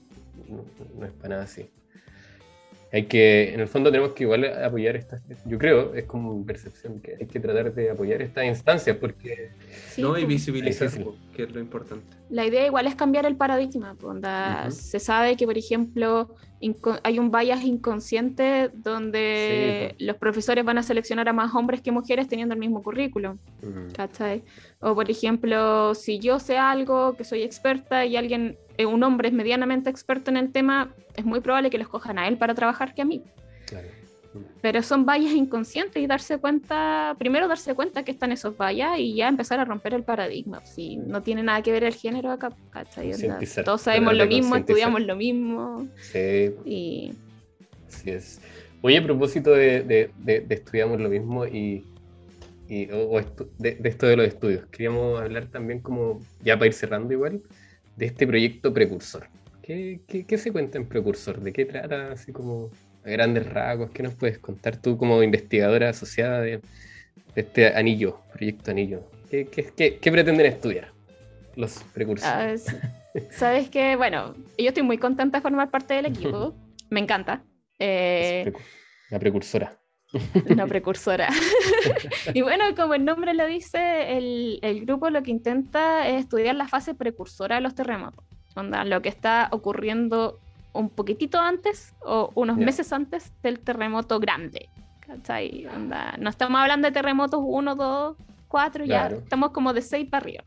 no, 0.48 0.64
no 0.98 1.06
es 1.06 1.12
para 1.12 1.28
nada 1.30 1.42
así. 1.44 1.68
Hay 2.94 3.06
que, 3.06 3.52
en 3.52 3.58
el 3.58 3.66
fondo 3.66 3.90
tenemos 3.90 4.12
que 4.12 4.22
igual 4.22 4.44
apoyar 4.44 4.94
estas, 4.94 5.20
yo 5.46 5.58
creo, 5.58 5.94
es 5.96 6.04
como 6.04 6.32
mi 6.32 6.44
percepción, 6.44 7.00
que 7.00 7.16
hay 7.20 7.26
que 7.26 7.40
tratar 7.40 7.74
de 7.74 7.90
apoyar 7.90 8.22
estas 8.22 8.44
instancias 8.44 8.96
porque 8.98 9.50
Sí, 9.88 10.00
no, 10.02 10.10
y 10.16 10.20
pues. 10.20 10.28
visibilizar, 10.28 10.88
Sí, 10.88 10.98
sí, 10.98 11.02
sí. 11.02 11.04
po, 11.04 11.16
que 11.34 11.42
es 11.42 11.50
lo 11.52 11.58
importante. 11.58 12.06
La 12.30 12.46
idea 12.46 12.64
igual 12.64 12.86
es 12.86 12.94
cambiar 12.94 13.26
el 13.26 13.36
paradigma. 13.36 13.96
pues, 13.98 14.10
onda, 14.12 14.66
Ujú. 14.66 14.70
Se 14.70 15.00
sabe 15.00 15.36
que, 15.36 15.44
por 15.44 15.58
ejemplo, 15.58 16.36
hay 17.02 17.18
un 17.18 17.30
bias 17.32 17.64
inconsciente 17.64 18.70
donde 18.72 19.96
los 19.98 20.16
profesores 20.16 20.64
van 20.64 20.78
a 20.78 20.82
seleccionar 20.84 21.28
a 21.28 21.32
más 21.32 21.52
hombres 21.54 21.80
que 21.82 21.90
mujeres 21.90 22.28
teniendo 22.28 22.54
el 22.54 22.60
mismo 22.60 22.80
currículum. 22.82 23.38
mm, 23.62 23.92
¿cachai? 23.92 24.44
O, 24.80 24.94
por 24.94 25.10
ejemplo, 25.10 25.94
si 25.96 26.20
yo 26.20 26.38
sé 26.38 26.58
algo, 26.58 27.16
que 27.16 27.24
soy 27.24 27.42
experta 27.42 28.06
y 28.06 28.16
alguien, 28.16 28.56
un 28.78 29.02
hombre 29.02 29.28
es 29.28 29.34
medianamente 29.34 29.88
experto 29.90 30.30
en 30.30 30.36
el 30.36 30.50
tema, 30.52 30.90
es 31.16 31.24
muy 31.24 31.40
probable 31.40 31.70
que 31.70 31.78
lo 31.78 31.84
escojan 31.84 32.18
a 32.18 32.26
él 32.28 32.36
para 32.36 32.54
trabajar 32.54 32.94
que 32.94 33.02
a 33.02 33.04
mí. 33.04 33.22
claro. 33.66 33.88
Pero 34.60 34.82
son 34.82 35.06
vallas 35.06 35.30
inconscientes 35.32 36.02
y 36.02 36.08
darse 36.08 36.38
cuenta, 36.38 37.14
primero 37.20 37.46
darse 37.46 37.72
cuenta 37.76 38.02
que 38.02 38.10
están 38.10 38.32
esos 38.32 38.56
vallas 38.56 38.98
y 38.98 39.14
ya 39.14 39.28
empezar 39.28 39.60
a 39.60 39.64
romper 39.64 39.94
el 39.94 40.02
paradigma. 40.02 40.60
Si 40.66 40.96
no 40.96 41.22
tiene 41.22 41.44
nada 41.44 41.62
que 41.62 41.70
ver 41.70 41.84
el 41.84 41.94
género 41.94 42.32
acá, 42.32 42.50
Todos 43.64 43.82
sabemos 43.82 44.14
lo 44.14 44.26
mismo, 44.26 44.56
estudiamos 44.56 45.02
lo 45.02 45.14
mismo 45.14 45.86
Sí, 46.00 46.50
y 46.64 47.12
Así 47.86 48.10
es. 48.10 48.40
Oye, 48.82 48.98
a 48.98 49.04
propósito 49.04 49.52
de, 49.52 49.82
de- 49.82 50.10
de- 50.18 50.40
de 50.40 50.54
estudiamos 50.56 51.00
lo 51.00 51.08
mismo 51.08 51.46
y, 51.46 51.84
y- 52.68 52.90
o- 52.90 53.10
o 53.10 53.20
estu- 53.20 53.48
de, 53.58 53.76
de 53.76 53.88
esto 53.88 54.06
de 54.06 54.16
los 54.16 54.26
estudios, 54.26 54.66
queríamos 54.66 55.20
hablar 55.20 55.46
también 55.46 55.78
como, 55.80 56.18
ya 56.42 56.54
para 56.56 56.66
ir 56.66 56.72
cerrando 56.72 57.12
igual, 57.12 57.40
de 57.96 58.06
este 58.06 58.26
proyecto 58.26 58.72
Precursor. 58.72 59.28
¿Qué, 59.62 60.00
qué, 60.06 60.26
qué 60.26 60.38
se 60.38 60.52
cuenta 60.52 60.78
en 60.78 60.86
Precursor? 60.86 61.40
¿De 61.40 61.52
qué 61.52 61.64
trata? 61.64 62.12
Así 62.12 62.32
como 62.32 62.70
a 63.04 63.08
grandes 63.10 63.46
rasgos, 63.50 63.90
¿qué 63.90 64.02
nos 64.02 64.14
puedes 64.14 64.38
contar 64.38 64.76
tú 64.76 64.96
como 64.98 65.22
investigadora 65.22 65.88
asociada 65.90 66.40
de, 66.40 66.58
de 66.58 67.40
este 67.40 67.68
anillo, 67.74 68.20
proyecto 68.32 68.70
anillo? 68.70 69.02
¿Qué, 69.30 69.46
qué, 69.46 69.98
qué- 70.00 70.12
pretenden 70.12 70.46
estudiar 70.46 70.92
los 71.56 71.82
precursores? 71.94 72.66
ah, 72.68 72.74
sabes 73.30 73.68
que, 73.70 73.96
bueno, 73.96 74.34
yo 74.58 74.68
estoy 74.68 74.82
muy 74.82 74.98
contenta 74.98 75.38
de 75.38 75.42
formar 75.42 75.70
parte 75.70 75.94
del 75.94 76.06
equipo, 76.12 76.54
me 76.90 77.00
encanta. 77.00 77.42
Eh, 77.78 78.52
La 79.10 79.18
precursora. 79.18 79.78
una 80.50 80.66
precursora. 80.66 81.28
y 82.34 82.42
bueno, 82.42 82.64
como 82.76 82.94
el 82.94 83.04
nombre 83.04 83.34
lo 83.34 83.46
dice, 83.46 84.16
el, 84.16 84.58
el 84.62 84.84
grupo 84.84 85.10
lo 85.10 85.22
que 85.22 85.30
intenta 85.30 86.08
es 86.08 86.20
estudiar 86.20 86.54
la 86.54 86.68
fase 86.68 86.94
precursora 86.94 87.56
de 87.56 87.60
los 87.60 87.74
terremotos. 87.74 88.24
Onda, 88.56 88.84
lo 88.84 89.02
que 89.02 89.08
está 89.08 89.48
ocurriendo 89.50 90.38
un 90.72 90.90
poquitito 90.90 91.40
antes 91.40 91.94
o 92.04 92.30
unos 92.34 92.56
meses 92.56 92.92
antes 92.92 93.32
del 93.42 93.60
terremoto 93.60 94.20
grande. 94.20 94.68
¿Cachai? 95.00 95.66
Onda, 95.66 96.16
no 96.18 96.30
estamos 96.30 96.60
hablando 96.60 96.88
de 96.88 96.92
terremotos 96.92 97.40
1, 97.42 97.74
2, 97.74 98.16
4, 98.48 98.84
ya 98.84 99.06
estamos 99.08 99.50
como 99.50 99.72
de 99.72 99.82
6 99.82 100.08
para 100.08 100.22
arriba. 100.24 100.44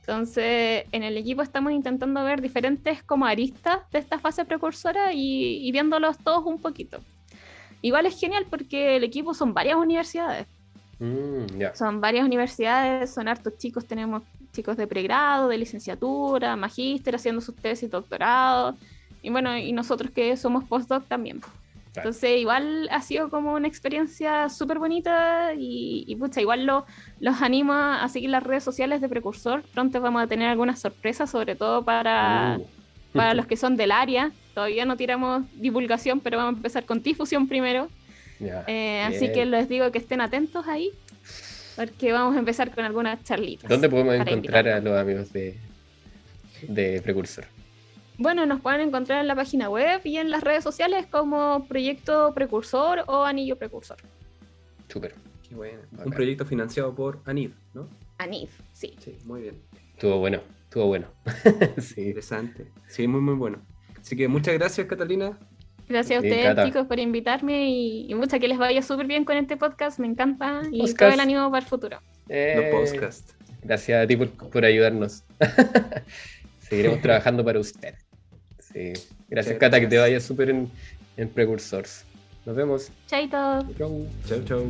Entonces, 0.00 0.84
en 0.90 1.04
el 1.04 1.16
equipo 1.16 1.42
estamos 1.42 1.72
intentando 1.72 2.24
ver 2.24 2.40
diferentes 2.40 3.04
como 3.04 3.24
aristas 3.24 3.88
de 3.92 4.00
esta 4.00 4.18
fase 4.18 4.44
precursora 4.44 5.12
y, 5.12 5.66
y 5.66 5.70
viéndolos 5.70 6.18
todos 6.18 6.44
un 6.44 6.60
poquito. 6.60 7.00
Igual 7.82 8.06
es 8.06 8.18
genial 8.18 8.46
porque 8.48 8.96
el 8.96 9.04
equipo 9.04 9.34
son 9.34 9.52
varias 9.52 9.76
universidades. 9.76 10.46
Mm. 10.98 11.62
Son 11.74 12.00
varias 12.00 12.24
universidades, 12.24 13.12
son 13.12 13.26
hartos 13.28 13.58
chicos, 13.58 13.84
tenemos 13.84 14.22
chicos 14.52 14.76
de 14.76 14.86
pregrado, 14.86 15.48
de 15.48 15.58
licenciatura, 15.58 16.54
magíster 16.56 17.16
haciendo 17.16 17.40
sus 17.40 17.56
tesis, 17.56 17.90
doctorado, 17.90 18.76
y 19.22 19.30
bueno, 19.30 19.56
y 19.56 19.72
nosotros 19.72 20.10
que 20.12 20.36
somos 20.36 20.62
postdoc 20.64 21.04
también. 21.08 21.40
Claro. 21.40 22.08
Entonces, 22.08 22.38
igual 22.38 22.88
ha 22.90 23.02
sido 23.02 23.28
como 23.30 23.52
una 23.54 23.66
experiencia 23.68 24.48
súper 24.48 24.78
bonita 24.78 25.52
y, 25.54 26.04
y 26.06 26.16
pucha, 26.16 26.40
igual 26.40 26.64
lo- 26.64 26.86
los 27.20 27.42
animo 27.42 27.72
a 27.74 28.08
seguir 28.08 28.30
las 28.30 28.42
redes 28.42 28.62
sociales 28.64 29.00
de 29.00 29.08
Precursor. 29.08 29.62
Pronto 29.74 30.00
vamos 30.00 30.22
a 30.22 30.26
tener 30.26 30.48
algunas 30.48 30.80
sorpresas, 30.80 31.30
sobre 31.30 31.54
todo 31.56 31.82
para, 31.84 32.58
Uh. 32.60 32.66
para 33.16 33.34
los 33.34 33.46
que 33.46 33.56
son 33.58 33.76
del 33.76 33.90
área. 33.92 34.30
Todavía 34.54 34.84
no 34.84 34.96
tiramos 34.96 35.44
divulgación, 35.54 36.20
pero 36.20 36.36
vamos 36.38 36.54
a 36.54 36.56
empezar 36.58 36.84
con 36.84 37.02
difusión 37.02 37.48
primero. 37.48 37.88
Ya, 38.38 38.64
Eh, 38.66 39.02
así 39.02 39.30
que 39.32 39.44
les 39.46 39.68
digo 39.68 39.90
que 39.92 39.98
estén 39.98 40.20
atentos 40.20 40.66
ahí, 40.66 40.90
porque 41.76 42.12
vamos 42.12 42.36
a 42.36 42.38
empezar 42.38 42.70
con 42.74 42.84
algunas 42.84 43.22
charlitas. 43.24 43.68
¿Dónde 43.68 43.88
podemos 43.88 44.14
encontrar 44.14 44.68
a 44.68 44.80
los 44.80 44.98
amigos 44.98 45.32
de, 45.32 45.56
de 46.68 47.00
Precursor? 47.02 47.44
Bueno, 48.18 48.44
nos 48.46 48.60
pueden 48.60 48.80
encontrar 48.82 49.20
en 49.20 49.28
la 49.28 49.34
página 49.34 49.70
web 49.70 50.00
y 50.04 50.18
en 50.18 50.30
las 50.30 50.42
redes 50.42 50.62
sociales 50.62 51.06
como 51.06 51.64
Proyecto 51.66 52.32
Precursor 52.34 53.04
o 53.06 53.24
Anillo 53.24 53.56
Precursor. 53.56 53.96
Súper. 54.88 55.14
Qué 55.48 55.54
bueno. 55.54 55.78
Bacán. 55.92 56.08
Un 56.08 56.12
proyecto 56.12 56.44
financiado 56.44 56.94
por 56.94 57.20
ANID, 57.24 57.50
¿no? 57.74 57.88
ANIF, 58.18 58.50
sí. 58.72 58.94
Sí, 59.02 59.16
muy 59.24 59.42
bien. 59.42 59.54
Estuvo 59.94 60.18
bueno, 60.18 60.40
estuvo 60.64 60.86
bueno. 60.86 61.06
sí. 61.78 62.02
Interesante. 62.02 62.66
Sí, 62.88 63.06
muy, 63.08 63.20
muy 63.20 63.34
bueno. 63.34 63.58
Así 64.02 64.16
que 64.16 64.28
muchas 64.28 64.54
gracias, 64.54 64.86
Catalina. 64.86 65.38
Gracias 65.88 66.18
a 66.18 66.20
ustedes, 66.22 66.64
chicos, 66.64 66.86
por 66.86 66.98
invitarme 66.98 67.68
y, 67.68 68.10
y 68.10 68.14
mucha 68.14 68.38
que 68.38 68.48
les 68.48 68.58
vaya 68.58 68.82
súper 68.82 69.06
bien 69.06 69.24
con 69.24 69.36
este 69.36 69.56
podcast. 69.56 69.98
Me 69.98 70.06
encanta 70.06 70.62
y 70.70 70.78
Podcast. 70.80 70.98
todo 70.98 71.08
el 71.10 71.20
ánimo 71.20 71.50
para 71.50 71.62
el 71.62 71.68
futuro. 71.68 71.98
Eh, 72.28 72.54
Los 72.72 72.90
podcasts. 72.90 73.34
Gracias 73.62 74.04
a 74.04 74.06
ti 74.06 74.16
por, 74.16 74.28
por 74.30 74.64
ayudarnos. 74.64 75.22
Seguiremos 76.60 77.00
trabajando 77.02 77.44
para 77.44 77.58
usted. 77.60 77.94
Sí. 78.58 78.92
Gracias, 79.28 79.54
Muchas 79.54 79.58
Cata, 79.58 79.80
que 79.80 79.86
te 79.86 79.98
vaya 79.98 80.18
súper 80.20 80.50
en, 80.50 80.70
en 81.16 81.28
Precursors. 81.28 82.04
Nos 82.44 82.56
vemos. 82.56 82.90
Chaito. 83.06 83.36
Chau. 83.78 84.06
Chau, 84.26 84.44
chau. 84.44 84.66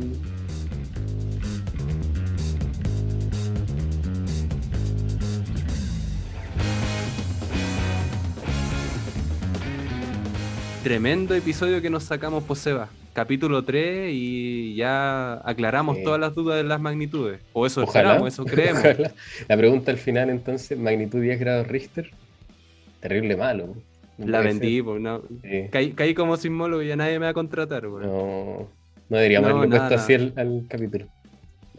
Tremendo 10.83 11.33
episodio 11.33 11.81
que 11.81 11.89
nos 11.89 12.03
sacamos, 12.03 12.43
Poseba. 12.43 12.89
Capítulo 13.13 13.63
3 13.63 14.09
y 14.11 14.75
ya 14.75 15.35
aclaramos 15.47 16.01
todas 16.03 16.19
las 16.19 16.33
dudas 16.35 16.57
de 16.57 16.63
las 16.63 16.81
magnitudes. 16.81 17.39
O 17.53 17.65
eso 17.65 17.83
Ojalá. 17.83 18.09
esperamos, 18.15 18.33
eso 18.33 18.43
creemos. 18.45 18.79
Ojalá. 18.85 19.11
La 19.47 19.55
pregunta 19.57 19.91
al 19.91 19.97
final, 19.97 20.29
entonces, 20.29 20.77
magnitud 20.77 21.21
10 21.21 21.39
grados 21.39 21.67
Richter. 21.67 22.09
Terrible 22.99 23.37
malo. 23.37 23.75
¿no? 24.17 24.27
La 24.27 24.41
vendí, 24.41 24.81
pues, 24.81 24.99
no. 24.99 25.21
Sí. 25.43 25.67
Caí, 25.71 25.91
caí 25.91 26.13
como 26.13 26.35
sismólogo 26.37 26.81
y 26.81 26.87
ya 26.87 26.95
nadie 26.95 27.19
me 27.19 27.25
va 27.25 27.29
a 27.31 27.33
contratar, 27.33 27.87
pues. 27.87 28.05
No, 28.05 28.67
no 29.09 29.17
deberíamos 29.17 29.49
No, 29.51 29.57
haberle 29.57 29.77
nada, 29.77 29.89
puesto 29.89 30.03
así 30.03 30.13
al, 30.15 30.33
al 30.35 30.63
capítulo. 30.67 31.05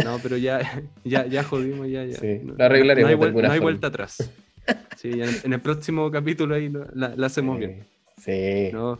No, 0.04 0.18
pero 0.22 0.36
ya, 0.38 0.82
ya, 1.04 1.26
ya 1.26 1.42
jodimos, 1.44 1.88
ya, 1.88 2.04
ya. 2.04 2.16
Sí, 2.16 2.40
lo 2.44 2.64
arreglaremos 2.64 3.10
No 3.10 3.16
hay, 3.16 3.20
de 3.20 3.26
alguna 3.26 3.48
no 3.48 3.52
hay 3.52 3.58
forma. 3.58 3.70
vuelta 3.70 3.86
atrás. 3.88 4.30
Sí, 4.96 5.10
en, 5.12 5.52
el 5.52 5.60
próximo 5.60 6.10
capítulo 6.10 6.54
ahí 6.54 6.68
lo- 6.70 6.86
la, 6.94 7.12
la 7.16 7.26
hacemos 7.26 7.58
bien. 7.58 7.84
Sí. 8.16 8.70
¿no? 8.72 8.98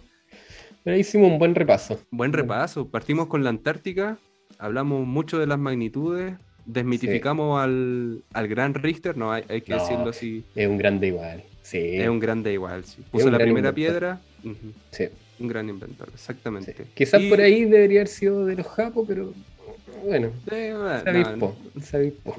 Pero 0.83 0.97
hicimos 0.97 1.31
un 1.33 1.39
buen 1.39 1.55
repaso. 1.55 2.01
Buen 2.11 2.33
repaso. 2.33 2.89
Partimos 2.89 3.27
con 3.29 3.43
la 3.43 3.51
Antártica, 3.51 4.19
hablamos 4.59 5.07
mucho 5.07 5.39
de 5.39 5.47
las 5.47 5.59
magnitudes, 5.59 6.35
desmitificamos 6.67 7.63
al, 7.63 8.23
al 8.33 8.49
gran 8.49 8.75
Richter, 8.75 9.17
no, 9.17 9.33
hay, 9.33 9.45
hay 9.49 9.63
que 9.63 9.73
No. 9.73 9.81
decirlo 9.83 10.11
así. 10.11 10.45
Es 10.55 10.69
un 10.69 10.77
grande 10.79 11.07
igual. 11.09 11.43
Sí. 11.63 11.79
Es 11.79 12.09
un 12.09 12.21
grande 12.21 12.53
igual. 12.53 12.85
sí. 12.85 13.03
Puso 13.11 13.31
la 13.31 13.39
primera 13.39 13.71
inventor. 13.71 13.75
piedra. 13.75 14.21
Sí, 14.91 15.05
Un 15.41 15.49
gran 15.49 15.69
inventor, 15.71 16.09
sí. 16.09 16.15
exactamente. 16.17 16.75
Quizás 16.95 17.23
Y- 17.23 17.31
por 17.31 17.41
ahí 17.41 17.65
debería 17.65 18.01
haber 18.01 18.09
sido 18.09 18.45
de 18.45 18.57
los 18.57 18.67
japos, 18.67 19.07
pero 19.09 19.33
bueno, 20.03 20.31
se 20.49 20.73
avispó. 21.11 21.57
Se 21.83 21.97
avispó. 21.97 22.37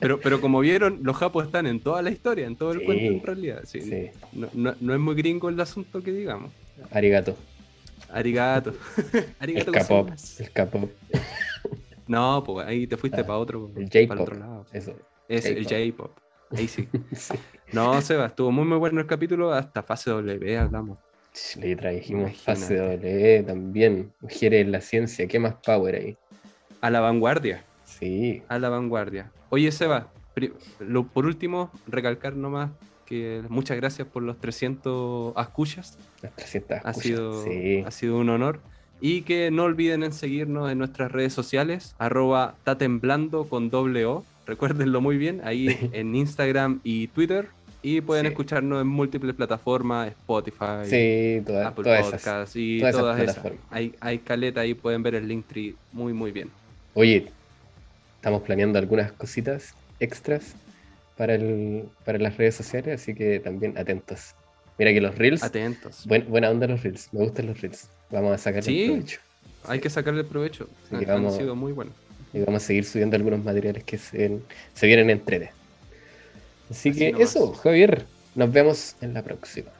Pero, 0.00 0.20
pero 0.20 0.40
como 0.40 0.60
vieron, 0.60 1.00
los 1.02 1.16
japos 1.16 1.46
están 1.46 1.66
en 1.66 1.80
toda 1.80 2.02
la 2.02 2.10
historia, 2.10 2.46
en 2.46 2.56
todo 2.56 2.72
el 2.72 2.80
Sí. 2.80 2.84
cuento 2.86 3.04
en 3.04 3.22
realidad. 3.22 3.60
sí. 3.64 3.80
Sí. 3.80 4.10
No, 4.32 4.48
no- 4.52 4.74
no 4.80 4.94
es 4.94 5.00
muy 5.00 5.14
gringo 5.14 5.48
el 5.48 5.60
asunto 5.60 6.02
que 6.02 6.12
digamos. 6.12 6.52
Arigato. 6.90 7.36
Arigato. 8.10 8.74
Arigato. 9.38 9.72
El 9.72 10.50
K-pop. 10.52 10.90
No, 12.06 12.42
pues 12.44 12.66
ahí 12.66 12.86
te 12.86 12.96
fuiste 12.96 13.20
Ah, 13.20 13.26
para 13.26 13.38
otro, 13.38 13.70
El 13.76 14.08
para 14.08 14.22
otro 14.22 14.36
lado. 14.36 14.66
Eso. 14.72 14.94
Es 15.28 15.44
el 15.46 15.64
J-pop. 15.64 16.10
J-pop. 16.10 16.58
Ahí 16.58 16.68
sí. 16.68 16.88
Sí. 17.12 17.34
No, 17.72 17.98
Seba, 18.02 18.26
estuvo 18.26 18.50
muy 18.52 18.64
muy 18.66 18.76
bueno 18.76 19.00
el 19.00 19.06
capítulo, 19.06 19.52
hasta 19.52 19.82
fase 19.82 20.10
W 20.10 20.58
hablamos. 20.58 20.98
Le 21.58 21.74
trajimos 21.76 22.24
Imagínate. 22.24 22.60
fase 22.60 22.76
W 22.76 23.42
también. 23.44 24.12
Mujeres 24.20 24.60
en 24.66 24.72
la 24.72 24.80
ciencia. 24.82 25.26
¿Qué 25.26 25.38
más 25.38 25.54
power 25.64 25.94
ahí? 25.94 26.16
A 26.82 26.90
la 26.90 27.00
vanguardia, 27.00 27.64
Sí. 27.84 28.42
a 28.48 28.58
la 28.58 28.68
vanguardia. 28.68 29.30
Oye, 29.48 29.72
Seba, 29.72 30.08
lo- 30.80 31.04
por 31.06 31.24
último, 31.26 31.70
recalcar 31.86 32.36
nomás 32.36 32.70
que 33.06 33.42
muchas 33.48 33.76
gracias 33.76 34.06
por 34.08 34.22
los 34.22 34.38
300 34.40 35.32
escuchas. 35.36 35.98
Las 36.22 36.34
300 36.36 36.78
Ha 36.84 36.90
escuchas. 36.90 37.02
sido, 37.02 37.44
Sí. 37.44 37.82
ha 37.86 37.90
sido 37.90 38.18
un 38.18 38.28
honor. 38.30 38.60
Y 39.00 39.22
que 39.22 39.50
no 39.50 39.64
olviden 39.64 40.02
en 40.04 40.12
seguirnos 40.12 40.70
en 40.70 40.78
nuestras 40.78 41.10
redes 41.10 41.32
sociales, 41.32 41.94
arroba 41.98 42.54
tatemblando 42.64 43.44
con 43.48 43.68
doble 43.70 44.04
O. 44.06 44.24
Recuérdenlo 44.46 45.00
muy 45.00 45.16
bien, 45.18 45.40
ahí 45.44 45.66
en 45.92 46.14
Instagram 46.14 46.80
y 46.84 47.08
Twitter. 47.08 47.48
Y 47.84 48.00
pueden 48.00 48.24
Sí. 48.26 48.28
escucharnos 48.30 48.80
en 48.80 48.86
múltiples 48.86 49.34
plataformas, 49.34 50.06
Spotify, 50.08 50.84
Sí, 50.86 51.42
toda- 51.44 51.68
Apple 51.68 51.82
todas 51.84 52.00
esas. 52.06 52.10
Podcasts 52.22 52.56
y 52.56 52.78
todas 52.78 52.94
todas, 52.96 53.16
esas 53.16 53.28
esas. 53.30 53.42
plataformas. 53.42 53.72
Hay, 53.72 53.94
hay 54.00 54.18
caleta 54.20 54.60
ahí, 54.60 54.74
pueden 54.74 55.02
ver 55.02 55.16
el 55.16 55.26
Linktree 55.26 55.74
muy, 55.92 56.12
muy 56.12 56.30
bien. 56.30 56.48
Oye, 56.94 57.26
estamos 58.16 58.42
planeando 58.42 58.78
algunas 58.78 59.12
cositas 59.12 59.74
extras 60.00 60.54
para, 61.16 61.34
el, 61.34 61.84
para 62.04 62.18
las 62.18 62.36
redes 62.36 62.54
sociales, 62.54 63.00
así 63.00 63.14
que 63.14 63.40
también 63.40 63.76
atentos. 63.78 64.34
Mira 64.78 64.92
que 64.92 65.00
los 65.00 65.16
reels, 65.16 65.42
Atentos. 65.42 66.06
buen- 66.06 66.28
buena 66.28 66.50
onda 66.50 66.66
los 66.66 66.82
reels, 66.82 67.08
me 67.12 67.20
gustan 67.24 67.46
los 67.46 67.60
reels. 67.60 67.88
Vamos 68.10 68.32
a 68.34 68.38
sacarle 68.38 68.62
Sí. 68.70 68.86
provecho. 68.86 69.20
Hay 69.66 69.80
que 69.80 69.90
sacarle 69.90 70.24
provecho. 70.24 70.68
Han, 70.90 71.30
sido 71.32 71.54
muy 71.54 71.72
buenos. 71.72 71.94
Y 72.32 72.40
vamos 72.40 72.62
a 72.62 72.66
seguir 72.66 72.84
subiendo 72.84 73.16
algunos 73.16 73.44
materiales 73.44 73.84
que 73.84 73.98
se, 73.98 74.38
se 74.74 74.86
vienen 74.86 75.10
en 75.10 75.24
3D. 75.24 75.50
Así, 76.70 76.88
Así 76.90 76.98
que 76.98 77.12
nomás. 77.12 77.30
eso, 77.30 77.52
Javier, 77.54 78.04
nos 78.34 78.50
vemos 78.50 78.96
en 79.02 79.14
la 79.14 79.22
próxima. 79.22 79.70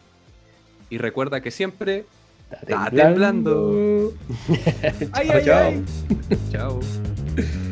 Y 0.90 0.98
recuerda 0.98 1.40
que 1.40 1.50
siempre. 1.50 2.04
Está 2.60 2.84
Está 2.84 2.90
temblando. 3.08 4.12
Chao, 4.48 5.08
¡Ay, 5.12 5.28
ay, 5.32 5.44
chao. 5.44 5.58
ay! 5.68 5.84
Chao. 6.50 6.80